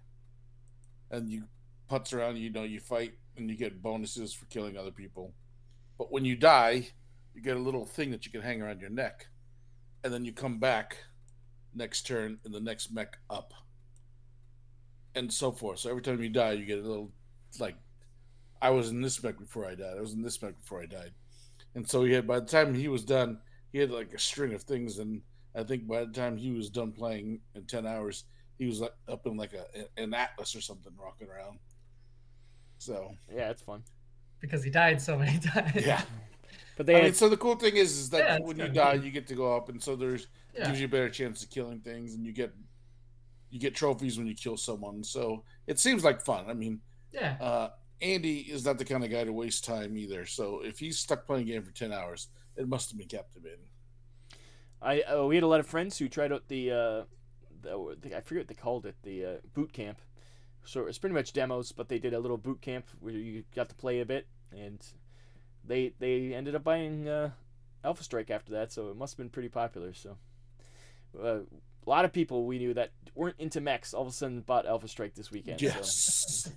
and 1.10 1.30
you 1.30 1.46
putz 1.89 2.14
around. 2.14 2.38
You 2.38 2.50
know, 2.52 2.64
you 2.64 2.80
fight, 2.80 3.14
and 3.38 3.50
you 3.50 3.56
get 3.56 3.82
bonuses 3.82 4.34
for 4.34 4.46
killing 4.46 4.78
other 4.78 4.91
people. 4.91 5.34
But 5.98 6.12
when 6.12 6.26
you 6.26 6.36
die, 6.36 6.89
you 7.34 7.41
get 7.41 7.58
a 7.58 7.60
little 7.60 7.86
thing 7.86 8.12
that 8.12 8.26
you 8.26 8.32
can 8.32 8.41
hang 8.41 8.62
around 8.62 8.82
your 8.82 8.89
neck, 8.89 9.28
and 10.04 10.14
then 10.14 10.26
you 10.26 10.34
come 10.34 10.60
back 10.60 10.98
next 11.74 12.04
turn 12.08 12.39
in 12.46 12.52
the 12.52 12.60
next 12.60 12.91
mech 12.93 13.18
up, 13.30 13.54
and 15.14 15.32
so 15.32 15.52
forth. 15.52 15.80
So 15.80 15.89
every 15.89 16.02
time 16.02 16.22
you 16.22 16.30
die, 16.30 16.54
you 16.54 16.66
get 16.66 16.80
a 16.80 16.88
little 16.88 17.12
like, 17.60 17.76
I 18.62 18.70
was 18.70 18.89
in 18.89 19.02
this 19.02 19.24
mech 19.24 19.38
before 19.39 19.66
I 19.66 19.76
died. 19.76 19.98
I 19.98 20.02
was 20.02 20.14
in 20.14 20.22
this 20.22 20.41
mech 20.41 20.58
before 20.58 20.82
I 20.82 20.86
died, 20.86 21.12
and 21.76 21.89
so 21.89 22.04
he 22.04 22.14
had. 22.14 22.28
By 22.28 22.39
the 22.39 22.46
time 22.46 22.74
he 22.74 22.88
was 22.88 23.04
done, 23.04 23.39
he 23.72 23.80
had 23.80 23.91
like 23.91 24.14
a 24.14 24.20
string 24.20 24.54
of 24.54 24.64
things 24.64 25.00
and. 25.00 25.22
I 25.58 25.64
think 25.64 25.88
by 25.88 26.04
the 26.04 26.12
time 26.12 26.36
he 26.36 26.52
was 26.52 26.70
done 26.70 26.91
playing 26.91 27.39
in 27.56 27.66
ten 27.66 27.88
hours, 27.88 28.26
he 28.58 28.66
was 28.66 28.82
like 28.82 28.91
up 29.08 29.26
in 29.26 29.38
like 29.38 29.54
a 29.54 29.66
an 29.96 30.14
atlas 30.14 30.54
or 30.54 30.60
something, 30.60 30.91
rocking 31.02 31.30
around. 31.30 31.60
So 32.78 33.16
Yeah, 33.34 33.52
it's 33.52 33.62
fun. 33.62 33.84
Because 34.40 34.64
he 34.64 34.70
died 34.70 35.02
so 35.02 35.18
many 35.18 35.40
times. 35.54 35.86
yeah, 35.86 36.02
But 36.78 36.86
they 36.86 36.94
I 36.94 36.98
had, 36.98 37.06
mean, 37.06 37.14
so 37.14 37.30
the 37.30 37.38
cool 37.38 37.56
thing 37.56 37.78
is, 37.78 37.98
is 37.98 38.10
that 38.12 38.20
Yeah, 38.20 38.40
when 38.40 38.58
you 38.60 38.68
die, 38.70 38.94
neat. 38.94 39.04
you 39.04 39.12
get 39.12 39.28
to 39.28 39.36
go 39.36 39.56
up, 39.56 39.70
and 39.70 39.82
so 39.82 39.96
there's 39.96 40.28
Yeah. 40.54 40.68
gives 40.68 40.80
you 40.80 40.86
a 40.86 40.90
better 40.90 41.10
chance 41.10 41.44
of 41.44 41.50
killing 41.50 41.80
things, 41.80 42.14
and 42.16 42.26
you 42.26 42.32
get 42.32 42.54
you 43.50 43.60
get 43.60 43.74
trophies 43.76 44.18
when 44.18 44.28
you 44.28 44.36
kill 44.36 44.58
someone. 44.58 45.04
So 45.04 45.44
it 45.68 45.80
seems 45.80 46.04
like 46.04 46.22
fun. 46.22 46.50
I 46.50 46.54
mean, 46.54 46.82
Yeah. 47.14 47.38
uh, 47.40 47.70
Andy 48.02 48.40
is 48.42 48.66
not 48.66 48.78
the 48.78 48.84
kind 48.86 49.04
of 49.04 49.10
guy 49.10 49.24
to 49.24 49.32
waste 49.32 49.64
time 49.64 49.96
either. 49.98 50.26
So 50.26 50.62
if 50.62 50.80
he's 50.80 51.00
stuck 51.00 51.26
playing 51.26 51.44
a 51.50 51.54
game 51.54 51.64
for 51.64 51.72
ten 51.72 51.94
hours, 51.94 52.28
it 52.58 52.68
must 52.68 52.90
have 52.90 52.98
been 52.98 53.08
captivating. 53.08 53.66
I 54.82 55.02
uh, 55.02 55.26
we 55.26 55.36
had 55.36 55.44
a 55.44 55.48
lot 55.48 55.60
of 55.62 55.68
friends 55.68 55.98
who 55.98 56.10
tried 56.10 56.32
out 56.34 56.48
the, 56.50 56.72
uh, 56.72 57.04
the, 57.62 57.98
the 58.02 58.18
I 58.18 58.22
forget 58.22 58.42
what 58.42 58.48
they 58.50 58.54
called 58.56 58.86
it, 58.86 58.96
the 59.04 59.26
uh, 59.26 59.34
boot 59.54 59.72
camp. 59.72 60.02
So 60.66 60.88
it's 60.88 60.97
pretty 60.97 61.13
much 61.13 61.34
demos, 61.34 61.72
but 61.72 61.89
they 61.89 61.99
did 61.99 62.13
a 62.13 62.20
little 62.20 62.38
boot 62.38 62.61
camp 62.61 62.88
where 62.99 63.13
you 63.13 63.43
got 63.55 63.70
to 63.70 63.76
play 63.76 63.99
a 63.99 64.05
bit, 64.05 64.28
and 64.51 64.84
they 65.63 65.93
they 65.99 66.34
ended 66.34 66.55
up 66.55 66.63
buying 66.63 67.07
uh, 67.07 67.32
Alpha 67.84 68.03
Strike 68.03 68.30
after 68.32 68.53
that. 68.53 68.72
So 68.72 68.89
it 68.89 68.97
must 68.97 69.13
have 69.13 69.18
been 69.18 69.30
pretty 69.30 69.49
popular. 69.49 69.93
So 69.93 70.18
uh, 71.22 71.39
a 71.86 71.89
lot 71.89 72.05
of 72.05 72.13
people 72.13 72.45
we 72.45 72.57
knew 72.57 72.74
that 72.74 72.91
weren't 73.13 73.39
into 73.39 73.61
mechs 73.61 73.93
all 73.93 74.01
of 74.01 74.07
a 74.07 74.11
sudden 74.11 74.41
bought 74.41 74.66
Alpha 74.66 74.88
Strike 74.88 75.16
this 75.16 75.32
weekend. 75.32 75.59
So. 75.59 75.66
Yes. 75.68 76.49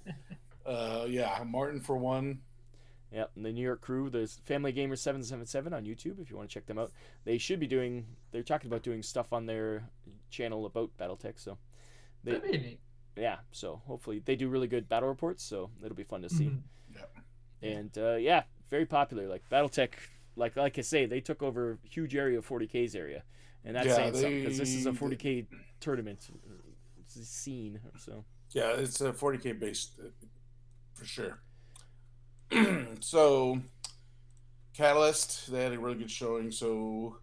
uh, 0.66 1.06
yeah, 1.09 1.42
Martin 1.46 1.80
for 1.80 1.96
one. 1.96 2.40
Yep, 3.11 3.30
and 3.36 3.44
the 3.46 3.52
New 3.52 3.62
York 3.62 3.80
crew, 3.80 4.11
there's 4.11 4.36
Family 4.44 4.70
Gamer 4.70 4.96
seven 4.96 5.22
seven 5.22 5.46
seven 5.46 5.72
on 5.72 5.84
YouTube 5.84 6.20
if 6.20 6.30
you 6.30 6.36
want 6.36 6.50
to 6.50 6.52
check 6.52 6.66
them 6.66 6.78
out. 6.78 6.92
They 7.24 7.38
should 7.38 7.59
be 7.59 7.66
doing. 7.66 8.04
They're 8.32 8.42
talking 8.42 8.68
about 8.70 8.82
doing 8.82 9.02
stuff 9.02 9.32
on 9.32 9.46
their 9.46 9.88
channel 10.30 10.66
about 10.66 10.90
BattleTech. 10.98 11.34
So, 11.36 11.56
they, 12.22 12.32
That'd 12.32 12.52
be 12.52 12.59
neat. 12.59 12.80
Yeah. 13.19 13.39
So 13.53 13.83
hopefully 13.87 14.21
they 14.25 14.37
do 14.37 14.49
really 14.49 14.69
good 14.69 14.89
battle 14.89 15.09
reports. 15.09 15.43
So 15.45 15.71
it'll 15.85 15.97
be 15.97 16.05
fun 16.05 16.23
to 16.23 16.29
see. 16.29 16.47
Mhm. 16.47 16.62
And 17.62 17.99
uh, 17.99 18.14
yeah, 18.16 18.45
very 18.71 18.87
popular. 18.87 19.27
Like 19.27 19.43
BattleTech, 19.51 19.91
like 20.37 20.57
like 20.57 20.79
I 20.79 20.83
say, 20.83 21.07
they 21.07 21.21
took 21.21 21.43
over 21.43 21.73
a 21.85 21.89
huge 21.89 22.14
area 22.14 22.39
of 22.39 22.47
40k's 22.49 22.95
area, 22.95 23.23
and 23.64 23.75
that's 23.75 23.87
Yeah, 23.89 23.97
saying 23.97 24.14
something 24.14 24.39
because 24.45 24.59
this 24.59 24.75
is 24.75 24.87
a 24.87 24.93
40k 24.93 25.47
tournament 25.81 26.29
uh, 26.31 26.51
it's 27.01 27.29
scene. 27.29 27.81
So 27.99 28.25
Yeah, 28.53 28.71
it's 28.73 29.01
a 29.01 29.12
40k 29.12 29.59
based 29.59 29.99
uh, 30.01 30.11
for 30.95 31.05
sure. 31.05 31.41
so, 33.01 33.61
Catalyst, 34.75 35.51
they 35.51 35.62
had 35.64 35.73
a 35.73 35.79
really 35.79 35.97
good 35.99 36.11
showing. 36.11 36.51
So, 36.51 37.19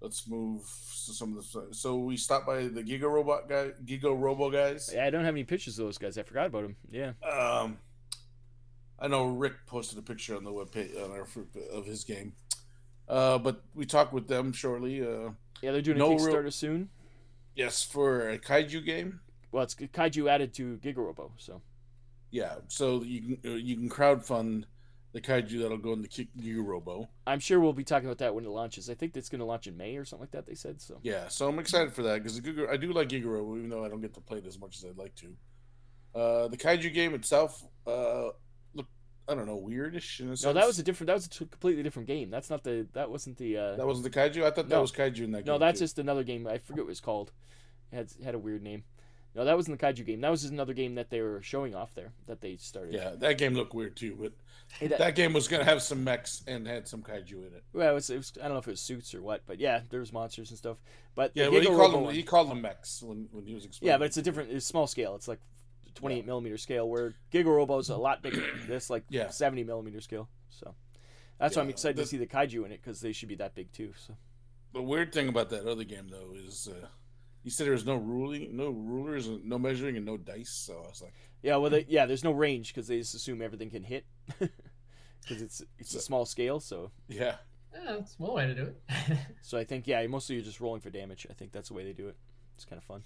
let's 0.00 0.26
move 0.28 0.62
to 0.62 1.12
some 1.12 1.36
of 1.36 1.50
the. 1.52 1.68
So 1.74 1.96
we 1.98 2.16
stopped 2.16 2.46
by 2.46 2.62
the 2.68 2.82
Giga 2.82 3.02
Robot 3.10 3.48
guy, 3.48 3.70
Giga 3.84 4.18
Robo 4.18 4.50
guys. 4.50 4.90
yeah, 4.94 5.06
I 5.06 5.10
don't 5.10 5.24
have 5.24 5.34
any 5.34 5.44
pictures 5.44 5.78
of 5.78 5.86
those 5.86 5.98
guys. 5.98 6.18
I 6.18 6.22
forgot 6.22 6.46
about 6.46 6.62
them. 6.62 6.76
Yeah. 6.90 7.12
Um, 7.28 7.78
I 8.98 9.08
know 9.08 9.26
Rick 9.26 9.66
posted 9.66 9.98
a 9.98 10.02
picture 10.02 10.36
on 10.36 10.44
the 10.44 10.50
webpage 10.52 10.96
on 11.04 11.10
our 11.10 11.26
of 11.72 11.84
his 11.86 12.04
game. 12.04 12.32
Uh, 13.08 13.38
but 13.38 13.62
we 13.74 13.84
talked 13.86 14.12
with 14.12 14.26
them 14.26 14.52
shortly. 14.52 15.00
Uh, 15.02 15.30
Yeah, 15.62 15.72
they're 15.72 15.82
doing 15.82 15.96
a 15.96 16.00
No 16.00 16.08
real- 16.10 16.18
Kickstarter 16.26 16.52
soon. 16.52 16.88
yes, 17.54 17.82
for 17.82 18.30
a 18.30 18.38
kaiju 18.38 18.84
game. 18.84 19.20
Well, 19.52 19.62
it's 19.62 19.74
Kaiju 19.74 20.28
added 20.28 20.52
to 20.54 20.76
Gigarobo, 20.78 21.30
so 21.38 21.62
Yeah, 22.30 22.56
so 22.68 23.02
you 23.02 23.36
can 23.38 23.52
uh, 23.52 23.54
you 23.56 23.76
can 23.76 23.88
crowdfund 23.88 24.64
the 25.16 25.22
kaiju 25.22 25.62
that'll 25.62 25.78
go 25.78 25.94
in 25.94 26.02
the 26.02 26.08
Ki- 26.08 26.28
Giga 26.38 26.62
Robo. 26.64 27.08
I'm 27.26 27.40
sure 27.40 27.58
we'll 27.58 27.72
be 27.72 27.84
talking 27.84 28.06
about 28.06 28.18
that 28.18 28.34
when 28.34 28.44
it 28.44 28.50
launches. 28.50 28.90
I 28.90 28.94
think 28.94 29.16
it's 29.16 29.30
going 29.30 29.38
to 29.38 29.46
launch 29.46 29.66
in 29.66 29.74
May 29.76 29.96
or 29.96 30.04
something 30.04 30.24
like 30.24 30.30
that. 30.32 30.46
They 30.46 30.54
said 30.54 30.80
so. 30.82 30.98
Yeah, 31.02 31.28
so 31.28 31.48
I'm 31.48 31.58
excited 31.58 31.94
for 31.94 32.02
that 32.02 32.22
because 32.22 32.38
I 32.70 32.76
do 32.76 32.92
like 32.92 33.08
Giga 33.08 33.24
Robo, 33.24 33.56
even 33.56 33.70
though 33.70 33.82
I 33.82 33.88
don't 33.88 34.02
get 34.02 34.12
to 34.14 34.20
play 34.20 34.38
it 34.38 34.46
as 34.46 34.58
much 34.60 34.76
as 34.76 34.84
I'd 34.84 34.98
like 34.98 35.14
to. 35.16 35.34
Uh, 36.14 36.48
the 36.48 36.56
kaiju 36.58 36.92
game 36.92 37.14
itself, 37.14 37.64
uh, 37.86 38.28
look, 38.74 38.86
I 39.26 39.34
don't 39.34 39.46
know, 39.46 39.58
weirdish 39.58 40.20
in 40.20 40.26
a 40.26 40.36
sense. 40.36 40.44
No, 40.44 40.52
that 40.52 40.66
was 40.66 40.78
a 40.78 40.82
different. 40.82 41.08
That 41.08 41.14
was 41.14 41.26
a 41.26 41.30
t- 41.30 41.46
completely 41.46 41.82
different 41.82 42.08
game. 42.08 42.28
That's 42.30 42.50
not 42.50 42.62
the. 42.62 42.86
That 42.92 43.10
wasn't 43.10 43.38
the. 43.38 43.56
Uh, 43.56 43.76
that 43.76 43.86
wasn't 43.86 44.12
the 44.12 44.18
kaiju. 44.20 44.42
I 44.44 44.50
thought 44.50 44.68
that 44.68 44.74
No. 44.76 44.82
was 44.82 44.92
kaiju 44.92 45.20
in 45.20 45.30
that 45.32 45.44
game. 45.46 45.52
no, 45.54 45.58
that's 45.58 45.78
too. 45.78 45.84
just 45.84 45.98
another 45.98 46.24
game. 46.24 46.46
I 46.46 46.58
forget 46.58 46.84
what 46.84 46.90
it's 46.90 47.00
called. 47.00 47.32
It 47.90 47.96
had 47.96 48.12
had 48.22 48.34
a 48.34 48.38
weird 48.38 48.62
name. 48.62 48.84
No, 49.36 49.44
that 49.44 49.54
wasn't 49.54 49.78
the 49.78 49.86
Kaiju 49.86 50.04
game. 50.06 50.20
That 50.22 50.30
was 50.30 50.40
just 50.40 50.52
another 50.52 50.72
game 50.72 50.94
that 50.94 51.10
they 51.10 51.20
were 51.20 51.42
showing 51.42 51.74
off 51.74 51.94
there 51.94 52.12
that 52.26 52.40
they 52.40 52.56
started. 52.56 52.94
yeah. 52.94 53.10
That 53.16 53.36
game 53.38 53.54
looked 53.54 53.74
weird 53.74 53.94
too, 53.96 54.16
but 54.18 54.32
It- 54.80 54.96
that 54.98 55.14
game 55.14 55.32
was 55.34 55.46
gonna 55.46 55.64
have 55.64 55.82
some 55.82 56.02
mechs 56.02 56.42
and 56.46 56.66
had 56.66 56.88
some 56.88 57.02
kaiju 57.02 57.46
in 57.46 57.52
it. 57.54 57.62
well, 57.72 57.90
it 57.90 57.94
was, 57.94 58.08
it 58.10 58.16
was. 58.16 58.32
I 58.40 58.44
don't 58.44 58.52
know 58.54 58.58
if 58.58 58.66
it 58.66 58.72
was 58.72 58.80
suits 58.80 59.14
or 59.14 59.22
what, 59.22 59.42
but 59.46 59.60
yeah, 59.60 59.82
there 59.90 60.00
was 60.00 60.12
monsters 60.12 60.50
and 60.50 60.58
stuff. 60.58 60.78
But 61.14 61.32
Yeah, 61.34 61.50
but 61.50 61.60
he 61.62 61.68
called 61.68 61.92
them 61.94 62.00
one- 62.02 62.14
he 62.14 62.22
called 62.22 62.50
them 62.50 62.62
mechs 62.62 63.02
when 63.02 63.28
when 63.30 63.44
he 63.46 63.54
was 63.54 63.64
explaining. 63.66 63.92
Yeah, 63.92 63.98
but 63.98 64.06
it's 64.06 64.16
a 64.16 64.22
different. 64.22 64.50
It's 64.50 64.64
small 64.66 64.86
scale. 64.86 65.14
It's 65.14 65.28
like 65.28 65.40
28 65.94 66.26
millimeter 66.26 66.58
scale, 66.58 66.88
where 66.88 67.14
Giga 67.32 67.46
Robo's 67.46 67.88
a 67.90 67.96
lot 67.96 68.22
bigger. 68.22 68.40
Than 68.40 68.66
this 68.68 68.90
like 68.90 69.04
Yeah. 69.08 69.28
70 69.30 69.64
millimeter 69.64 70.00
scale. 70.00 70.28
So 70.50 70.74
that's 71.38 71.56
why 71.56 71.62
I'm 71.62 71.68
excited 71.70 71.96
the- 71.96 72.02
to 72.02 72.08
see 72.08 72.16
the 72.18 72.26
kaiju 72.26 72.64
in 72.64 72.72
it 72.72 72.80
because 72.82 73.00
they 73.00 73.12
should 73.12 73.28
be 73.28 73.34
that 73.36 73.54
big 73.54 73.70
too. 73.72 73.92
So 73.98 74.16
The 74.72 74.82
weird 74.82 75.12
thing 75.12 75.28
about 75.28 75.48
that 75.50 75.66
other 75.66 75.84
game 75.84 76.08
though 76.08 76.32
is 76.34 76.68
uh, 76.68 76.88
you 77.46 77.50
said 77.52 77.64
there 77.66 77.72
was 77.72 77.86
no 77.86 77.94
ruling, 77.94 78.56
no 78.56 78.70
rulers, 78.70 79.28
and 79.28 79.44
no 79.44 79.56
measuring, 79.56 79.96
and 79.96 80.04
no 80.04 80.16
dice. 80.16 80.50
So 80.50 80.74
I 80.84 80.88
was 80.88 81.00
like, 81.00 81.14
yeah, 81.42 81.54
well, 81.56 81.70
they, 81.70 81.86
yeah, 81.88 82.04
there's 82.04 82.24
no 82.24 82.32
range 82.32 82.74
because 82.74 82.88
they 82.88 82.98
just 82.98 83.14
assume 83.14 83.40
everything 83.40 83.70
can 83.70 83.84
hit 83.84 84.04
because 85.20 85.40
it's 85.42 85.62
it's 85.78 85.94
a 85.94 86.00
small 86.00 86.26
scale. 86.26 86.58
So 86.58 86.90
yeah, 87.08 87.36
Yeah, 87.72 87.96
that's 87.98 88.18
one 88.18 88.32
way 88.34 88.46
to 88.48 88.54
do 88.54 88.62
it. 88.88 89.18
so 89.42 89.56
I 89.56 89.62
think 89.64 89.86
yeah, 89.86 90.04
mostly 90.08 90.34
you're 90.34 90.44
just 90.44 90.60
rolling 90.60 90.80
for 90.80 90.90
damage. 90.90 91.24
I 91.30 91.34
think 91.34 91.52
that's 91.52 91.68
the 91.68 91.74
way 91.74 91.84
they 91.84 91.92
do 91.92 92.08
it. 92.08 92.16
It's 92.56 92.64
kind 92.64 92.78
of 92.78 92.84
fun. 92.84 93.04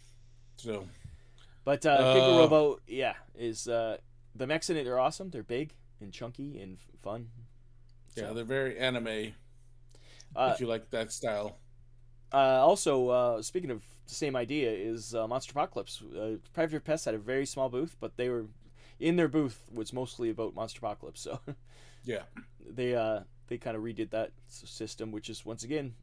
so 0.57 0.89
But 1.65 1.85
uh, 1.85 1.91
Uh, 1.91 2.15
Giga 2.15 2.39
Robo, 2.39 2.79
yeah, 2.87 3.15
is 3.35 3.69
uh, 3.69 3.99
the 4.35 4.47
mechs 4.47 4.71
in 4.71 4.79
it 4.79 4.87
are 4.87 4.99
awesome. 4.99 5.29
They're 5.31 5.43
big 5.43 5.75
and 6.01 6.13
chunky 6.13 6.59
and 6.63 6.79
f- 6.79 7.01
fun. 7.03 7.29
yeah, 8.17 8.33
they're 8.33 8.45
very 8.45 8.79
anime. 8.79 9.35
uh, 10.35 10.53
if 10.55 10.61
you 10.61 10.67
like 10.67 10.89
that 10.91 11.13
style, 11.13 11.59
Uh, 12.33 12.65
also, 12.65 13.09
uh, 13.09 13.43
speaking 13.43 13.71
of 13.71 13.83
the 14.11 14.17
same 14.17 14.37
idea, 14.37 14.71
is 14.71 15.15
uh, 15.15 15.27
Monster 15.27 15.53
Apocalypse. 15.53 16.03
Uh, 16.03 16.37
Privateer 16.53 16.81
Press 16.81 17.05
had 17.05 17.15
a 17.15 17.19
very 17.19 17.47
small 17.47 17.69
booth, 17.69 17.97
but 18.01 18.17
they 18.17 18.29
were 18.29 18.47
in 18.99 19.17
their 19.17 19.29
booth 19.29 19.63
was 19.73 19.93
mostly 19.93 20.31
about 20.31 20.55
Monster 20.55 20.79
Apocalypse. 20.79 21.21
So 21.21 21.41
yeah, 22.05 22.23
they 22.69 22.95
uh, 22.95 23.21
they 23.49 23.59
kind 23.59 23.77
of 23.77 23.83
redid 23.83 24.11
that 24.11 24.33
system, 24.49 25.11
which 25.13 25.31
is 25.31 25.45
once 25.45 25.65
again 25.65 25.95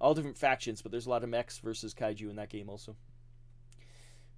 all 0.00 0.14
different 0.14 0.36
factions, 0.36 0.82
but 0.82 0.90
there's 0.92 1.06
a 1.06 1.10
lot 1.10 1.22
of 1.22 1.30
mechs 1.30 1.58
versus 1.58 1.94
kaiju 1.94 2.28
in 2.28 2.36
that 2.36 2.50
game 2.50 2.68
also. 2.68 2.94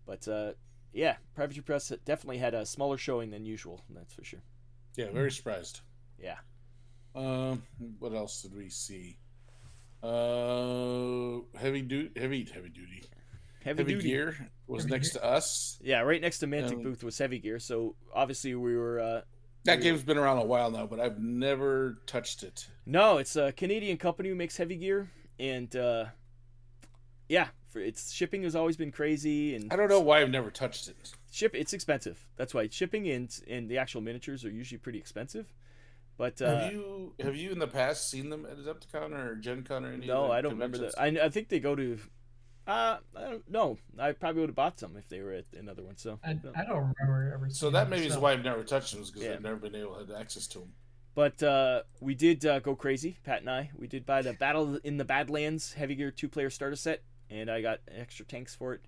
But 0.06 0.28
uh, 0.28 0.52
yeah, 0.92 1.16
Privateer 1.34 1.62
Press 1.62 1.92
definitely 2.04 2.38
had 2.38 2.54
a 2.54 2.64
smaller 2.64 2.96
showing 2.96 3.30
than 3.30 3.44
usual. 3.44 3.82
That's 3.90 4.14
for 4.14 4.24
sure. 4.24 4.42
yeah, 4.96 5.10
very 5.10 5.32
surprised. 5.32 5.80
Yeah. 6.18 6.36
Um, 7.14 7.62
what 7.98 8.12
else 8.12 8.42
did 8.42 8.54
we 8.54 8.68
see? 8.68 9.18
Uh, 10.02 11.40
heavy 11.58 11.82
duty, 11.82 12.10
heavy 12.20 12.44
heavy 12.52 12.68
duty, 12.68 13.02
Heavy, 13.64 13.82
heavy 13.82 13.94
duty. 13.94 14.08
gear 14.08 14.50
was 14.66 14.84
Heavy 14.84 14.92
next 14.94 15.12
Gear. 15.12 15.20
to 15.22 15.26
us. 15.26 15.78
Yeah, 15.82 16.00
right 16.00 16.20
next 16.20 16.38
to 16.40 16.46
Mantic 16.46 16.74
Um, 16.74 16.82
booth 16.82 17.02
was 17.02 17.18
Heavy 17.18 17.38
Gear. 17.38 17.58
So 17.58 17.96
obviously 18.14 18.54
we 18.54 18.76
were. 18.76 19.00
Uh, 19.00 19.20
That 19.64 19.78
Yeah. 19.78 19.84
game's 19.84 20.04
been 20.04 20.16
around 20.18 20.38
a 20.38 20.44
while 20.44 20.70
now, 20.70 20.86
but 20.86 21.00
I've 21.00 21.18
never 21.20 21.98
touched 22.06 22.44
it. 22.44 22.68
No, 22.86 23.18
it's 23.18 23.34
a 23.34 23.50
Canadian 23.52 23.96
company 23.96 24.28
who 24.28 24.36
makes 24.36 24.56
heavy 24.56 24.76
gear, 24.76 25.10
and 25.40 25.74
uh, 25.74 26.06
yeah, 27.28 27.48
for 27.72 27.80
its 27.80 28.12
shipping 28.12 28.44
has 28.44 28.54
always 28.54 28.76
been 28.76 28.92
crazy, 28.92 29.56
and 29.56 29.72
I 29.72 29.76
don't 29.76 29.88
know 29.88 30.00
why 30.00 30.20
I've 30.22 30.30
never 30.30 30.52
touched 30.52 30.86
it. 30.88 31.12
ship 31.32 31.52
it's 31.56 31.72
expensive. 31.72 32.28
That's 32.36 32.54
why 32.54 32.68
shipping 32.68 33.08
and 33.10 33.28
and 33.48 33.68
the 33.68 33.78
actual 33.78 34.00
miniatures 34.02 34.44
are 34.44 34.50
usually 34.50 34.78
pretty 34.78 34.98
expensive. 35.00 35.52
But 36.18 36.40
uh, 36.40 36.60
have 36.60 36.72
you 36.72 37.12
have 37.20 37.36
you 37.36 37.50
in 37.50 37.58
the 37.58 37.66
past 37.66 38.10
seen 38.10 38.30
them 38.30 38.46
at 38.46 38.56
Adepticon 38.58 39.12
or 39.12 39.34
Gen 39.36 39.62
Con 39.64 39.84
or 39.84 39.92
any? 39.92 40.06
no, 40.06 40.24
of 40.24 40.30
I 40.30 40.40
don't 40.40 40.52
remember 40.52 40.78
that. 40.78 40.94
I, 40.98 41.06
I 41.08 41.28
think 41.28 41.48
they 41.48 41.60
go 41.60 41.74
to 41.76 41.98
Uh, 42.66 42.96
I 43.14 43.20
don't 43.20 43.50
know. 43.50 43.78
I 43.98 44.12
probably 44.12 44.40
would 44.40 44.48
have 44.50 44.56
bought 44.56 44.78
some 44.80 44.96
if 44.96 45.08
they 45.08 45.20
were 45.20 45.34
at 45.34 45.44
another 45.56 45.82
one. 45.84 45.96
So, 45.96 46.18
I, 46.24 46.32
no. 46.32 46.52
I 46.54 46.64
don't 46.64 46.92
remember 46.98 47.32
ever. 47.34 47.50
So 47.50 47.70
that 47.70 47.88
maybe 47.88 48.06
is 48.06 48.18
why 48.18 48.32
I've 48.32 48.42
never 48.44 48.64
touched 48.64 48.92
them, 48.92 49.04
because 49.04 49.22
Yeah. 49.22 49.34
I've 49.34 49.42
never 49.42 49.56
been 49.56 49.74
able 49.76 49.94
to 49.94 50.00
have 50.00 50.20
access 50.20 50.46
to 50.48 50.58
them. 50.60 50.72
but 51.14 51.40
uh, 51.42 51.82
we 52.00 52.14
did 52.14 52.44
uh, 52.44 52.58
go 52.60 52.74
crazy. 52.74 53.18
Pat 53.22 53.40
and 53.40 53.50
I. 53.50 53.70
We 53.78 53.86
did 53.86 54.04
buy 54.04 54.22
the 54.22 54.32
Battle 54.32 54.78
in 54.82 54.96
the 54.96 55.04
Badlands 55.04 55.74
Heavy 55.74 55.94
Gear 55.94 56.10
two 56.10 56.28
player 56.28 56.50
starter 56.50 56.76
set, 56.76 57.02
and 57.30 57.50
I 57.50 57.62
got 57.62 57.80
extra 57.88 58.24
tanks 58.26 58.54
for 58.54 58.74
it. 58.74 58.80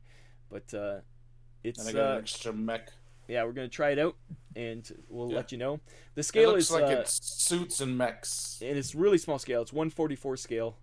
But 0.51 0.74
uh, 0.74 1.01
it's 1.62 1.79
And 1.79 1.89
I 1.89 1.93
got 1.93 2.11
uh, 2.11 2.12
an 2.14 2.18
extra 2.18 2.53
mech. 2.53 2.91
Yeah, 3.29 3.45
we're 3.45 3.53
gonna 3.53 3.68
try 3.68 3.91
it 3.91 3.99
out, 3.99 4.16
and 4.57 4.91
we'll 5.09 5.29
Yeah. 5.31 5.37
let 5.37 5.53
you 5.53 5.59
know. 5.59 5.81
The 6.14 6.20
It 6.20 6.24
scale 6.24 6.51
looks 6.51 6.64
is 6.64 6.70
like 6.70 6.85
uh, 6.85 7.01
it's 7.01 7.20
suits 7.43 7.81
and 7.81 7.97
mechs. 7.97 8.61
and 8.62 8.76
it's 8.76 8.95
really 8.95 9.18
small 9.18 9.39
scale. 9.39 9.62
It's 9.62 9.72
144 9.72 10.37
scale, 10.39 10.79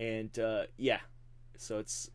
and 0.00 0.36
uh, 0.38 0.66
yeah, 0.76 1.00
so 1.58 1.78
it's 1.78 2.10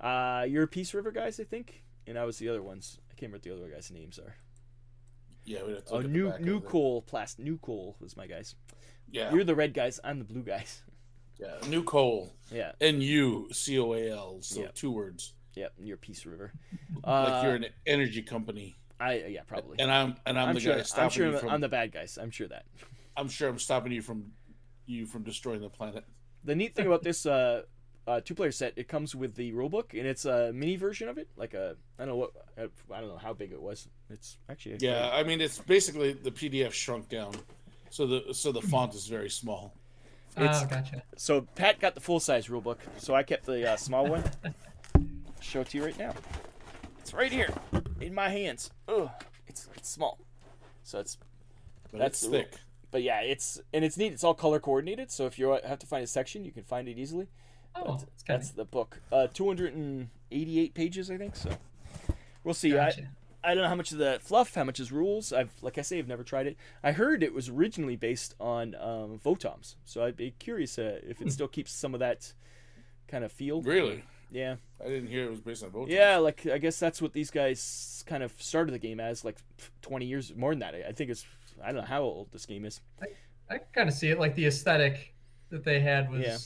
uh, 0.00 0.46
you're 0.48 0.66
Peace 0.66 0.92
River 0.94 1.10
guys, 1.10 1.40
I 1.40 1.44
think, 1.44 1.82
and 2.06 2.18
I 2.18 2.24
was 2.24 2.38
the 2.38 2.48
other 2.48 2.62
ones. 2.62 2.98
I 3.10 3.14
can't 3.14 3.32
remember 3.32 3.36
what 3.36 3.42
the 3.42 3.54
other 3.64 3.72
guys' 3.74 3.90
names 3.90 4.18
are. 4.18 4.36
Yeah, 5.44 5.64
we 5.64 5.72
have 5.72 5.86
to 5.86 5.92
Oh, 5.92 5.96
look 5.96 6.04
at 6.04 6.12
the 6.12 6.18
new 6.18 6.38
new 6.38 6.56
of 6.58 6.66
coal 6.66 7.00
plast 7.02 7.40
NuCoal 7.40 7.98
was 8.00 8.16
my 8.16 8.26
guys. 8.26 8.54
Yeah, 9.10 9.32
You're 9.32 9.44
the 9.44 9.54
red 9.54 9.72
guys. 9.72 9.98
I'm 10.04 10.18
the 10.18 10.24
blue 10.26 10.42
guys. 10.42 10.82
yeah, 11.38 11.56
NuCoal. 11.62 12.32
Yeah, 12.52 12.72
N 12.82 13.00
U 13.00 13.48
C 13.50 13.78
O 13.78 13.94
A 13.94 14.10
L. 14.10 14.42
So 14.42 14.60
Yeah. 14.60 14.70
two 14.74 14.90
words. 14.90 15.32
Yeah. 15.54 15.68
You're 15.78 15.96
Peace 15.96 16.24
River. 16.26 16.52
Like 17.04 17.04
Uh, 17.04 17.40
you're 17.44 17.54
an 17.54 17.66
energy 17.86 18.22
company, 18.22 18.76
I 18.98 19.24
yeah 19.28 19.42
probably. 19.46 19.76
and 19.78 19.90
I'm 19.90 20.16
and 20.26 20.38
I'm, 20.38 20.48
I'm 20.48 20.54
the 20.54 20.60
sure. 20.60 20.76
guy 20.76 20.82
stopping 20.82 21.04
I'm 21.04 21.10
sure. 21.10 21.26
you 21.28 21.32
I'm, 21.34 21.38
from. 21.40 21.48
I'm 21.50 21.60
the 21.60 21.68
bad 21.68 21.92
guys. 21.92 22.18
I'm 22.20 22.30
sure 22.30 22.48
that. 22.48 22.64
I'm 23.16 23.28
sure 23.28 23.48
I'm 23.48 23.58
stopping 23.58 23.92
you 23.92 24.02
from 24.02 24.32
you 24.86 25.06
from 25.06 25.22
destroying 25.22 25.60
the 25.60 25.68
planet. 25.68 26.04
The 26.44 26.54
neat 26.54 26.74
thing 26.74 26.86
about 26.86 27.02
this 27.02 27.26
uh, 27.26 27.62
uh, 28.06 28.20
two-player 28.20 28.52
set, 28.52 28.72
it 28.76 28.88
comes 28.88 29.14
with 29.14 29.34
the 29.34 29.52
rulebook, 29.52 29.92
and 29.92 30.06
it's 30.06 30.24
a 30.24 30.50
mini 30.52 30.76
version 30.76 31.08
of 31.08 31.18
it. 31.18 31.28
Like 31.36 31.52
a, 31.54 31.76
I 31.98 32.02
don't 32.06 32.08
know 32.08 32.16
what, 32.16 32.32
I 32.56 33.00
don't 33.00 33.08
know 33.08 33.18
how 33.18 33.34
big 33.34 33.52
it 33.52 33.60
was. 33.60 33.86
It's 34.08 34.38
actually 34.48 34.76
Yeah, 34.80 35.10
I 35.12 35.22
mean 35.24 35.40
it's 35.40 35.58
basically 35.58 36.12
the 36.14 36.30
PDF 36.30 36.72
shrunk 36.72 37.08
down, 37.08 37.32
so 37.90 38.06
the 38.06 38.32
so 38.34 38.50
the 38.52 38.62
font 38.62 38.94
is 38.94 39.06
very 39.06 39.30
small. 39.30 39.74
It's- 40.36 40.62
Oh, 40.62 40.66
gotcha. 40.66 41.02
So 41.16 41.42
Pat 41.54 41.80
got 41.80 41.94
the 41.94 42.00
full-size 42.00 42.46
rulebook, 42.48 42.78
so 42.98 43.14
I 43.14 43.22
kept 43.24 43.44
the 43.46 43.72
uh, 43.72 43.76
small 43.76 44.06
one. 44.08 44.24
Show 45.48 45.62
it 45.62 45.68
to 45.70 45.78
you 45.78 45.84
right 45.84 45.98
now. 45.98 46.12
It's 47.00 47.14
right 47.14 47.32
here 47.32 47.48
in 48.02 48.14
my 48.14 48.28
hands. 48.28 48.70
Ugh, 48.86 49.08
it's 49.46 49.66
it's 49.74 49.88
small, 49.88 50.18
so 50.82 50.98
it's 51.00 51.16
But 51.90 51.98
That's 52.00 52.22
it's 52.22 52.30
the 52.30 52.38
thick. 52.40 52.52
but 52.90 53.02
yeah, 53.02 53.20
it's 53.22 53.58
and 53.72 53.82
it's 53.82 53.96
neat. 53.96 54.12
It's 54.12 54.22
all 54.24 54.34
color 54.34 54.60
coordinated, 54.60 55.10
so 55.10 55.24
if 55.24 55.38
you 55.38 55.48
have 55.64 55.78
to 55.78 55.86
find 55.86 56.04
a 56.04 56.06
section, 56.06 56.44
you 56.44 56.52
can 56.52 56.64
find 56.64 56.86
it 56.86 56.98
easily. 56.98 57.28
Oh, 57.74 57.84
But 57.94 58.02
it's 58.14 58.22
kind 58.22 58.40
that's 58.42 58.50
the 58.50 58.66
book. 58.66 59.00
Uh, 59.10 59.28
288 59.32 60.74
pages, 60.74 61.10
I 61.10 61.16
think. 61.16 61.34
So 61.36 61.50
we'll 62.44 62.54
see. 62.54 62.76
I. 62.78 62.92
I 63.44 63.54
don't 63.54 63.62
know 63.62 63.68
how 63.68 63.76
much 63.76 63.92
of 63.92 63.98
the 63.98 64.18
fluff, 64.20 64.54
how 64.56 64.64
much 64.64 64.80
is 64.80 64.90
rules. 64.90 65.32
I've 65.32 65.52
like 65.62 65.78
I 65.78 65.82
say, 65.82 65.98
I've 65.98 66.08
never 66.08 66.24
tried 66.24 66.48
it. 66.48 66.56
I 66.82 66.90
heard 66.92 67.22
it 67.22 67.32
was 67.32 67.48
originally 67.48 67.94
based 67.96 68.34
on 68.40 68.74
um, 68.74 69.20
Votoms, 69.24 69.76
so 69.84 70.04
I'd 70.04 70.16
be 70.16 70.32
curious 70.40 70.76
uh, 70.78 70.98
if 71.04 71.22
it 71.22 71.32
still 71.32 71.46
keeps 71.48 71.70
some 71.72 71.94
of 71.94 72.00
that 72.00 72.32
kind 73.06 73.22
of 73.24 73.30
feel. 73.30 73.62
Really, 73.62 74.04
Yeah, 74.30 74.56
I 74.84 74.88
didn't 74.88 75.08
hear 75.08 75.24
it 75.24 75.30
was 75.30 75.40
based 75.40 75.62
on 75.64 75.70
both. 75.70 75.88
yeah. 75.88 76.16
Like 76.18 76.46
I 76.46 76.58
guess 76.58 76.78
that's 76.78 77.00
what 77.00 77.12
these 77.12 77.30
guys 77.30 78.04
kind 78.06 78.22
of 78.22 78.32
started 78.38 78.72
the 78.72 78.78
game 78.78 79.00
as, 79.00 79.24
like 79.24 79.36
20 79.82 80.04
years 80.06 80.34
more 80.36 80.52
than 80.52 80.58
that. 80.60 80.74
I 80.74 80.88
I 80.88 80.92
think 80.92 81.10
it's 81.10 81.24
I 81.62 81.66
don't 81.72 81.76
know 81.82 81.86
how 81.88 82.02
old 82.02 82.30
this 82.32 82.46
game 82.46 82.64
is. 82.64 82.80
I 83.50 83.58
kind 83.74 83.88
of 83.88 83.94
see 83.94 84.10
it 84.10 84.18
like 84.18 84.34
the 84.34 84.46
aesthetic 84.46 85.14
that 85.50 85.64
they 85.64 85.80
had 85.80 86.10
was 86.10 86.20
Yeah. 86.20 86.36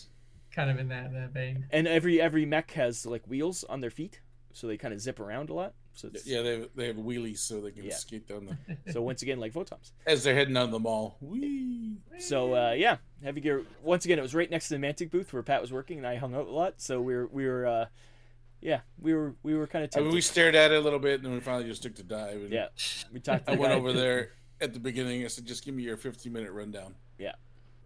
kind 0.54 0.70
of 0.70 0.78
in 0.78 0.88
that, 0.88 1.12
that 1.12 1.30
vein. 1.32 1.66
And 1.70 1.88
every 1.88 2.20
every 2.20 2.46
mech 2.46 2.70
has 2.72 3.04
like 3.04 3.26
wheels 3.26 3.64
on 3.64 3.80
their 3.80 3.90
feet, 3.90 4.20
so 4.52 4.66
they 4.68 4.76
kind 4.76 4.94
of 4.94 5.00
zip 5.00 5.18
around 5.18 5.50
a 5.50 5.54
lot. 5.54 5.74
So 5.94 6.08
it's, 6.12 6.26
Yeah, 6.26 6.42
they 6.42 6.58
have, 6.60 6.68
they 6.74 6.86
have 6.86 6.96
wheelies 6.96 7.38
so 7.38 7.60
they 7.60 7.70
can 7.70 7.84
Yeah. 7.84 7.94
skate 7.94 8.26
down 8.26 8.46
the 8.84 8.92
so 8.92 9.02
once 9.02 9.22
again 9.22 9.38
like 9.38 9.52
Votoms. 9.52 9.92
as 10.06 10.24
they're 10.24 10.34
heading 10.34 10.54
down 10.54 10.70
the 10.70 10.78
mall. 10.78 11.16
Whee! 11.20 11.98
So 12.18 12.54
uh, 12.54 12.72
yeah, 12.72 12.96
heavy 13.22 13.40
gear. 13.40 13.64
Once 13.82 14.04
again, 14.04 14.18
it 14.18 14.22
was 14.22 14.34
right 14.34 14.50
next 14.50 14.68
to 14.68 14.78
the 14.78 14.86
Mantic 14.86 15.10
booth 15.10 15.32
where 15.32 15.42
Pat 15.42 15.60
was 15.60 15.72
working, 15.72 15.98
and 15.98 16.06
I 16.06 16.16
hung 16.16 16.34
out 16.34 16.46
a 16.46 16.50
lot. 16.50 16.74
So 16.78 17.00
we 17.00 17.14
were 17.14 17.26
we 17.26 17.46
were 17.46 17.66
uh, 17.66 17.86
yeah 18.60 18.80
we 19.00 19.12
were 19.14 19.34
we 19.42 19.54
were 19.54 19.66
kind 19.66 19.84
of 19.84 19.90
I 19.96 20.00
mean, 20.00 20.12
we 20.14 20.20
stared 20.20 20.54
at 20.54 20.70
it 20.72 20.76
a 20.78 20.80
little 20.80 20.98
bit, 20.98 21.16
and 21.16 21.24
then 21.26 21.32
we 21.34 21.40
finally 21.40 21.64
just 21.68 21.82
took 21.82 21.94
the 21.94 22.02
dive. 22.02 22.36
And 22.42 22.50
yeah, 22.52 22.68
we 23.12 23.20
talked. 23.20 23.46
To 23.46 23.52
I 23.52 23.54
the 23.56 23.60
went 23.60 23.72
guy. 23.72 23.78
over 23.78 23.92
there 23.92 24.30
at 24.60 24.72
the 24.72 24.80
beginning. 24.80 25.24
I 25.24 25.28
said, 25.28 25.44
"Just 25.46 25.64
give 25.64 25.74
me 25.74 25.82
your 25.82 25.96
15 25.96 26.32
minute 26.32 26.52
rundown." 26.52 26.94
Yeah. 27.18 27.32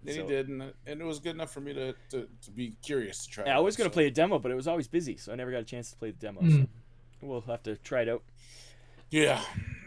Then 0.04 0.14
So- 0.14 0.22
he 0.22 0.28
did, 0.28 0.48
and, 0.48 0.62
and 0.86 1.00
it 1.00 1.04
was 1.04 1.18
good 1.18 1.34
enough 1.34 1.52
for 1.52 1.60
me 1.60 1.72
to, 1.74 1.92
to, 2.10 2.28
to 2.42 2.50
be 2.52 2.76
curious 2.82 3.24
to 3.24 3.30
try. 3.30 3.44
Yeah, 3.46 3.56
I 3.56 3.60
was 3.60 3.76
gonna 3.76 3.90
so- 3.90 3.94
play 3.94 4.06
a 4.06 4.10
demo, 4.10 4.38
but 4.38 4.52
it 4.52 4.54
was 4.54 4.68
always 4.68 4.86
busy, 4.86 5.16
so 5.16 5.32
I 5.32 5.34
never 5.34 5.50
got 5.50 5.60
a 5.60 5.64
chance 5.64 5.90
to 5.90 5.96
play 5.96 6.10
the 6.12 6.18
demo. 6.18 6.42
Mm. 6.42 6.62
So 6.62 6.68
we'll 7.26 7.40
have 7.42 7.62
to 7.64 7.76
try 7.76 8.02
it 8.02 8.08
out. 8.08 8.22
Yeah. 9.10 9.40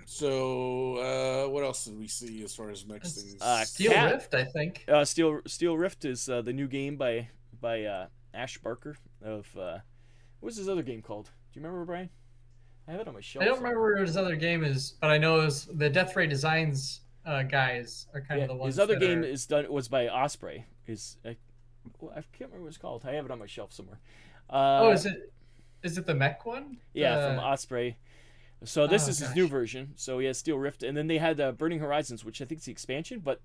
So 0.05 0.95
uh, 0.97 1.49
what 1.49 1.63
else 1.63 1.85
did 1.85 1.97
we 1.97 2.07
see 2.07 2.43
as 2.43 2.55
far 2.55 2.69
as 2.69 2.85
next 2.87 3.13
things? 3.21 3.41
Uh, 3.41 3.63
Steel 3.65 3.91
Cat- 3.91 4.11
Rift, 4.13 4.33
I 4.33 4.43
think. 4.45 4.85
Uh, 4.87 5.05
Steel 5.05 5.41
Steel 5.45 5.77
Rift 5.77 6.05
is 6.05 6.27
uh, 6.29 6.41
the 6.41 6.53
new 6.53 6.67
game 6.67 6.95
by 6.97 7.29
by 7.61 7.83
uh, 7.83 8.07
Ash 8.33 8.57
Barker 8.57 8.97
of 9.23 9.47
uh, 9.57 9.79
what's 10.39 10.57
his 10.57 10.67
other 10.69 10.81
game 10.83 11.01
called? 11.01 11.25
Do 11.53 11.59
you 11.59 11.65
remember 11.65 11.85
Brian? 11.85 12.09
I 12.87 12.91
have 12.93 13.01
it 13.01 13.07
on 13.07 13.13
my 13.13 13.21
shelf. 13.21 13.43
I 13.43 13.45
don't 13.45 13.55
somewhere. 13.57 13.73
remember 13.77 13.99
what 13.99 14.07
his 14.07 14.17
other 14.17 14.35
game 14.35 14.63
is, 14.63 14.93
but 14.99 15.11
I 15.11 15.17
know 15.19 15.41
it 15.41 15.45
was 15.45 15.65
the 15.65 15.89
Death 15.89 16.15
Ray 16.15 16.25
Designs 16.25 17.01
uh, 17.25 17.43
guys 17.43 18.07
are 18.15 18.21
kind 18.21 18.39
Yeah, 18.39 18.45
of 18.45 18.49
the 18.49 18.55
ones. 18.55 18.73
his 18.75 18.79
other 18.79 18.95
that 18.95 18.99
game 19.05 19.19
are- 19.19 19.23
is 19.25 19.45
done 19.45 19.71
was 19.71 19.87
by 19.87 20.07
Osprey. 20.07 20.65
Is 20.87 21.17
uh, 21.23 21.33
well, 21.99 22.11
I 22.11 22.21
can't 22.35 22.49
remember 22.49 22.61
what 22.63 22.67
it's 22.69 22.77
called. 22.77 23.03
I 23.05 23.13
have 23.13 23.25
it 23.25 23.31
on 23.31 23.37
my 23.37 23.45
shelf 23.45 23.73
somewhere. 23.73 23.99
Uh, 24.49 24.79
oh, 24.81 24.91
is 24.91 25.05
it? 25.05 25.31
Is 25.83 25.97
it 25.97 26.05
the 26.05 26.15
mech 26.15 26.45
one? 26.45 26.77
Yeah, 26.93 27.27
from 27.35 27.39
Osprey. 27.43 27.97
So 28.65 28.87
this 28.87 29.07
Oh, 29.07 29.11
is 29.11 29.19
his 29.19 29.33
new 29.35 29.47
version. 29.47 29.93
So 29.95 30.19
he 30.19 30.25
has 30.27 30.37
Steel 30.37 30.57
Rift, 30.57 30.83
and 30.83 30.97
then 30.97 31.07
they 31.07 31.17
had 31.17 31.39
uh, 31.39 31.53
Burning 31.53 31.79
Horizons, 31.79 32.25
which 32.25 32.41
I 32.41 32.45
think 32.45 32.59
is 32.59 32.65
the 32.65 32.71
expansion, 32.73 33.19
but 33.19 33.41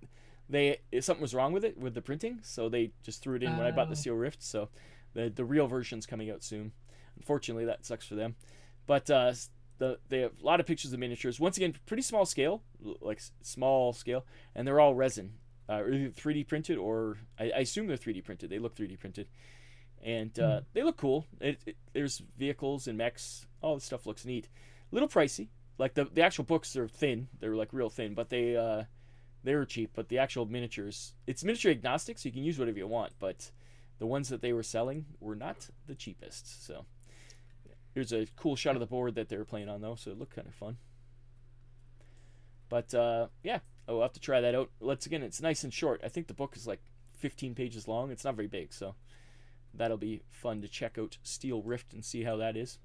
they 0.49 0.79
something 1.01 1.23
was 1.23 1.35
wrong 1.35 1.53
with 1.53 1.65
it 1.65 1.79
with 1.79 1.95
the 1.95 2.03
printing, 2.03 2.41
so 2.43 2.69
they 2.69 2.91
just 3.03 3.23
threw 3.23 3.37
it 3.37 3.43
in 3.43 3.57
when 3.57 3.67
I 3.67 3.71
bought 3.71 3.89
the 3.89 3.93
Oh. 3.93 3.95
Steel 4.01 4.15
Rift. 4.15 4.43
So 4.43 4.69
the 5.15 5.31
the 5.31 5.45
real 5.45 5.67
version's 5.69 6.07
coming 6.07 6.31
out 6.31 6.43
soon. 6.43 6.73
Unfortunately, 7.17 7.65
that 7.67 7.87
sucks 7.87 8.07
for 8.07 8.17
them. 8.17 8.35
But 8.87 9.09
uh, 9.09 9.33
the 9.79 9.99
they 10.09 10.19
have 10.21 10.33
a 10.43 10.45
lot 10.45 10.59
of 10.61 10.67
pictures 10.67 10.93
of 10.93 10.99
miniatures. 10.99 11.39
Once 11.39 11.57
again, 11.57 11.75
pretty 11.87 12.03
small 12.03 12.27
scale, 12.27 12.63
like 13.01 13.21
small 13.43 13.93
scale, 13.93 14.27
and 14.55 14.67
they're 14.67 14.81
all 14.81 14.95
resin, 14.97 15.35
uh, 15.69 15.83
either 15.87 16.09
3D 16.11 16.49
printed 16.49 16.77
or 16.77 17.19
I, 17.39 17.45
I 17.45 17.59
assume 17.61 17.87
they're 17.87 17.97
3D 17.97 18.25
printed. 18.25 18.51
They 18.51 18.59
look 18.59 18.75
3D 18.75 18.99
printed, 18.99 19.29
and 20.05 20.39
uh, 20.39 20.61
they 20.75 20.83
look 20.83 20.99
cool. 20.99 21.27
It, 21.41 21.59
it, 21.65 21.77
there's 21.95 22.23
vehicles 22.39 22.87
and 22.87 22.99
mechs. 22.99 23.47
All 23.63 23.75
this 23.75 23.85
stuff 23.85 24.07
looks 24.07 24.25
neat. 24.25 24.49
A 24.93 24.95
little 24.95 25.09
pricey. 25.09 25.49
Like 25.79 25.95
the 25.95 26.05
the 26.05 26.23
actual 26.23 26.45
books 26.45 26.77
are 26.77 26.87
thin. 26.87 27.29
They're 27.41 27.57
like 27.57 27.73
real 27.73 27.91
thin, 27.91 28.15
but 28.15 28.29
they 28.29 28.57
uh, 28.57 28.85
they 29.43 29.55
were 29.55 29.65
cheap. 29.65 29.91
But 29.95 30.09
the 30.09 30.19
actual 30.19 30.47
miniatures, 30.47 31.15
it's 31.27 31.43
miniature 31.43 31.73
agnostic, 31.73 32.19
so 32.19 32.29
you 32.29 32.33
can 32.33 32.45
use 32.45 32.59
whatever 32.59 32.79
you 32.79 32.87
want. 32.87 33.13
But 33.19 33.51
the 33.99 34.07
ones 34.07 34.29
that 34.29 34.43
they 34.43 34.53
were 34.53 34.63
selling 34.63 35.07
were 35.21 35.35
not 35.35 35.69
the 35.87 35.95
cheapest. 35.95 36.67
So 36.67 36.85
here's 37.95 38.13
a 38.13 38.27
cool 38.37 38.57
shot 38.57 38.77
of 38.77 38.81
the 38.81 38.87
board 38.87 39.15
that 39.15 39.29
they 39.29 39.37
were 39.37 39.45
playing 39.45 39.69
on 39.69 39.81
though, 39.81 39.95
so 39.95 40.11
it 40.11 40.19
looked 40.19 40.37
kind 40.37 40.47
of 40.47 40.55
fun. 40.55 40.77
But 42.69 42.95
uh, 42.95 43.29
yeah, 43.43 43.61
I'll 43.89 44.03
have 44.03 44.13
to 44.13 44.21
try 44.21 44.41
that 44.43 44.55
out. 44.55 44.71
Let's 44.81 45.07
again, 45.07 45.23
it's 45.23 45.41
nice 45.41 45.65
and 45.65 45.73
short. 45.73 46.03
I 46.05 46.09
think 46.09 46.27
the 46.27 46.35
book 46.35 46.57
is 46.57 46.67
like 46.67 46.81
15 47.19 47.55
pages 47.55 47.89
long. 47.89 48.11
It's 48.11 48.25
not 48.25 48.37
very 48.37 48.49
big, 48.49 48.73
so 48.73 48.95
that'll 49.77 49.97
be 49.97 50.23
fun 50.31 50.63
to 50.63 50.69
check 50.69 50.99
out 50.99 51.19
Steel 51.23 51.63
Rift 51.63 51.93
and 51.93 52.05
see 52.05 52.23
how 52.23 52.37
that 52.37 52.57
is. 52.57 52.79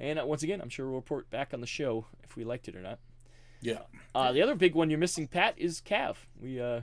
And 0.00 0.18
uh, 0.18 0.26
once 0.26 0.42
again, 0.42 0.60
I'm 0.60 0.68
sure 0.68 0.86
we'll 0.86 0.96
report 0.96 1.30
back 1.30 1.52
on 1.52 1.60
the 1.60 1.66
show 1.66 2.06
if 2.22 2.36
we 2.36 2.44
liked 2.44 2.68
it 2.68 2.76
or 2.76 2.82
not. 2.82 2.98
Yeah. 3.60 3.80
Uh, 4.14 4.32
the 4.32 4.42
other 4.42 4.54
big 4.54 4.74
one 4.74 4.90
you're 4.90 4.98
missing, 4.98 5.26
Pat, 5.26 5.54
is 5.56 5.80
Cav. 5.80 6.16
We 6.40 6.60
uh, 6.60 6.82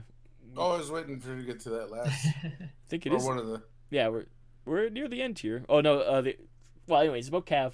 Oh, 0.56 0.72
I 0.72 0.78
was 0.78 0.90
waiting 0.90 1.18
for 1.20 1.30
you 1.30 1.36
to 1.40 1.42
get 1.42 1.60
to 1.60 1.70
that 1.70 1.90
last. 1.90 2.26
I 2.44 2.68
think 2.88 3.06
it 3.06 3.12
or 3.12 3.16
is. 3.16 3.24
one 3.24 3.38
of 3.38 3.46
the. 3.46 3.62
Yeah, 3.90 4.08
we're 4.08 4.26
we're 4.64 4.88
near 4.88 5.08
the 5.08 5.22
end 5.22 5.38
here. 5.38 5.64
Oh 5.68 5.80
no, 5.80 6.00
uh, 6.00 6.20
the, 6.20 6.36
well, 6.86 7.00
anyways, 7.00 7.28
about 7.28 7.46
Cav. 7.46 7.72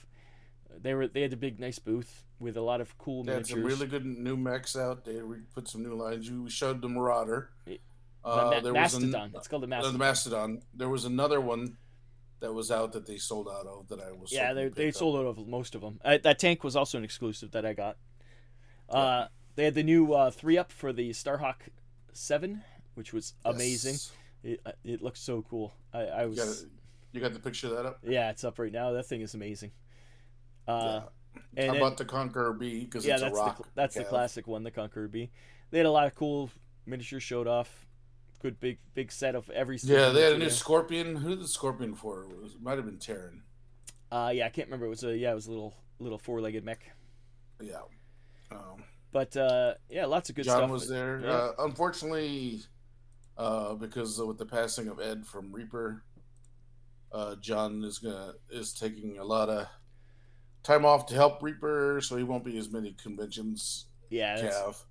They 0.81 0.95
were 0.95 1.07
they 1.07 1.23
had 1.23 1.33
a 1.33 1.37
big 1.37 1.61
nice 1.61 1.79
booth 1.79 2.25
with 2.39 2.57
a 2.57 2.61
lot 2.61 2.81
of 2.81 2.97
cool 2.99 3.25
They 3.25 3.35
had 3.35 3.47
some 3.47 3.63
really 3.63 3.87
good 3.87 4.05
new 4.05 4.37
mechs 4.37 4.75
out. 4.75 5.05
They 5.05 5.21
re- 5.21 5.43
put 5.55 5.69
some 5.69 5.83
new 5.83 5.95
lines. 5.95 6.29
You 6.29 6.45
we 6.45 6.51
showed 6.51 6.81
the 6.81 6.89
Marauder. 6.89 7.51
The 8.25 8.29
Uh, 8.31 8.51
Ma- 8.51 8.61
there 8.61 8.73
was 8.75 8.95
an- 8.95 9.11
Mastodon. 9.11 9.33
it's 9.37 9.49
called 9.49 9.63
the 9.63 9.67
Mastodon. 9.67 9.93
the 9.93 9.99
Mastodon. 9.99 10.63
There 10.75 10.89
was 10.89 11.05
another 11.05 11.41
one 11.41 11.77
that 12.41 12.53
was 12.53 12.71
out 12.71 12.93
that 12.93 13.07
they 13.07 13.17
sold 13.19 13.49
out 13.49 13.67
of 13.67 13.89
that 13.89 14.01
I 14.01 14.13
was. 14.13 14.31
yeah, 14.33 14.53
they 14.53 14.69
they 14.69 14.91
sold 14.93 15.17
out 15.17 15.27
of 15.27 15.47
most 15.49 15.75
of 15.75 15.81
them. 15.81 16.01
Uh, 16.05 16.19
that 16.23 16.39
tank 16.39 16.63
was 16.65 16.77
also 16.77 16.99
an 16.99 17.05
exclusive 17.05 17.51
that 17.53 17.65
I 17.67 17.73
got. 17.73 17.97
Uh, 18.89 19.27
they 19.55 19.65
had 19.65 19.75
the 19.75 19.83
new 19.83 20.13
uh, 20.13 20.31
three 20.31 20.57
up 20.59 20.71
for 20.73 20.93
the 20.93 21.11
Starhawk 21.11 21.57
Seven, 22.13 22.63
which 22.95 23.13
was 23.13 23.35
amazing. 23.45 23.95
Yes. 23.95 24.13
It, 24.45 24.61
uh, 24.67 24.73
it 24.85 25.03
looks 25.03 25.21
so 25.21 25.43
cool. 25.43 25.73
I, 25.95 26.01
I 26.01 26.25
You 26.27 26.35
got, 26.37 26.47
was 26.47 26.67
you 27.13 27.21
got 27.21 27.33
the 27.33 27.39
picture 27.41 27.69
of 27.69 27.75
that 27.77 27.87
up? 27.87 27.99
yeah, 28.03 28.31
it's 28.31 28.45
up 28.45 28.59
right 28.59 28.73
now. 28.73 28.93
That 28.93 29.07
thing 29.07 29.21
is 29.21 29.35
amazing. 29.35 29.71
Uh, 30.67 31.03
yeah. 31.57 31.67
and 31.69 31.77
about 31.77 31.97
the 31.97 32.05
Conqueror 32.05 32.53
B? 32.53 32.81
Because 32.85 33.05
yeah, 33.07 33.15
it's 33.15 33.23
that's 33.23 33.37
a 33.37 33.41
rock. 33.41 33.59
the 33.59 33.65
that's 33.75 33.95
the 33.95 34.05
classic 34.05 34.47
one, 34.47 34.63
the 34.63 34.71
Conqueror 34.71 35.09
B. 35.09 35.31
They 35.71 35.79
had 35.79 35.87
a 35.87 35.91
lot 35.91 36.07
of 36.07 36.15
cool 36.15 36.51
miniatures 36.87 37.23
showed 37.23 37.47
off, 37.47 37.87
good 38.43 38.61
big 38.61 38.79
big 38.95 39.11
set 39.13 39.35
of 39.35 39.49
every. 39.51 39.79
Yeah, 39.83 40.11
they 40.11 40.23
had 40.23 40.33
a 40.35 40.39
new. 40.39 40.51
Scorpion. 40.51 41.17
Who 41.17 41.31
did 41.31 41.41
the 41.41 41.49
Scorpion 41.49 41.95
for? 41.95 42.25
It 42.25 42.43
was, 42.43 42.57
might 42.61 42.77
have 42.77 42.85
been 42.85 42.99
Terran. 42.99 43.43
Uh, 44.11 44.31
yeah, 44.35 44.47
I 44.47 44.51
can't 44.51 44.69
remember. 44.69 44.87
It 44.87 44.91
was 44.91 45.05
a 45.05 45.17
yeah, 45.17 45.33
it 45.33 45.35
was 45.35 45.47
a 45.47 45.51
little 45.51 45.75
little 45.99 46.19
four 46.19 46.41
legged 46.41 46.65
mech. 46.65 46.85
Yeah. 47.61 47.81
Um, 48.51 48.85
But 49.13 49.37
uh, 49.37 49.75
yeah, 49.89 50.07
lots 50.07 50.29
of 50.29 50.37
good 50.37 50.45
John 50.45 50.59
stuff. 50.59 50.71
was 50.71 50.89
there. 50.89 51.21
Yeah. 51.21 51.31
Uh, 51.31 51.53
unfortunately, 51.61 52.61
uh, 53.39 53.75
because 53.75 54.19
with 54.21 54.39
the 54.39 54.47
passing 54.47 54.89
of 54.89 55.01
Ed 55.01 55.27
from 55.27 55.53
Reaper, 55.53 56.03
uh, 57.13 57.37
John 57.37 57.83
is 57.85 57.99
gonna 57.99 58.35
is 58.51 58.73
taking 58.75 59.19
a 59.19 59.25
lot 59.25 59.49
of 59.49 59.69
time 60.63 60.85
off 60.85 61.07
to 61.07 61.15
help 61.15 61.43
Reaper, 61.43 62.01
so 62.03 62.17
he 62.17 62.23
won't 62.23 62.45
be 62.45 62.59
as 62.59 62.71
many 62.71 62.93
conventions. 62.93 63.87
yeah, 64.11 64.37
Cav, 64.39 64.83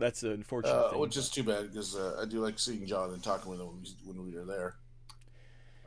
that's 0.00 0.22
an 0.22 0.32
unfortunate 0.32 0.74
uh, 0.74 0.90
thing. 0.90 0.98
which 1.00 1.16
is 1.16 1.28
too 1.30 1.42
bad 1.44 1.68
because 1.70 1.94
uh, 1.96 2.18
I 2.20 2.24
do 2.24 2.40
like 2.40 2.58
seeing 2.58 2.86
John 2.86 3.10
and 3.12 3.22
talking 3.22 3.50
with 3.50 3.60
him 3.60 3.66
when 3.68 3.82
we, 3.82 3.90
when 4.04 4.26
we 4.30 4.36
were 4.36 4.44
there. 4.44 4.74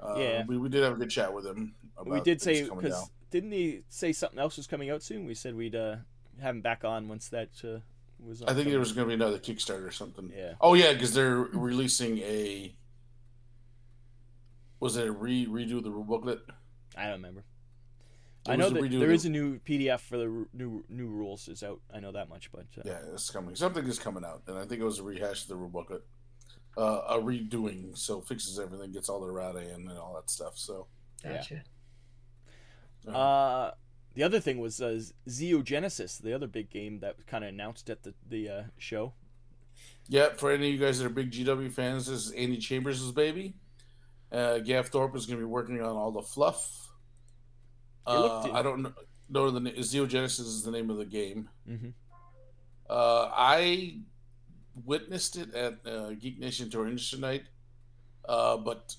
Uh, 0.01 0.15
Yeah. 0.17 0.45
we, 0.47 0.57
we 0.57 0.69
did 0.69 0.83
have 0.83 0.93
a 0.93 0.97
good 0.97 1.09
chat 1.09 1.33
with 1.33 1.45
him. 1.45 1.73
About 1.97 2.13
we 2.13 2.21
did 2.21 2.41
say 2.41 2.63
because 2.69 3.09
didn't 3.31 3.51
he 3.51 3.81
say 3.89 4.11
something 4.13 4.39
else 4.39 4.57
was 4.57 4.67
coming 4.67 4.89
out 4.89 5.03
soon? 5.03 5.25
We 5.25 5.33
said 5.33 5.55
we'd 5.55 5.75
uh, 5.75 5.97
have 6.41 6.55
him 6.55 6.61
back 6.61 6.83
on 6.83 7.07
once 7.07 7.29
that 7.29 7.49
uh, 7.63 7.79
was. 8.19 8.41
On 8.41 8.49
I 8.49 8.53
think 8.53 8.69
there 8.69 8.79
was 8.79 8.91
going 8.91 9.05
to 9.05 9.09
be 9.09 9.13
another 9.15 9.39
Kickstarter 9.39 9.87
or 9.87 9.91
something. 9.91 10.31
Yeah. 10.35 10.53
Oh 10.61 10.73
yeah, 10.73 10.93
because 10.93 11.13
they're 11.13 11.35
releasing 11.37 12.19
a. 12.19 12.75
Was 14.79 14.97
it 14.97 15.07
a 15.07 15.11
re 15.11 15.45
redo 15.45 15.81
the 15.81 15.91
rule 15.91 16.03
booklet? 16.03 16.39
I 16.95 17.03
don't 17.03 17.13
remember. 17.13 17.43
It 18.45 18.51
I 18.51 18.55
know 18.57 18.69
that 18.69 18.81
redo 18.83 18.99
there 18.99 19.07
the- 19.09 19.13
is 19.13 19.25
a 19.25 19.29
new 19.29 19.59
PDF 19.59 20.01
for 20.01 20.17
the 20.17 20.27
ru- 20.29 20.49
new 20.53 20.83
new 20.89 21.07
rules 21.07 21.47
is 21.47 21.63
out. 21.63 21.79
I 21.93 21.99
know 21.99 22.11
that 22.11 22.27
much, 22.29 22.51
but 22.51 22.65
uh, 22.77 22.81
Yeah, 22.85 22.99
it's 23.13 23.29
coming. 23.29 23.55
Something 23.55 23.85
is 23.87 23.99
coming 23.99 24.25
out, 24.25 24.41
and 24.47 24.57
I 24.57 24.65
think 24.65 24.81
it 24.81 24.85
was 24.85 24.99
a 24.99 25.03
rehash 25.03 25.43
of 25.43 25.47
the 25.47 25.55
rule 25.55 25.69
booklet, 25.69 26.03
uh, 26.77 27.01
a 27.09 27.17
redoing, 27.19 27.97
so 27.97 28.19
fixes 28.21 28.59
everything, 28.59 28.91
gets 28.91 29.07
all 29.07 29.21
the 29.21 29.27
errata 29.27 29.59
in 29.59 29.87
and 29.87 29.97
all 29.97 30.13
that 30.15 30.29
stuff. 30.29 30.57
So, 30.57 30.87
Yeah. 31.23 31.37
Gotcha. 31.37 31.63
uh, 33.07 33.11
Uh, 33.11 33.71
the 34.15 34.23
other 34.23 34.39
thing 34.39 34.59
was 34.59 34.81
uh, 34.81 34.99
Xeogenesis, 35.27 36.21
the 36.21 36.33
other 36.33 36.47
big 36.47 36.69
game 36.69 36.99
that 36.99 37.15
was 37.17 37.25
kind 37.25 37.43
of 37.43 37.49
announced 37.49 37.89
at 37.89 38.03
the 38.03 38.13
the 38.29 38.49
uh, 38.49 38.63
show. 38.77 39.13
yeah, 40.09 40.33
for 40.33 40.51
any 40.51 40.67
of 40.67 40.73
you 40.73 40.79
guys 40.79 40.99
that 40.99 41.05
are 41.05 41.09
big 41.09 41.31
GW 41.31 41.71
fans, 41.71 42.07
this 42.07 42.25
is 42.27 42.31
Andy 42.31 42.57
Chambers' 42.57 43.11
baby. 43.11 43.53
Uh, 44.31 44.57
Gav 44.59 44.89
Thorpe 44.89 45.15
is 45.15 45.25
going 45.27 45.39
to 45.39 45.45
be 45.45 45.49
working 45.49 45.79
on 45.81 45.95
all 45.95 46.11
the 46.11 46.21
fluff. 46.21 46.82
Uh, 48.05 48.51
I 48.51 48.61
don't 48.61 48.81
know. 48.81 48.93
know 49.29 49.49
the 49.51 49.59
na- 49.59 49.71
Xeogenesis 49.71 50.39
is 50.41 50.63
the 50.63 50.71
name 50.71 50.89
of 50.89 50.97
the 50.97 51.05
game. 51.05 51.49
hmm 51.65 51.89
Uh, 52.89 53.29
I 53.33 53.99
witnessed 54.85 55.37
it 55.37 55.53
at 55.53 55.85
uh, 55.85 56.09
Geek 56.13 56.39
Nation 56.39 56.69
Tour 56.69 56.89
tonight, 56.95 57.43
uh, 58.27 58.57
but 58.57 58.95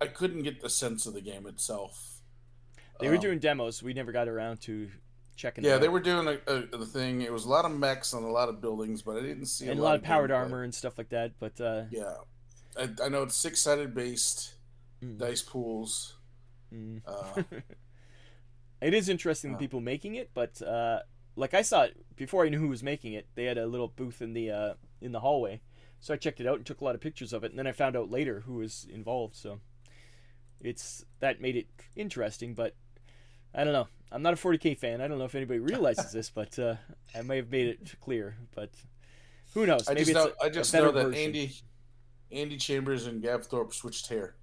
I 0.00 0.06
couldn't 0.06 0.42
get 0.42 0.60
the 0.60 0.70
sense 0.70 1.06
of 1.06 1.14
the 1.14 1.20
game 1.20 1.46
itself. 1.46 2.20
They 3.00 3.08
were 3.08 3.16
Um, 3.16 3.20
doing 3.20 3.38
demos. 3.40 3.82
We 3.82 3.92
never 3.92 4.12
got 4.12 4.28
around 4.28 4.60
to 4.62 4.90
checking. 5.36 5.64
Yeah, 5.64 5.78
they 5.78 5.88
were 5.88 6.00
doing 6.00 6.28
a, 6.28 6.38
a, 6.52 6.76
the 6.78 6.86
thing. 6.86 7.22
It 7.22 7.32
was 7.32 7.44
a 7.44 7.48
lot 7.48 7.64
of 7.64 7.72
mechs 7.72 8.12
and 8.12 8.24
a 8.24 8.28
lot 8.30 8.48
of 8.48 8.60
buildings, 8.60 9.02
but 9.02 9.16
I 9.16 9.20
didn't 9.20 9.46
see 9.46 9.68
and 9.68 9.78
a 9.78 9.82
lot 9.82 9.96
of 9.96 10.02
powered 10.02 10.30
armor 10.30 10.62
and 10.62 10.74
stuff 10.74 10.96
like 10.96 11.10
that. 11.10 11.32
But 11.38 11.60
uh, 11.60 11.84
Yeah, 11.90 12.14
I, 12.78 12.88
I 13.04 13.08
know 13.08 13.24
it's 13.24 13.36
six 13.36 13.60
sided 13.60 13.94
based 13.94 14.54
mm, 15.02 15.18
dice 15.18 15.42
pools. 15.42 16.14
mm. 16.72 17.02
It 18.80 18.94
is 18.94 19.08
interesting 19.08 19.52
the 19.52 19.56
Uh. 19.56 19.60
people 19.60 19.80
making 19.80 20.14
it, 20.16 20.30
but 20.34 20.60
uh, 20.62 21.00
like 21.36 21.54
I 21.54 21.62
saw 21.62 21.82
it 21.82 21.96
before 22.16 22.44
I 22.44 22.48
knew 22.48 22.58
who 22.58 22.68
was 22.68 22.82
making 22.82 23.12
it. 23.14 23.26
They 23.34 23.44
had 23.44 23.58
a 23.58 23.66
little 23.66 23.88
booth 23.88 24.20
in 24.22 24.32
the 24.34 24.50
uh, 24.50 24.74
in 25.00 25.12
the 25.12 25.20
hallway, 25.20 25.60
so 26.00 26.12
I 26.14 26.16
checked 26.16 26.40
it 26.40 26.46
out 26.46 26.56
and 26.56 26.66
took 26.66 26.80
a 26.80 26.84
lot 26.84 26.94
of 26.94 27.00
pictures 27.00 27.32
of 27.32 27.44
it. 27.44 27.50
And 27.50 27.58
then 27.58 27.66
I 27.66 27.72
found 27.72 27.96
out 27.96 28.10
later 28.10 28.40
who 28.46 28.54
was 28.54 28.86
involved. 28.92 29.36
So 29.36 29.60
it's 30.60 31.04
that 31.20 31.40
made 31.40 31.56
it 31.56 31.66
interesting, 31.96 32.54
but 32.54 32.74
I 33.54 33.64
don't 33.64 33.72
know. 33.72 33.88
I'm 34.12 34.22
not 34.22 34.34
a 34.34 34.36
40k 34.36 34.76
fan. 34.78 35.00
I 35.00 35.08
don't 35.08 35.18
know 35.18 35.24
if 35.24 35.34
anybody 35.34 35.58
realizes 35.58 36.12
this, 36.12 36.30
but 36.30 36.56
uh, 36.58 36.76
I 37.16 37.22
may 37.22 37.36
have 37.36 37.50
made 37.50 37.66
it 37.68 37.94
clear. 38.00 38.36
But 38.54 38.70
who 39.54 39.66
knows? 39.66 39.88
I 39.88 39.94
Maybe 39.94 40.12
just 40.12 40.16
it's 40.16 40.24
know, 40.26 40.32
a- 40.40 40.44
I 40.44 40.48
just 40.50 40.72
know 40.74 40.92
that 40.92 41.04
version. 41.06 41.20
Andy 41.24 41.52
Andy 42.30 42.56
Chambers 42.56 43.06
and 43.06 43.22
Gav 43.22 43.46
Thorpe 43.46 43.72
switched 43.74 44.08
hair 44.08 44.34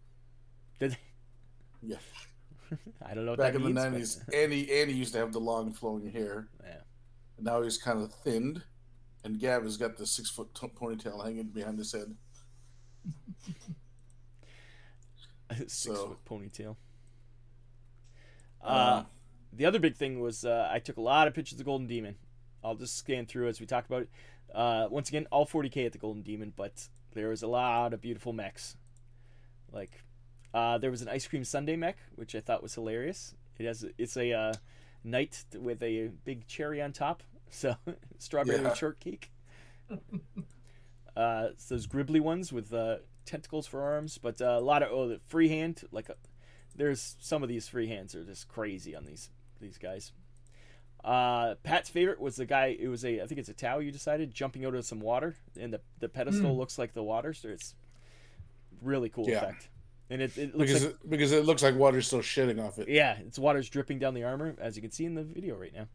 Did- 0.79 0.97
Yeah. 1.81 1.97
I 3.05 3.13
don't 3.13 3.25
know 3.25 3.35
back 3.35 3.53
that 3.53 3.55
in 3.55 3.61
the 3.63 3.69
means, 3.69 3.75
but- 3.75 3.89
nineties. 3.91 4.21
Andy 4.33 4.71
Andy 4.81 4.93
used 4.93 5.13
to 5.13 5.19
have 5.19 5.33
the 5.33 5.39
long 5.39 5.73
flowing 5.73 6.11
hair. 6.11 6.47
Yeah. 6.63 6.75
And 7.37 7.45
now 7.45 7.61
he's 7.61 7.77
kind 7.77 8.01
of 8.01 8.13
thinned, 8.13 8.63
and 9.23 9.39
Gav 9.39 9.63
has 9.63 9.77
got 9.77 9.97
the 9.97 10.05
six 10.05 10.29
foot 10.29 10.53
t- 10.55 10.67
ponytail 10.67 11.23
hanging 11.23 11.47
behind 11.47 11.77
his 11.77 11.91
head. 11.91 12.15
six 15.57 15.73
So- 15.73 16.07
foot 16.07 16.25
ponytail. 16.25 16.75
Uh, 18.63 18.67
Uh, 18.67 19.03
the 19.53 19.65
other 19.65 19.79
big 19.79 19.95
thing 19.95 20.21
was 20.21 20.45
uh, 20.45 20.69
I 20.71 20.79
took 20.79 20.97
a 20.97 21.01
lot 21.01 21.27
of 21.27 21.33
pictures 21.33 21.53
of 21.53 21.57
the 21.57 21.63
Golden 21.63 21.87
Demon. 21.87 22.15
I'll 22.63 22.75
just 22.75 22.95
scan 22.97 23.25
through 23.25 23.47
as 23.49 23.59
we 23.59 23.65
talk 23.65 23.85
about 23.85 24.03
it. 24.03 24.09
Uh, 24.53 24.87
once 24.89 25.09
again, 25.09 25.27
all 25.31 25.45
40k 25.47 25.85
at 25.87 25.91
the 25.93 25.97
Golden 25.97 26.21
Demon, 26.21 26.53
but 26.55 26.87
there 27.13 27.29
was 27.29 27.41
a 27.41 27.47
lot 27.47 27.93
of 27.93 28.01
beautiful 28.01 28.33
mechs. 28.33 28.77
Like, 29.71 30.03
uh, 30.53 30.77
there 30.77 30.91
was 30.91 31.01
an 31.01 31.07
ice 31.09 31.27
cream 31.27 31.43
sundae 31.43 31.75
mech, 31.75 31.97
which 32.15 32.35
I 32.35 32.39
thought 32.39 32.61
was 32.63 32.75
hilarious. 32.75 33.35
It 33.57 33.65
has 33.65 33.85
it's 33.97 34.17
a 34.17 34.31
uh, 34.33 34.53
knight 35.03 35.43
with 35.59 35.81
a 35.83 36.09
big 36.25 36.47
cherry 36.47 36.81
on 36.81 36.91
top, 36.93 37.23
so 37.49 37.75
strawberry 38.17 38.61
Yeah. 38.63 38.73
shortcake. 38.73 39.31
uh, 41.15 41.47
it's 41.51 41.65
those 41.67 41.87
gribbly 41.87 42.21
ones 42.21 42.51
with 42.53 42.73
uh, 42.73 42.97
tentacles 43.25 43.67
for 43.67 43.81
arms, 43.81 44.17
but 44.17 44.41
uh, 44.41 44.45
a 44.57 44.61
lot 44.61 44.83
of 44.83 44.89
oh, 44.91 45.07
the 45.09 45.19
freehand 45.27 45.83
like 45.91 46.09
a, 46.09 46.15
there's 46.75 47.17
some 47.19 47.43
of 47.43 47.49
these 47.49 47.67
freehands 47.69 48.15
are 48.15 48.23
just 48.23 48.47
crazy 48.47 48.95
on 48.95 49.05
these 49.05 49.29
these 49.59 49.77
guys. 49.77 50.11
Uh, 51.03 51.55
Pat's 51.63 51.89
favorite 51.89 52.19
was 52.21 52.35
the 52.35 52.45
guy. 52.45 52.75
It 52.79 52.87
was 52.87 53.03
a 53.03 53.21
I 53.21 53.27
think 53.27 53.39
it's 53.39 53.49
a 53.49 53.53
Tau 53.53 53.79
You 53.79 53.91
decided 53.91 54.33
jumping 54.33 54.65
out 54.65 54.75
of 54.75 54.85
some 54.85 54.99
water, 55.01 55.35
and 55.59 55.73
the 55.73 55.81
the 55.99 56.07
pedestal 56.09 56.53
Mm. 56.55 56.57
looks 56.57 56.77
like 56.79 56.93
the 56.93 57.03
water, 57.03 57.33
so 57.33 57.49
it's 57.49 57.75
really 58.81 59.09
cool 59.09 59.27
Yeah. 59.27 59.37
effect. 59.37 59.69
And 60.11 60.21
it, 60.21 60.37
it 60.37 60.55
looks 60.55 60.71
because 60.71 60.85
like 60.85 60.93
it, 60.93 61.09
because 61.09 61.31
it 61.31 61.45
looks 61.45 61.63
like 61.63 61.75
water's 61.75 62.05
still 62.05 62.19
shitting 62.19 62.61
off 62.61 62.77
it. 62.77 62.89
yeah, 62.89 63.17
it's 63.25 63.39
water's 63.39 63.69
dripping 63.69 63.97
down 63.97 64.13
the 64.13 64.25
armor 64.25 64.55
as 64.59 64.75
you 64.75 64.81
can 64.81 64.91
see 64.91 65.05
in 65.05 65.15
the 65.15 65.23
video 65.23 65.55
right 65.55 65.73
now. 65.73 65.87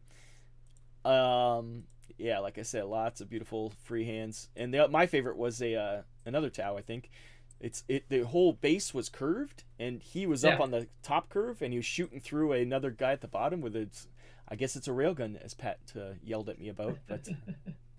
Um, 1.09 1.83
yeah, 2.17 2.39
like 2.39 2.57
I 2.57 2.63
said, 2.63 2.85
lots 2.85 3.21
of 3.21 3.29
beautiful 3.29 3.73
free 3.83 4.05
hands, 4.05 4.49
and 4.55 4.73
the, 4.73 4.87
my 4.87 5.05
favorite 5.05 5.37
was 5.37 5.61
a 5.61 5.75
uh, 5.75 6.01
another 6.25 6.49
Tau. 6.49 6.75
I 6.75 6.81
think 6.81 7.11
it's 7.59 7.83
it 7.87 8.09
the 8.09 8.21
whole 8.21 8.53
base 8.53 8.91
was 8.91 9.07
curved, 9.07 9.63
and 9.79 10.01
he 10.01 10.25
was 10.25 10.43
up 10.43 10.59
on 10.59 10.71
the 10.71 10.87
top 11.03 11.29
curve, 11.29 11.61
and 11.61 11.71
he 11.71 11.77
was 11.77 11.85
shooting 11.85 12.19
through 12.19 12.53
another 12.53 12.89
guy 12.89 13.11
at 13.11 13.21
the 13.21 13.27
bottom 13.27 13.61
with 13.61 13.75
its. 13.75 14.07
I 14.49 14.55
guess 14.55 14.75
it's 14.75 14.87
a 14.87 14.91
railgun, 14.91 15.39
as 15.43 15.53
Pat 15.53 15.79
uh, 15.95 16.13
yelled 16.23 16.49
at 16.49 16.59
me 16.59 16.69
about. 16.69 16.97
But 17.07 17.27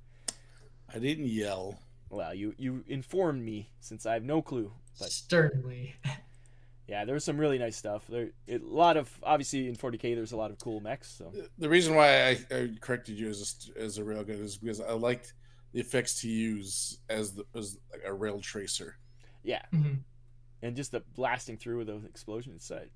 I 0.94 0.98
didn't 0.98 1.26
yell. 1.26 1.78
well, 2.10 2.34
you 2.34 2.54
you 2.58 2.84
informed 2.88 3.44
me 3.44 3.70
since 3.80 4.04
I 4.04 4.14
have 4.14 4.24
no 4.24 4.42
clue. 4.42 4.72
But 4.98 5.10
Sternly. 5.10 5.94
yeah, 6.86 7.04
there 7.04 7.14
was 7.14 7.24
some 7.24 7.38
really 7.38 7.58
nice 7.58 7.76
stuff. 7.76 8.04
There 8.08 8.30
it, 8.46 8.62
a 8.62 8.66
lot 8.66 8.96
of 8.96 9.10
obviously 9.22 9.68
in 9.68 9.76
40k. 9.76 10.14
There's 10.14 10.32
a 10.32 10.36
lot 10.36 10.50
of 10.50 10.58
cool 10.58 10.80
mechs. 10.80 11.08
So 11.10 11.32
The 11.58 11.68
reason 11.68 11.94
why 11.94 12.28
I, 12.28 12.38
I 12.50 12.70
corrected 12.80 13.18
you 13.18 13.28
as 13.28 13.68
a, 13.76 13.80
as 13.80 13.98
a 13.98 14.02
railgun 14.02 14.42
is 14.42 14.56
because 14.56 14.80
I 14.80 14.92
liked 14.92 15.34
the 15.72 15.80
effects 15.80 16.20
to 16.22 16.28
use 16.28 16.98
as 17.08 17.32
the, 17.34 17.44
as 17.54 17.78
like 17.92 18.02
a 18.06 18.12
rail 18.12 18.40
tracer. 18.40 18.96
yeah, 19.42 19.62
Mhm. 19.74 19.98
and 20.62 20.74
just 20.74 20.92
the 20.92 21.00
blasting 21.14 21.58
through 21.58 21.78
with 21.78 21.86
those 21.86 22.04
explosions. 22.04 22.70
Uh, 22.70 22.86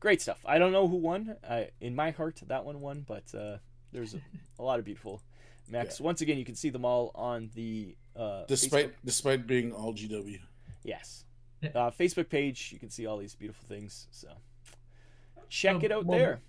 great 0.00 0.20
stuff. 0.20 0.38
I 0.44 0.58
don't 0.58 0.72
know 0.72 0.86
who 0.86 0.96
won. 0.96 1.36
I, 1.48 1.70
in 1.80 1.94
my 1.94 2.10
heart, 2.10 2.42
that 2.46 2.64
one 2.64 2.80
won, 2.80 3.04
but 3.08 3.34
uh, 3.34 3.56
there's 3.90 4.14
a, 4.14 4.20
a 4.58 4.62
lot 4.62 4.78
of 4.78 4.84
beautiful 4.84 5.22
mechs. 5.70 5.98
Once 5.98 6.20
again, 6.20 6.36
you 6.36 6.44
can 6.44 6.54
see 6.54 6.68
them 6.68 6.84
all 6.84 7.10
on 7.14 7.50
the 7.54 7.96
uh, 8.14 8.44
Despite 8.46 8.88
Facebook- 8.90 8.94
despite 9.04 9.46
being 9.46 9.72
all 9.72 9.94
GW. 9.94 10.38
Yes 10.84 11.24
uh, 11.74 11.90
Facebook 11.90 12.28
page. 12.28 12.70
You 12.72 12.78
can 12.78 12.90
see 12.90 13.06
all 13.06 13.16
these 13.16 13.34
beautiful 13.34 13.66
things. 13.66 14.06
So 14.10 14.28
check 15.48 15.76
Um, 15.76 15.82
it 15.82 15.92
out 15.92 16.04
well, 16.04 16.18
there. 16.18 16.40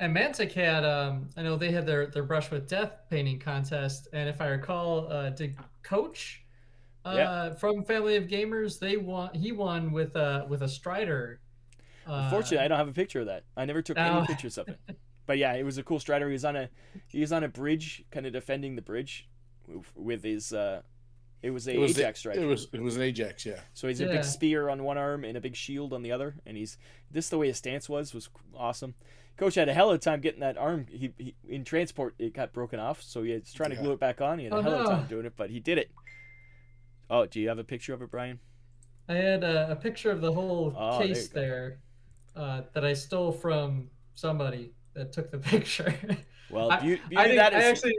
And 0.00 0.16
Mantic 0.16 0.52
had, 0.52 0.84
um, 0.84 1.28
I 1.36 1.42
know 1.42 1.56
they 1.56 1.70
had 1.70 1.86
their, 1.86 2.06
their 2.06 2.22
brush 2.24 2.50
with 2.50 2.66
death 2.68 2.92
painting 3.10 3.38
contest, 3.38 4.08
and 4.12 4.28
if 4.28 4.40
I 4.40 4.48
recall, 4.48 5.12
uh, 5.12 5.30
did 5.30 5.56
Coach 5.82 6.44
uh, 7.04 7.14
Yeah. 7.16 7.54
from 7.54 7.84
Family 7.84 8.16
of 8.16 8.24
Gamers 8.24 8.78
they 8.78 8.96
won? 8.96 9.32
He 9.34 9.52
won 9.52 9.92
with 9.92 10.16
a 10.16 10.46
with 10.48 10.62
a 10.62 10.68
Strider. 10.68 11.40
Uh, 12.06 12.22
Unfortunately, 12.24 12.58
I 12.64 12.68
don't 12.68 12.78
have 12.78 12.88
a 12.88 12.92
picture 12.92 13.20
of 13.20 13.26
that. 13.26 13.44
I 13.56 13.64
never 13.64 13.82
took 13.82 13.96
any 13.98 14.10
Oh. 14.10 14.24
pictures 14.26 14.58
of 14.58 14.68
it. 14.68 14.80
But 15.24 15.38
yeah, 15.38 15.52
it 15.54 15.62
was 15.62 15.78
a 15.78 15.84
cool 15.84 16.00
strider. 16.00 16.26
He 16.26 16.32
was 16.32 16.44
on 16.44 16.56
a 16.56 16.68
he 17.06 17.20
was 17.20 17.32
on 17.32 17.44
a 17.44 17.48
bridge, 17.48 18.04
kind 18.10 18.26
of 18.26 18.32
defending 18.32 18.74
the 18.74 18.82
bridge 18.82 19.28
with 19.94 20.24
his. 20.24 20.52
uh 20.52 20.82
It 21.42 21.50
was 21.50 21.66
a 21.66 21.74
It 21.74 21.78
was 21.78 21.98
Ajax 21.98 22.18
the, 22.18 22.20
strider. 22.20 22.42
It 22.42 22.46
was 22.46 22.68
it 22.72 22.80
was 22.80 22.96
an 22.96 23.02
Ajax, 23.02 23.44
yeah. 23.44 23.60
So 23.74 23.88
he's 23.88 24.00
a 24.00 24.06
big 24.06 24.24
spear 24.24 24.68
on 24.68 24.84
one 24.84 24.96
arm 24.96 25.24
and 25.24 25.36
a 25.36 25.40
big 25.40 25.56
shield 25.56 25.92
on 25.92 26.02
the 26.02 26.12
other, 26.12 26.36
and 26.46 26.56
he's 26.56 26.78
this 27.10 27.28
the 27.28 27.38
way 27.38 27.48
his 27.48 27.56
stance 27.58 27.88
was 27.88 28.14
was 28.14 28.28
awesome. 28.56 28.94
Coach 29.36 29.54
had 29.56 29.68
a 29.68 29.74
hell 29.74 29.88
of 29.90 29.96
a 29.96 29.98
time 29.98 30.20
getting 30.20 30.40
that 30.40 30.56
arm. 30.58 30.86
He, 30.90 31.12
he 31.18 31.34
in 31.48 31.64
transport 31.64 32.14
it 32.18 32.32
got 32.34 32.52
broken 32.52 32.78
off, 32.78 33.02
so 33.02 33.22
he 33.22 33.32
was 33.32 33.52
trying 33.52 33.70
to 33.70 33.76
Yeah. 33.76 33.82
glue 33.82 33.92
it 33.92 34.00
back 34.00 34.20
on. 34.20 34.38
He 34.38 34.44
had 34.44 34.52
a 34.52 34.56
Oh, 34.56 34.62
hell 34.62 34.74
of 34.74 34.80
a 34.80 34.84
no. 34.84 34.90
time 34.90 35.06
doing 35.08 35.26
it, 35.26 35.32
but 35.36 35.50
he 35.50 35.58
did 35.58 35.78
it. 35.78 35.90
Oh, 37.10 37.26
do 37.26 37.40
you 37.40 37.48
have 37.48 37.58
a 37.58 37.64
picture 37.64 37.92
of 37.94 38.02
it, 38.02 38.10
Brian? 38.10 38.38
I 39.08 39.14
had 39.14 39.42
a, 39.42 39.72
a 39.72 39.76
picture 39.76 40.10
of 40.10 40.20
the 40.20 40.32
whole 40.32 40.72
Oh, 40.78 40.98
case 41.00 41.28
go. 41.28 41.40
there 41.40 41.78
uh, 42.36 42.62
that 42.72 42.84
I 42.84 42.92
stole 42.94 43.32
from 43.32 43.90
somebody 44.14 44.72
that 44.94 45.12
took 45.12 45.30
the 45.30 45.38
picture. 45.54 45.92
Well, 46.50 46.70
I- 46.70 46.80
beauty, 46.80 47.02
I, 47.04 47.08
beauty 47.08 47.22
didn't- 47.24 47.36
that 47.38 47.54
I 47.54 47.58
is. 47.58 47.64
actually 47.78 47.94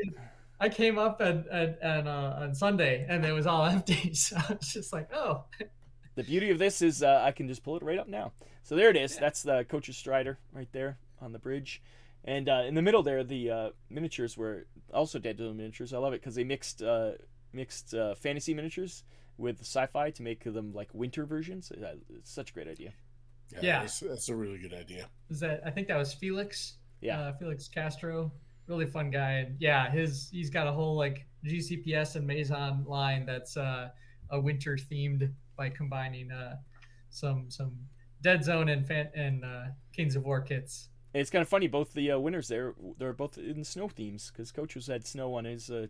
I 0.60 0.70
came 0.70 0.98
up 0.98 1.20
and 1.22 1.46
at, 1.48 1.80
at, 1.82 2.08
uh, 2.08 2.36
on 2.40 2.56
Sunday 2.56 3.06
and 3.10 3.26
it 3.26 3.32
was 3.34 3.46
all 3.48 3.66
empty, 3.76 4.14
so 4.14 4.38
I 4.38 4.54
was 4.54 4.72
just 4.74 4.94
like, 4.94 5.10
oh, 5.14 5.44
The 6.16 6.24
beauty 6.24 6.52
of 6.52 6.60
this 6.60 6.82
is 6.82 7.04
uh, 7.04 7.22
I 7.26 7.32
can 7.32 7.48
just 7.48 7.64
pull 7.64 7.76
it 7.78 7.84
right 7.84 7.98
up 8.00 8.08
now. 8.08 8.32
So 8.64 8.76
there 8.76 8.90
it 8.90 8.96
is. 8.96 9.18
That's 9.18 9.44
the 9.44 9.66
coach's 9.68 9.98
strider 9.98 10.38
right 10.54 10.70
there 10.72 10.98
on 11.22 11.34
the 11.34 11.40
bridge. 11.40 11.82
And 12.24 12.48
uh, 12.48 12.64
in 12.66 12.76
the 12.76 12.82
middle 12.82 13.04
there, 13.04 13.24
the 13.24 13.50
uh, 13.50 13.70
miniatures 13.90 14.38
were 14.38 14.66
also 14.94 15.20
Dead 15.20 15.38
Zone 15.38 15.58
miniatures. 15.58 15.94
I 15.94 15.98
love 15.98 16.14
it 16.14 16.22
because 16.22 16.36
they 16.36 16.46
mixed 16.46 16.82
uh, 16.82 17.12
mixed 17.52 17.94
uh, 17.94 18.16
fantasy 18.16 18.54
miniatures 18.54 19.04
with 19.38 19.60
sci-fi 19.60 20.12
to 20.12 20.24
make 20.24 20.44
them 20.46 20.72
like 20.74 20.90
winter 20.94 21.26
versions. 21.26 21.72
Uh, 21.72 21.96
It's 22.16 22.32
such 22.32 22.52
a 22.52 22.54
great 22.54 22.68
idea. 22.70 22.94
Yeah. 23.62 23.82
That's, 23.82 24.00
that's 24.00 24.30
a 24.30 24.36
really 24.36 24.58
good 24.60 24.74
idea. 24.74 25.10
is 25.30 25.42
that 25.42 25.62
I 25.66 25.72
think 25.72 25.88
that 25.90 25.98
was 25.98 26.14
Felix. 26.14 26.78
Yeah. 27.02 27.20
uh, 27.20 27.34
Felix 27.34 27.68
Castro, 27.68 28.32
really 28.68 28.86
fun 28.86 29.12
guy. 29.12 29.32
And 29.32 29.56
yeah, 29.60 29.90
his 29.90 30.30
he's 30.32 30.50
got 30.50 30.68
a 30.68 30.72
whole 30.72 30.96
like 30.96 31.26
GCPS 31.46 32.16
and 32.16 32.26
Maison 32.26 32.84
line 32.86 33.26
that's 33.26 33.58
uh, 33.58 33.90
a 34.30 34.40
winter 34.40 34.78
themed 34.78 35.32
by 35.58 35.70
combining 35.70 36.32
uh, 36.32 36.58
some 37.10 37.50
some 37.50 37.74
Dead 38.22 38.44
Zone 38.44 38.70
and 38.70 38.86
fan- 38.86 39.12
and 39.16 39.44
uh, 39.44 39.64
Kings 39.96 40.16
of 40.16 40.24
War 40.24 40.42
kits. 40.42 40.90
And 41.14 41.22
it's 41.22 41.30
kind 41.30 41.42
of 41.42 41.50
funny. 41.50 41.68
Both 41.68 41.94
the 41.94 42.12
uh, 42.12 42.20
winners 42.20 42.48
there, 42.48 42.74
they're 42.98 43.14
both 43.14 43.38
in 43.38 43.64
snow 43.64 43.88
themes 43.88 44.32
because 44.32 44.52
Coach 44.52 44.76
was 44.76 44.88
had 44.88 45.06
snow 45.06 45.36
on 45.36 45.46
his 45.46 45.70
uh, 45.70 45.88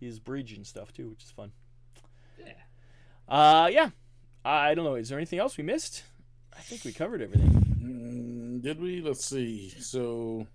his 0.00 0.18
bridge 0.18 0.52
and 0.52 0.66
stuff 0.66 0.92
too, 0.92 1.10
which 1.10 1.24
is 1.24 1.30
fun. 1.30 1.52
Yeah. 2.38 2.52
Uh, 3.28 3.68
yeah. 3.70 3.90
I 4.44 4.74
don't 4.74 4.86
know. 4.86 4.94
Is 4.94 5.10
there 5.10 5.18
anything 5.18 5.38
else 5.38 5.58
we 5.58 5.64
missed? 5.64 6.04
I 6.56 6.60
think 6.60 6.84
we 6.84 6.92
covered 6.92 7.20
everything. 7.20 7.50
Mm, 7.82 8.62
did 8.62 8.80
we? 8.80 9.02
Let's 9.02 9.24
see. 9.24 9.70
So, 9.78 10.46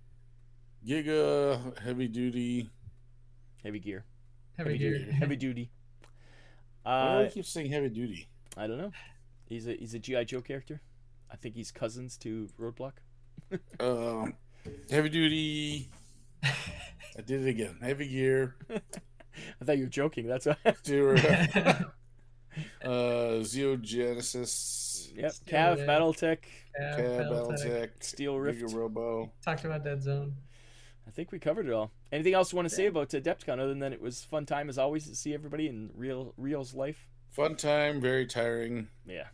Giga, 0.86 1.78
heavy 1.80 2.08
duty. 2.08 2.70
Heavy 3.64 3.80
gear. 3.80 4.04
Heavy, 4.56 4.70
Heavy 4.72 4.78
gear. 4.78 5.12
Heavy 5.12 5.36
duty. 5.36 5.70
Why 6.82 6.90
do 7.14 7.18
Uh, 7.22 7.24
I 7.26 7.28
keep 7.28 7.44
saying 7.44 7.70
heavy 7.72 7.88
duty? 7.88 8.28
I 8.56 8.66
don't 8.66 8.78
know. 8.78 8.92
He's 9.46 9.66
a 9.66 9.74
he's 9.74 9.94
a 9.94 9.98
GI 9.98 10.24
Joe 10.26 10.40
character. 10.40 10.80
I 11.30 11.36
think 11.36 11.54
he's 11.56 11.72
cousins 11.72 12.16
to 12.18 12.48
Roadblock. 12.58 12.92
Um, 13.80 14.34
heavy 14.90 15.08
duty. 15.08 15.90
I 16.42 17.20
did 17.24 17.44
it 17.46 17.48
again. 17.48 17.76
Heavy 17.80 18.08
gear. 18.08 18.56
I 18.70 19.64
thought 19.64 19.76
you 19.78 19.84
were 19.84 19.90
joking. 19.90 20.26
That's 20.26 20.46
why. 20.46 20.56
Stewart. 20.82 21.24
uh, 21.24 21.84
Zeo 23.42 23.80
Genesis. 23.80 25.12
yep. 25.14 25.30
Still 25.32 25.58
Cav, 25.58 25.76
there. 25.76 25.86
BattleTech, 25.86 26.38
Yeah, 26.80 26.96
Cav, 26.98 27.30
Battletech. 27.30 27.66
Battletech, 27.66 27.90
Steel 28.00 28.38
Rift. 28.38 28.60
Giga 28.62 28.74
Robo. 28.74 29.30
Talked 29.44 29.64
about 29.64 29.84
Dead 29.84 30.02
Zone. 30.02 30.34
I 31.06 31.10
think 31.10 31.32
we 31.32 31.38
covered 31.38 31.66
it 31.66 31.72
all. 31.72 31.92
Anything 32.12 32.34
else 32.34 32.52
you 32.52 32.56
want 32.56 32.68
to 32.68 32.74
say 32.74 32.86
about 32.86 33.10
Adepticon 33.10 33.54
other 33.58 33.68
than 33.68 33.78
that 33.80 33.92
it 33.92 34.00
was 34.00 34.24
fun 34.24 34.44
time 34.46 34.68
as 34.68 34.76
always 34.78 35.06
to 35.08 35.14
see 35.14 35.32
everybody 35.34 35.68
in 35.68 35.90
real 35.94 36.34
real's 36.36 36.74
life? 36.74 37.06
Fun 37.30 37.54
time, 37.56 38.00
very 38.00 38.26
tiring. 38.26 38.88
Yeah. 39.06 39.26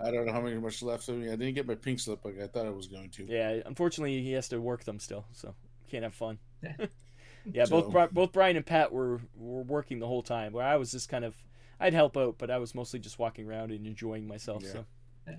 I 0.00 0.10
don't 0.10 0.26
know 0.26 0.32
how 0.32 0.40
many 0.40 0.56
much 0.58 0.82
left 0.82 1.08
of 1.08 1.16
me. 1.16 1.28
I 1.28 1.36
didn't 1.36 1.54
get 1.54 1.66
my 1.66 1.74
pink 1.74 1.98
slip 2.00 2.24
like 2.24 2.38
I 2.40 2.46
thought 2.46 2.66
I 2.66 2.70
was 2.70 2.86
going 2.86 3.10
to. 3.10 3.24
Yeah. 3.24 3.60
Unfortunately, 3.66 4.22
he 4.22 4.32
has 4.32 4.48
to 4.48 4.60
work 4.60 4.84
them 4.84 4.98
still, 4.98 5.24
so 5.32 5.54
can't 5.90 6.04
have 6.04 6.14
fun. 6.14 6.38
Yeah. 6.62 6.86
yeah. 7.52 7.64
Both 7.66 7.86
So- 7.86 7.90
Bri- 7.90 8.08
both 8.12 8.32
Brian 8.32 8.56
and 8.56 8.64
Pat 8.64 8.92
were 8.92 9.20
were 9.36 9.62
working 9.62 9.98
the 9.98 10.06
whole 10.06 10.22
time. 10.22 10.52
Where 10.52 10.64
I 10.64 10.76
was 10.76 10.92
just 10.92 11.08
kind 11.08 11.24
of 11.24 11.34
I'd 11.80 11.92
help 11.94 12.16
out, 12.16 12.36
but 12.38 12.50
I 12.50 12.58
was 12.58 12.72
mostly 12.74 13.00
just 13.00 13.18
walking 13.18 13.48
around 13.48 13.72
and 13.72 13.84
enjoying 13.86 14.28
myself. 14.28 14.62
Yeah. 14.64 14.72
So 15.26 15.34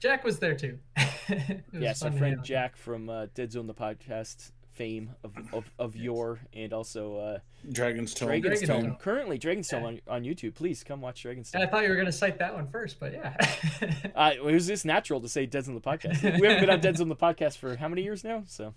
Jack 0.00 0.24
was 0.24 0.38
there 0.38 0.54
too. 0.54 0.78
It 1.28 1.62
was 1.72 2.02
our 2.02 2.12
friend. 2.12 2.44
Jack 2.44 2.76
from 2.76 3.08
uh, 3.08 3.26
Dead 3.34 3.50
Zone 3.52 3.66
the 3.66 3.72
podcast 3.74 4.52
fame 4.74 5.10
of 5.24 5.32
of, 5.52 5.70
of 5.78 5.96
yore 5.96 6.40
and 6.52 6.72
also 6.72 7.16
uh, 7.16 7.38
Dragon's 7.72 8.12
Tome. 8.14 8.28
Dragonstone. 8.28 8.66
Dragonstone. 8.66 8.98
Currently, 9.00 9.38
Dragonstone 9.38 9.80
Yeah. 9.80 9.86
on, 9.86 10.00
on 10.08 10.22
YouTube. 10.24 10.54
Please 10.54 10.84
come 10.84 11.00
watch 11.00 11.22
Dragonstone. 11.24 11.60
I 11.62 11.66
thought 11.66 11.82
you 11.84 11.88
were 11.88 11.96
gonna 11.96 12.12
cite 12.12 12.38
that 12.38 12.54
one 12.54 12.68
first, 12.68 12.98
but 13.00 13.12
yeah. 13.12 13.36
Uh, 14.14 14.32
it 14.36 14.44
was 14.44 14.66
just 14.66 14.84
natural 14.84 15.20
to 15.20 15.28
say 15.28 15.46
Dead 15.46 15.66
on 15.68 15.74
the 15.74 15.80
podcast. 15.80 16.22
We 16.40 16.46
haven't 16.46 16.60
been 16.60 16.70
on 16.70 16.80
Dead 16.80 16.96
Zone 16.96 17.08
the 17.08 17.16
podcast 17.16 17.58
for 17.58 17.76
how 17.76 17.88
many 17.88 18.02
years 18.02 18.22
now? 18.24 18.44
So 18.46 18.74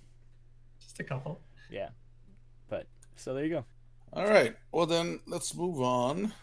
Just 0.79 0.99
a 0.99 1.03
couple. 1.03 1.39
Yeah, 1.69 1.89
but 2.69 2.87
so 3.15 3.33
there 3.33 3.43
you 3.43 3.49
go. 3.51 3.65
All 4.13 4.25
right. 4.25 4.55
Well, 4.71 4.85
then 4.85 5.19
let's 5.27 5.53
move 5.55 5.81
on 5.81 6.33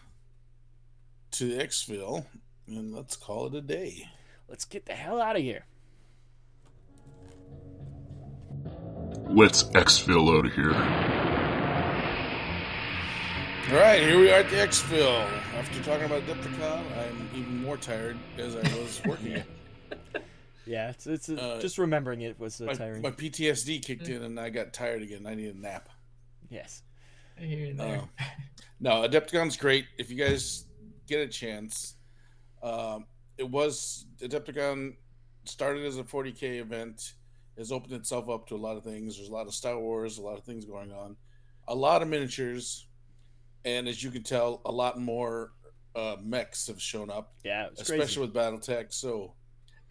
to 1.31 1.49
ExFil 1.57 2.25
and 2.67 2.93
let's 2.93 3.15
call 3.17 3.47
it 3.47 3.55
a 3.55 3.61
day. 3.61 4.07
Let's 4.47 4.65
get 4.65 4.85
the 4.85 4.93
hell 4.93 5.19
out 5.21 5.35
of 5.35 5.41
here. 5.41 5.65
Let's 9.35 9.63
exfil 9.63 10.37
out 10.37 10.45
of 10.45 10.53
here. 10.53 10.73
All 13.73 13.81
right, 13.81 13.99
here 14.01 14.17
we 14.19 14.31
are 14.31 14.35
at 14.39 14.49
the 14.49 14.55
ExFil. 14.57 15.27
After 15.57 15.83
talking 15.83 16.05
about 16.05 16.21
Adepticon, 16.23 16.83
I'm 16.97 17.29
even 17.35 17.61
more 17.61 17.75
tired 17.77 18.15
as 18.37 18.55
I 18.55 18.61
was 18.77 19.01
working 19.05 19.33
it. 19.33 19.45
Yeah, 20.65 20.89
it's, 20.91 21.05
it's 21.05 21.27
uh, 21.29 21.33
Uh, 21.33 21.59
just 21.61 21.77
remembering 21.77 22.21
it 22.21 22.39
was 22.39 22.61
uh, 22.61 22.65
My, 22.65 22.73
tiring. 22.73 23.01
my 23.01 23.11
PTSD 23.11 23.83
kicked 23.83 24.07
in 24.07 24.23
and 24.23 24.39
I 24.39 24.49
got 24.49 24.71
tired 24.71 25.01
again. 25.01 25.25
I 25.27 25.35
need 25.35 25.53
a 25.53 25.59
nap. 25.59 25.89
Yes. 26.49 26.83
Here 27.37 27.71
and 27.71 27.79
there. 27.79 28.01
Uh, 28.19 28.23
no, 28.79 28.91
Adepticon's 29.07 29.57
great. 29.57 29.85
If 29.97 30.09
you 30.09 30.15
guys 30.15 30.65
get 31.07 31.19
a 31.19 31.27
chance, 31.27 31.95
um, 32.63 33.05
it 33.37 33.49
was 33.49 34.05
Adepticon 34.21 34.95
started 35.43 35.85
as 35.85 35.97
a 35.97 36.03
40k 36.03 36.61
event, 36.61 37.13
has 37.57 37.71
opened 37.71 37.93
itself 37.93 38.29
up 38.29 38.47
to 38.47 38.55
a 38.55 38.57
lot 38.57 38.77
of 38.77 38.83
things. 38.83 39.17
There's 39.17 39.29
a 39.29 39.33
lot 39.33 39.47
of 39.47 39.53
Star 39.53 39.79
Wars, 39.79 40.17
a 40.17 40.21
lot 40.21 40.37
of 40.37 40.43
things 40.43 40.65
going 40.65 40.91
on, 40.91 41.15
a 41.67 41.75
lot 41.75 42.01
of 42.01 42.07
miniatures, 42.07 42.87
and 43.63 43.87
as 43.87 44.03
you 44.03 44.11
can 44.11 44.23
tell, 44.23 44.61
a 44.65 44.71
lot 44.71 44.99
more 44.99 45.51
uh, 45.95 46.17
mechs 46.21 46.67
have 46.67 46.81
shown 46.81 47.09
up, 47.09 47.33
Yeah, 47.43 47.65
it 47.65 47.71
was 47.71 47.81
especially 47.81 48.05
crazy. 48.05 48.19
with 48.21 48.33
BattleTech. 48.33 48.93
So 48.93 49.33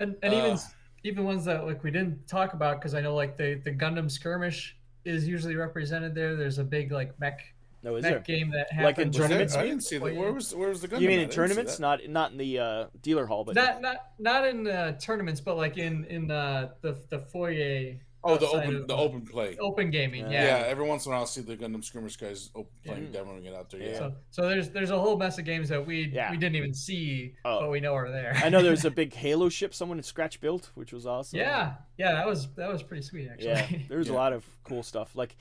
and 0.00 0.16
and 0.22 0.34
even 0.34 0.50
uh, 0.52 0.58
even 1.04 1.24
ones 1.24 1.44
that 1.46 1.64
like 1.64 1.82
we 1.82 1.90
didn't 1.90 2.26
talk 2.28 2.52
about 2.54 2.78
because 2.80 2.94
I 2.94 3.00
know 3.00 3.14
like 3.14 3.36
the 3.36 3.60
the 3.64 3.70
Gundam 3.70 4.10
skirmish 4.10 4.76
is 5.04 5.26
usually 5.26 5.56
represented 5.56 6.14
there. 6.14 6.36
There's 6.36 6.58
a 6.58 6.64
big 6.64 6.92
like 6.92 7.18
mech 7.20 7.53
No, 7.84 7.96
is 7.96 8.02
there? 8.02 8.18
game 8.20 8.50
that 8.50 8.72
happened 8.72 8.84
Like 8.84 8.98
in 8.98 9.04
happens. 9.12 9.18
was 9.18 9.18
there- 9.18 9.28
tournaments, 9.28 9.54
I 9.56 9.62
you 9.62 9.68
didn't 9.70 9.82
see 9.84 9.98
that. 9.98 10.16
Where 10.16 10.32
was 10.32 10.54
where 10.54 10.68
was 10.70 10.80
the 10.80 10.88
gun? 10.88 11.00
You 11.02 11.08
mean 11.08 11.20
in 11.20 11.28
tournaments, 11.28 11.78
not 11.78 12.08
not 12.08 12.32
in 12.32 12.38
the 12.38 12.58
uh, 12.58 12.86
dealer 13.02 13.26
hall, 13.26 13.44
but 13.44 13.54
not 13.54 13.80
not 13.82 13.96
not 14.18 14.46
in 14.48 14.66
uh, 14.66 14.92
tournaments, 14.98 15.40
but 15.40 15.56
like 15.56 15.76
in 15.78 16.04
in 16.06 16.30
uh, 16.30 16.70
the 16.80 16.98
the 17.10 17.20
foyer. 17.20 17.94
Oh, 18.26 18.38
the 18.38 18.46
open 18.48 18.76
of, 18.76 18.88
the 18.88 18.96
open 18.96 19.20
play. 19.26 19.54
open 19.58 19.90
gaming. 19.90 20.22
Yeah. 20.30 20.44
Yeah. 20.44 20.58
Yeah. 20.60 20.66
every 20.68 20.86
once 20.88 21.04
in 21.04 21.10
a 21.10 21.14
while, 21.14 21.20
I'll 21.20 21.26
see 21.26 21.42
the 21.42 21.58
Gundam 21.58 21.84
Skirmish 21.84 22.16
guys 22.16 22.48
open 22.54 22.70
playing, 22.82 23.10
Yeah. 23.12 23.20
demoing 23.20 23.44
it 23.44 23.54
out 23.54 23.68
there. 23.68 23.80
Yeah. 23.80 23.88
Yeah, 23.90 23.98
So 23.98 24.14
so 24.30 24.48
there's 24.48 24.70
there's 24.70 24.90
a 24.90 24.98
whole 24.98 25.18
mess 25.18 25.36
of 25.38 25.44
games 25.44 25.68
that 25.68 25.86
we 25.86 26.06
Yeah. 26.06 26.30
we 26.30 26.38
didn't 26.38 26.56
even 26.56 26.72
see, 26.72 27.34
Oh. 27.44 27.60
but 27.60 27.70
we 27.70 27.80
know 27.80 27.94
are 27.94 28.10
there. 28.10 28.32
I 28.42 28.48
know 28.48 28.62
there's 28.62 28.86
a 28.86 28.90
big 29.02 29.12
Halo 29.12 29.50
ship 29.50 29.74
someone 29.74 29.98
had 29.98 30.06
scratch 30.06 30.40
built, 30.40 30.70
which 30.74 30.90
was 30.90 31.04
awesome. 31.06 31.38
yeah, 31.38 31.74
yeah, 31.98 32.12
that 32.12 32.26
was 32.26 32.48
that 32.54 32.72
was 32.72 32.82
pretty 32.82 33.02
sweet 33.02 33.28
actually. 33.30 33.48
Yeah, 33.48 33.66
there's 33.90 34.08
Yeah. 34.08 34.14
a 34.14 34.16
lot 34.16 34.32
of 34.32 34.46
cool 34.62 34.82
stuff. 34.82 35.14
Like, 35.14 35.36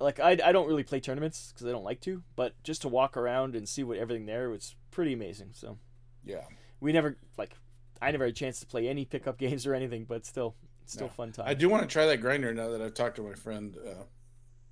like 0.00 0.18
I, 0.20 0.30
I 0.44 0.52
don't 0.52 0.66
really 0.66 0.82
play 0.82 1.00
tournaments 1.00 1.52
because 1.52 1.66
I 1.66 1.70
don't 1.70 1.84
like 1.84 2.00
to, 2.02 2.22
but 2.36 2.54
just 2.64 2.82
to 2.82 2.88
walk 2.88 3.16
around 3.16 3.54
and 3.56 3.68
see 3.68 3.84
what 3.84 3.98
everything 3.98 4.26
there 4.26 4.50
was 4.50 4.74
pretty 4.90 5.12
amazing. 5.12 5.50
So 5.52 5.78
yeah. 6.24 6.42
we 6.80 6.92
never 6.92 7.16
like, 7.38 7.56
I 8.00 8.10
never 8.10 8.24
had 8.24 8.32
a 8.32 8.36
chance 8.36 8.58
to 8.60 8.66
play 8.66 8.88
any 8.88 9.04
pickup 9.04 9.38
games 9.44 9.66
or 9.66 9.74
anything, 9.74 10.04
but 10.04 10.26
still, 10.26 10.54
it's 10.82 10.94
still 10.94 11.06
No. 11.06 11.12
fun 11.12 11.32
time. 11.32 11.46
I 11.48 11.54
do 11.54 11.68
want 11.68 11.82
to 11.82 11.88
try 11.88 12.06
that 12.06 12.18
grinder 12.20 12.52
now 12.52 12.70
that 12.70 12.82
I've 12.82 12.94
talked 12.94 13.16
to 13.16 13.22
my 13.22 13.34
friend. 13.34 13.76
Uh, 13.76 14.04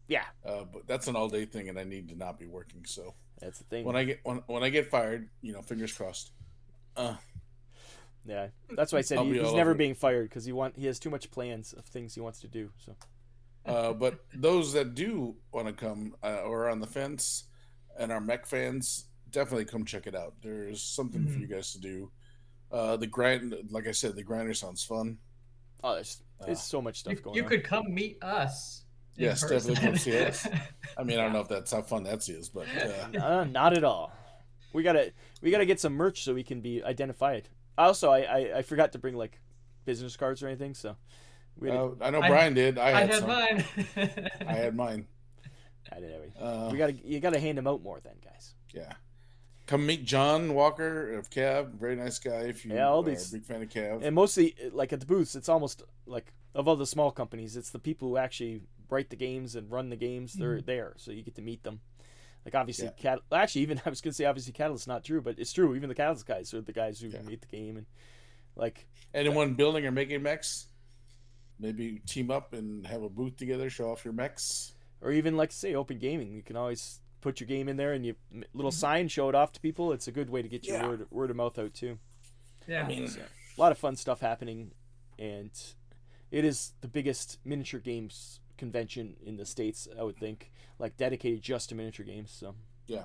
Yeah. 0.09 0.25
uh, 0.45 0.65
but 0.65 0.87
that's 0.89 1.07
an 1.07 1.15
all 1.17 1.29
day 1.29 1.45
thing, 1.45 1.69
and 1.69 1.79
I 1.79 1.85
need 1.85 2.09
to 2.09 2.17
not 2.17 2.39
be 2.39 2.47
working. 2.47 2.85
So 2.85 3.15
That's 3.41 3.59
the 3.59 3.65
thing. 3.65 3.85
when 3.85 3.95
I 3.97 4.05
get 4.05 4.21
when, 4.25 4.39
when 4.47 4.63
I 4.65 4.69
get 4.71 4.91
fired, 4.91 5.29
you 5.43 5.53
know, 5.53 5.63
fingers 5.63 5.93
crossed. 5.93 6.33
Uh, 6.97 7.15
yeah, 8.27 8.49
that's 8.77 8.93
why 8.93 8.99
I 8.99 9.03
said 9.03 9.21
he, 9.21 9.39
he's 9.39 9.53
never 9.55 9.71
it. 9.73 9.79
being 9.79 9.95
fired 9.95 10.29
because 10.29 10.45
he 10.45 10.53
want 10.53 10.77
he 10.77 10.87
has 10.87 10.99
too 10.99 11.09
much 11.09 11.31
plans 11.31 11.73
of 11.73 11.85
things 11.87 12.15
he 12.15 12.21
wants 12.21 12.41
to 12.41 12.49
do. 12.49 12.71
So 12.85 12.95
uh, 13.67 13.93
but 13.93 14.21
those 14.35 14.73
that 14.73 14.95
do 14.95 15.37
want 15.53 15.67
to 15.67 15.73
come 15.73 16.15
uh, 16.23 16.41
or 16.45 16.65
are 16.67 16.71
on 16.71 16.81
the 16.81 16.87
fence 16.87 17.45
and 17.99 18.11
are 18.13 18.21
mech 18.21 18.47
fans, 18.47 19.07
definitely 19.31 19.65
come 19.65 19.85
check 19.85 20.07
it 20.07 20.15
out. 20.15 20.35
There's 20.43 20.83
something 20.83 21.27
for 21.27 21.39
Mhm. 21.39 21.41
you 21.43 21.47
guys 21.47 21.73
to 21.73 21.81
do. 21.81 22.11
Uh, 22.73 22.97
the 22.97 23.07
grind, 23.07 23.55
like 23.71 23.87
I 23.87 23.93
said, 23.93 24.15
the 24.17 24.23
grinder 24.23 24.55
sounds 24.55 24.83
fun. 24.85 25.19
oh, 25.83 25.95
there's 25.95 26.23
there's 26.45 26.59
Uh, 26.59 26.61
so 26.63 26.81
much 26.83 27.01
stuff 27.01 27.13
you, 27.15 27.21
going 27.21 27.37
you 27.37 27.43
on. 27.45 27.49
could 27.49 27.65
come 27.65 27.93
meet 27.93 28.23
us. 28.23 28.85
in 29.17 29.25
Yes, 29.25 29.41
definitely 29.43 29.75
person. 29.75 29.87
come 29.87 29.97
see 29.97 30.19
us. 30.25 30.47
I 30.99 31.03
mean, 31.05 31.19
I 31.19 31.23
don't 31.25 31.33
know 31.33 31.41
if 31.41 31.49
that's 31.49 31.73
how 31.73 31.83
fun 31.83 32.03
that 32.05 32.27
is, 32.29 32.49
but 32.49 32.67
uh, 32.77 33.19
Uh, 33.19 33.45
not 33.45 33.77
at 33.77 33.85
all. 33.85 34.13
We 34.73 34.83
gotta 34.83 35.13
we 35.43 35.51
gotta 35.51 35.67
get 35.67 35.81
some 35.81 35.93
merch 35.95 36.23
so 36.23 36.33
we 36.33 36.45
can 36.45 36.61
be 36.61 36.83
identified. 36.83 37.49
Also, 37.77 38.11
I 38.11 38.21
I, 38.21 38.59
I 38.59 38.63
forgot 38.63 38.93
to 38.93 38.99
bring 38.99 39.17
like 39.17 39.41
business 39.85 40.17
cards 40.17 40.43
or 40.43 40.47
anything, 40.49 40.75
so 40.75 40.89
we 40.91 40.95
had 40.95 40.99
uh, 41.63 41.91
I 42.01 42.11
know 42.11 42.21
I- 42.23 42.29
Brian 42.29 42.55
did. 42.55 42.79
I 42.79 42.89
I 42.89 42.91
had, 42.91 43.11
had 43.11 43.19
some. 43.21 43.29
mine. 43.29 43.65
I 44.47 44.53
had 44.53 44.77
mine. 44.77 45.07
I 45.93 45.97
didn't 45.97 46.13
have 46.13 46.23
any. 46.23 46.33
Uh, 46.39 46.71
We 46.71 46.79
gotta 46.79 46.93
you 46.93 47.21
gotta 47.21 47.41
hand 47.41 47.59
them 47.59 47.67
out 47.67 47.83
more 47.83 48.01
then, 48.01 48.15
guys. 48.25 48.55
yeah. 48.73 48.93
come 49.67 49.87
meet 49.87 50.05
John 50.05 50.55
Walker 50.55 51.15
of 51.15 51.31
Cav. 51.31 51.73
Very 51.75 51.97
nice 51.97 52.19
guy. 52.19 52.41
If 52.43 52.65
you 52.65 52.75
Yeah, 52.75 52.89
all 52.89 53.01
are 53.01 53.11
these- 53.11 53.31
a 53.33 53.37
big 53.37 53.45
fan 53.45 53.63
of 53.63 53.69
Cav. 53.69 54.03
And 54.03 54.15
mostly, 54.15 54.55
like 54.73 54.93
at 54.93 55.01
the 55.01 55.07
booths, 55.07 55.35
it's 55.37 55.49
almost 55.49 55.83
like 56.07 56.33
of 56.55 56.67
all 56.69 56.77
the 56.77 56.87
small 56.87 57.11
companies, 57.13 57.57
it's 57.57 57.71
the 57.71 57.79
people 57.79 58.09
who 58.09 58.17
actually 58.17 58.63
write 58.89 59.11
the 59.11 59.17
games 59.17 59.55
and 59.57 59.71
run 59.71 59.89
the 59.91 59.97
games. 59.97 60.33
They're 60.33 60.61
there, 60.61 60.95
so 60.97 61.13
you 61.13 61.23
get 61.23 61.37
to 61.37 61.43
meet 61.43 61.63
them. 61.63 61.81
Like 62.45 62.55
obviously, 62.55 62.87
Yeah. 62.87 62.91
Cat. 62.93 63.19
Actually, 63.31 63.63
even 63.63 63.81
I 63.87 63.91
was 63.91 64.01
gonna 64.01 64.15
say 64.15 64.25
obviously 64.25 64.53
Catalyst's 64.53 64.87
not 64.89 65.05
true, 65.05 65.21
but 65.21 65.39
it's 65.39 65.53
true. 65.53 65.75
Even 65.77 65.89
the 65.89 65.95
Catalyst 65.95 66.27
guys 66.27 66.53
are 66.55 66.61
the 66.63 66.73
guys 66.73 67.01
who 67.01 67.09
Yeah. 67.09 67.23
meet 67.23 67.41
the 67.43 67.47
game 67.57 67.77
and 67.77 67.87
like 68.57 68.87
Anyone 69.15 69.55
building 69.55 69.85
or 69.87 69.91
making 69.93 70.23
mechs, 70.23 70.67
maybe 71.61 72.01
team 72.07 72.31
up 72.31 72.53
and 72.55 72.87
have 72.87 73.03
a 73.03 73.09
booth 73.09 73.37
together. 73.37 73.69
Show 73.71 73.91
off 73.91 74.05
your 74.05 74.15
mechs. 74.15 74.73
or 75.03 75.13
even 75.13 75.37
like 75.37 75.53
say 75.53 75.75
open 75.75 75.99
gaming. 75.99 76.33
You 76.33 76.43
can 76.43 76.57
always 76.57 77.01
put 77.21 77.41
your 77.41 77.47
game 77.47 77.69
in 77.69 77.77
there 77.77 77.93
and 77.93 78.05
you 78.05 78.15
little 78.55 78.71
Mm-hmm. 78.71 78.79
sign 78.79 79.09
show 79.09 79.29
it 79.29 79.35
off 79.35 79.53
to 79.53 79.61
people. 79.61 79.93
It's 79.93 80.09
a 80.09 80.13
good 80.13 80.31
way 80.31 80.43
to 80.43 80.49
get 80.49 80.67
your 80.67 80.77
Yeah. 80.77 80.87
word 80.89 81.07
word 81.11 81.31
of 81.31 81.37
mouth 81.37 81.59
out 81.59 81.73
too. 81.75 81.99
Yeah. 82.67 82.85
I 82.85 82.89
mean, 82.89 83.09
So, 83.09 83.21
a 83.21 83.61
lot 83.61 83.73
of 83.73 83.79
fun 83.79 83.97
stuff 83.97 84.21
happening, 84.21 84.73
and 85.19 85.51
it 86.31 86.45
is 86.45 86.73
the 86.81 86.89
biggest 86.89 87.39
miniature 87.45 87.81
games 87.81 88.41
convention 88.59 89.17
in 89.25 89.37
the 89.37 89.47
states. 89.47 89.89
I 89.99 90.03
would 90.03 90.19
think, 90.19 90.51
like 90.79 90.97
dedicated 90.97 91.41
just 91.43 91.69
to 91.71 91.75
miniature 91.75 92.05
games. 92.07 92.31
So 92.31 92.55
yeah. 92.87 93.05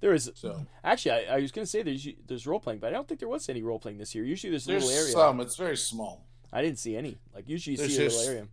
there 0.00 0.14
is 0.14 0.30
So 0.34 0.66
actually 0.84 1.12
I, 1.26 1.36
I 1.36 1.40
was 1.40 1.52
gonna 1.52 1.66
say 1.66 1.82
there's 1.82 2.08
there's 2.26 2.46
role 2.46 2.60
playing, 2.60 2.80
but 2.80 2.88
I 2.88 2.90
don't 2.92 3.06
think 3.06 3.20
there 3.20 3.28
was 3.28 3.48
any 3.48 3.62
role 3.62 3.78
playing 3.78 3.98
this 3.98 4.14
year. 4.14 4.24
Usually 4.24 4.50
there's 4.50 4.66
a 4.66 4.72
little 4.72 4.90
area. 4.90 5.12
some. 5.12 5.40
It's 5.40 5.56
very 5.56 5.76
small. 5.76 6.24
I 6.52 6.62
didn't 6.62 6.78
see 6.78 6.96
any. 6.96 7.18
Like 7.34 7.48
usually 7.48 7.72
you 7.72 7.78
There's 7.78 7.96
see 7.96 8.02
a 8.02 8.04
just- 8.06 8.18
little 8.18 8.32
area. 8.32 8.48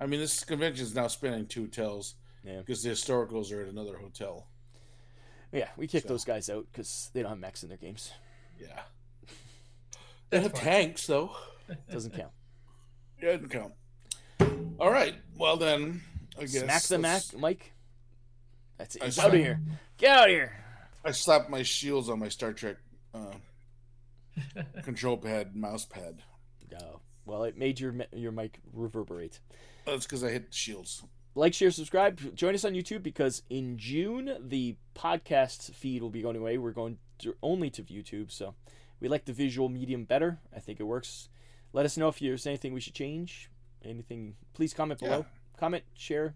I 0.00 0.06
mean, 0.06 0.20
this 0.20 0.44
convention 0.44 0.84
is 0.84 0.94
now 0.94 1.08
spanning 1.08 1.46
two 1.46 1.62
hotels 1.62 2.14
Yeah, 2.44 2.58
because 2.58 2.82
the 2.82 2.90
historicals 2.90 3.52
are 3.52 3.62
at 3.62 3.68
another 3.68 3.96
hotel. 3.96 4.46
yeah. 5.52 5.68
We 5.76 5.86
kicked 5.88 6.06
So- 6.06 6.14
those 6.14 6.24
guys 6.24 6.48
out 6.48 6.66
because 6.70 7.10
they 7.12 7.22
don't 7.22 7.30
have 7.30 7.38
mechs 7.38 7.62
in 7.62 7.68
their 7.68 7.78
games. 7.78 8.12
Yeah. 8.60 8.82
They 10.30 10.40
have 10.40 10.52
tanks 10.52 11.06
though. 11.06 11.34
Doesn't 11.90 12.14
count. 12.14 12.32
Yeah, 13.22 13.30
it 13.30 13.48
doesn't 13.48 13.48
count. 13.48 13.72
All 14.78 14.90
right. 14.92 15.14
Well 15.36 15.56
then, 15.56 16.02
I 16.36 16.42
guess 16.42 16.60
Smack 16.60 16.82
the 16.84 16.98
Mac, 16.98 17.22
Mike. 17.36 17.72
That's 18.76 18.94
it. 18.94 19.02
I 19.02 19.06
Get 19.08 19.18
out 19.18 19.34
of 19.34 19.40
here. 19.40 19.60
Get 19.96 20.16
out 20.16 20.24
of 20.24 20.30
here. 20.30 20.52
I 21.04 21.10
slapped 21.10 21.50
my 21.50 21.62
shields 21.64 22.08
on 22.08 22.20
my 22.20 22.28
Star 22.28 22.52
Trek 22.52 22.76
uh, 23.14 23.32
control 24.84 25.16
pad, 25.16 25.56
mouse 25.56 25.84
pad. 25.84 26.22
Oh, 26.80 27.00
well, 27.28 27.44
it 27.44 27.56
made 27.56 27.78
your 27.78 27.94
your 28.12 28.32
mic 28.32 28.58
reverberate. 28.72 29.40
That's 29.84 30.04
because 30.06 30.24
I 30.24 30.30
hit 30.30 30.50
the 30.50 30.56
shields. 30.56 31.02
like, 31.34 31.54
share, 31.54 31.70
subscribe. 31.70 32.34
Join 32.34 32.54
us 32.54 32.64
on 32.64 32.72
YouTube 32.72 33.02
because 33.02 33.42
in 33.48 33.78
June 33.78 34.36
the 34.40 34.76
podcast 34.94 35.72
feed 35.74 36.02
will 36.02 36.10
be 36.10 36.22
going 36.22 36.36
away. 36.36 36.58
We're 36.58 36.72
going 36.72 36.98
to, 37.20 37.34
only 37.42 37.70
to 37.70 37.82
YouTube, 37.84 38.30
so 38.32 38.54
we 39.00 39.08
like 39.08 39.24
the 39.26 39.32
visual 39.32 39.68
medium 39.68 40.04
better. 40.04 40.38
I 40.54 40.60
think 40.60 40.80
it 40.80 40.84
works. 40.84 41.28
Let 41.72 41.84
us 41.86 41.96
know 41.96 42.08
if 42.08 42.18
there's 42.18 42.46
anything 42.46 42.72
we 42.72 42.80
should 42.80 42.94
change. 42.94 43.50
Anything, 43.84 44.34
please 44.54 44.74
comment 44.74 44.98
below. 45.00 45.26
Comment, 45.58 45.84
share, 45.94 46.34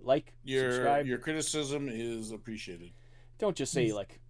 like, 0.00 0.32
Your 0.44 0.72
subscribe. 0.72 1.06
your 1.06 1.18
criticism 1.18 1.88
is 1.88 2.32
appreciated. 2.32 2.90
Don't 3.38 3.56
just 3.56 3.72
say 3.72 3.92
like 3.92 4.20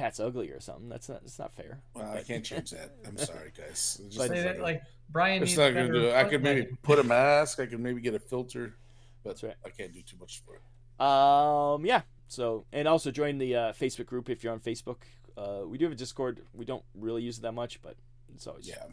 Pat's 0.00 0.18
ugly 0.18 0.48
or 0.50 0.60
something. 0.60 0.88
That's 0.88 1.08
not 1.08 1.20
that's 1.22 1.38
not 1.38 1.52
fair. 1.54 1.80
Well, 1.94 2.10
I 2.10 2.22
can't 2.22 2.44
change 2.50 2.70
that. 2.70 2.94
I'm 3.06 3.16
sorry, 3.18 3.52
guys. 3.56 4.00
It's 4.04 4.16
just 4.16 4.18
But- 4.18 4.28
not 4.28 4.36
Say 4.36 4.42
that, 4.44 4.60
like 4.60 4.82
Brian 5.10 5.42
it's 5.42 5.50
needs 5.52 5.58
not 5.58 5.74
going 5.74 5.92
to 5.92 6.00
do 6.00 6.06
it. 6.08 6.14
I 6.14 6.24
could 6.24 6.42
maybe 6.42 6.66
put 6.82 6.98
a 6.98 7.02
mask. 7.18 7.60
I 7.60 7.66
could 7.66 7.80
maybe 7.80 8.00
get 8.00 8.14
a 8.14 8.18
filter, 8.18 8.74
but 9.22 9.30
That's 9.30 9.42
right. 9.42 9.54
I 9.64 9.68
can't 9.70 9.92
do 9.92 10.00
too 10.02 10.16
much 10.18 10.42
for 10.44 10.54
it. 10.56 10.62
Um, 11.04 11.84
yeah. 11.84 12.02
So, 12.28 12.64
and 12.72 12.86
also 12.88 13.10
join 13.10 13.38
the 13.38 13.56
uh, 13.56 13.72
Facebook 13.72 14.06
group 14.06 14.30
if 14.30 14.42
you're 14.44 14.52
on 14.52 14.60
Facebook. 14.60 14.98
Uh, 15.36 15.62
we 15.66 15.78
do 15.78 15.84
have 15.86 15.92
a 15.92 15.96
Discord. 15.96 16.42
We 16.54 16.64
don't 16.64 16.84
really 16.94 17.22
use 17.22 17.38
it 17.38 17.42
that 17.42 17.52
much, 17.52 17.82
but 17.82 17.96
it's 18.34 18.46
always 18.46 18.68
Yeah. 18.68 18.84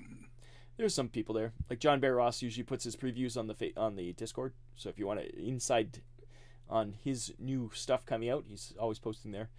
There's 0.77 0.93
some 0.93 1.07
people 1.09 1.33
there. 1.35 1.53
Like 1.69 1.79
John 1.79 1.99
Bear 1.99 2.15
Ross 2.15 2.41
usually 2.41 2.63
puts 2.63 2.83
his 2.83 2.95
previews 2.95 3.37
on 3.37 3.47
the 3.47 3.53
fa- 3.55 3.77
on 3.77 3.95
the 3.95 4.13
Discord. 4.13 4.53
So 4.75 4.89
if 4.89 4.99
you 4.99 5.07
want 5.07 5.19
to 5.21 5.39
inside 5.39 6.01
on 6.69 6.93
his 7.03 7.33
new 7.39 7.71
stuff 7.73 8.05
coming 8.05 8.29
out, 8.29 8.45
he's 8.47 8.73
always 8.79 8.99
posting 8.99 9.31
there. 9.31 9.49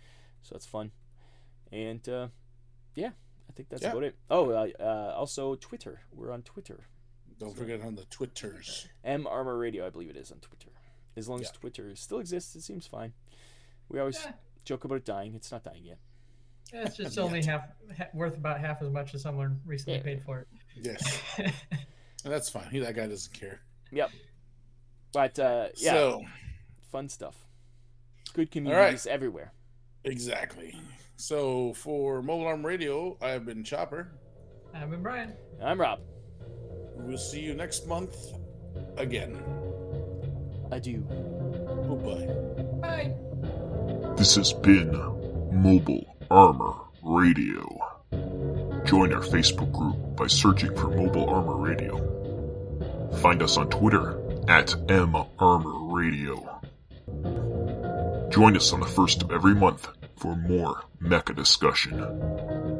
So 0.43 0.55
that's 0.55 0.67
fun. 0.67 0.93
And 1.73 2.07
uh, 2.09 2.29
yeah, 2.95 3.11
I 3.49 3.53
think 3.53 3.69
that's 3.69 3.83
Yeah. 3.83 3.91
about 3.93 4.05
it. 4.05 4.17
Oh, 4.31 4.51
uh, 4.51 4.69
uh, 4.81 5.15
also 5.17 5.55
Twitter. 5.57 6.01
We're 6.13 6.33
on 6.33 6.43
Twitter. 6.43 6.81
Don't 7.39 7.57
forget 7.57 7.81
on 7.83 7.95
the 7.95 8.05
Twitters. 8.07 8.89
M 9.05 9.27
Armor 9.27 9.57
Radio, 9.57 9.87
I 9.87 9.91
believe 9.91 10.11
it 10.11 10.17
is 10.17 10.33
on 10.33 10.39
Twitter. 10.39 10.71
As 11.17 11.29
long 11.29 11.41
as 11.41 11.51
Twitter 11.51 11.95
still 11.97 12.19
exists, 12.19 12.55
it 12.57 12.63
seems 12.63 12.87
fine. 12.87 13.13
We 13.89 14.01
always 14.01 14.21
Yeah. 14.25 14.33
joke 14.65 14.85
about 14.85 14.97
it 14.97 15.05
dying. 15.05 15.35
It's 15.35 15.51
not 15.53 15.63
dying 15.65 15.85
yet. 15.85 15.99
Yeah, 16.73 16.83
it's 16.87 16.97
just 16.97 17.19
only 17.19 17.43
half 17.45 17.63
ha- 17.97 18.09
worth 18.13 18.37
about 18.37 18.61
half 18.61 18.83
as 18.83 18.91
much 18.91 19.15
as 19.15 19.23
someone 19.23 19.61
recently 19.65 19.99
Yeah. 19.99 20.03
paid 20.05 20.23
for 20.25 20.41
it. 20.41 20.49
Yes, 20.77 21.23
that's 22.25 22.49
fine. 22.51 22.69
He, 22.71 22.79
that 22.81 22.95
guy 22.95 23.07
doesn't 23.07 23.33
care. 23.33 23.61
Yep. 23.91 24.11
But 25.13 25.39
uh, 25.39 25.69
yeah, 25.77 25.93
So 25.93 26.23
fun 26.93 27.09
stuff. 27.09 27.37
Good 28.35 28.51
communities 28.51 29.07
everywhere. 29.07 29.53
exactly. 30.05 30.77
So 31.21 31.73
for 31.73 32.23
Mobile 32.23 32.47
Arm 32.47 32.65
Radio, 32.65 33.17
I 33.21 33.31
have 33.31 33.45
been 33.45 33.65
Chopper. 33.65 34.13
I've 34.73 34.89
been 34.89 35.03
Brian. 35.03 35.33
I'm 35.61 35.81
Rob. 35.81 35.99
We'll 36.95 37.19
see 37.19 37.41
you 37.41 37.55
next 37.55 37.89
month 37.89 38.17
again. 38.97 39.37
Adieu. 40.71 41.01
Goodbye. 41.89 42.27
Bye. 42.81 43.15
This 44.17 44.37
has 44.37 44.53
been 44.53 44.93
Mobile 45.53 46.07
Armor 46.31 46.75
Radio. 47.03 47.67
Join 48.85 49.13
our 49.13 49.21
Facebook 49.21 49.73
group 49.73 50.17
by 50.17 50.29
searching 50.29 50.73
for 50.77 50.87
Mobile 50.87 51.29
Armor 51.29 51.57
Radio. 51.57 51.97
Find 53.21 53.43
us 53.43 53.57
on 53.57 53.69
Twitter 53.71 54.23
at 54.49 54.73
M 54.89 55.17
Armor 55.41 55.93
Radio. 55.93 56.61
Join 58.31 58.57
us 58.57 58.73
on 58.73 58.79
the 58.79 58.87
first 58.87 59.25
of 59.25 59.33
every 59.33 59.57
month 59.57 59.89
for 60.19 60.35
more 60.35 60.83
mecha 61.01 61.35
discussion. 61.35 62.78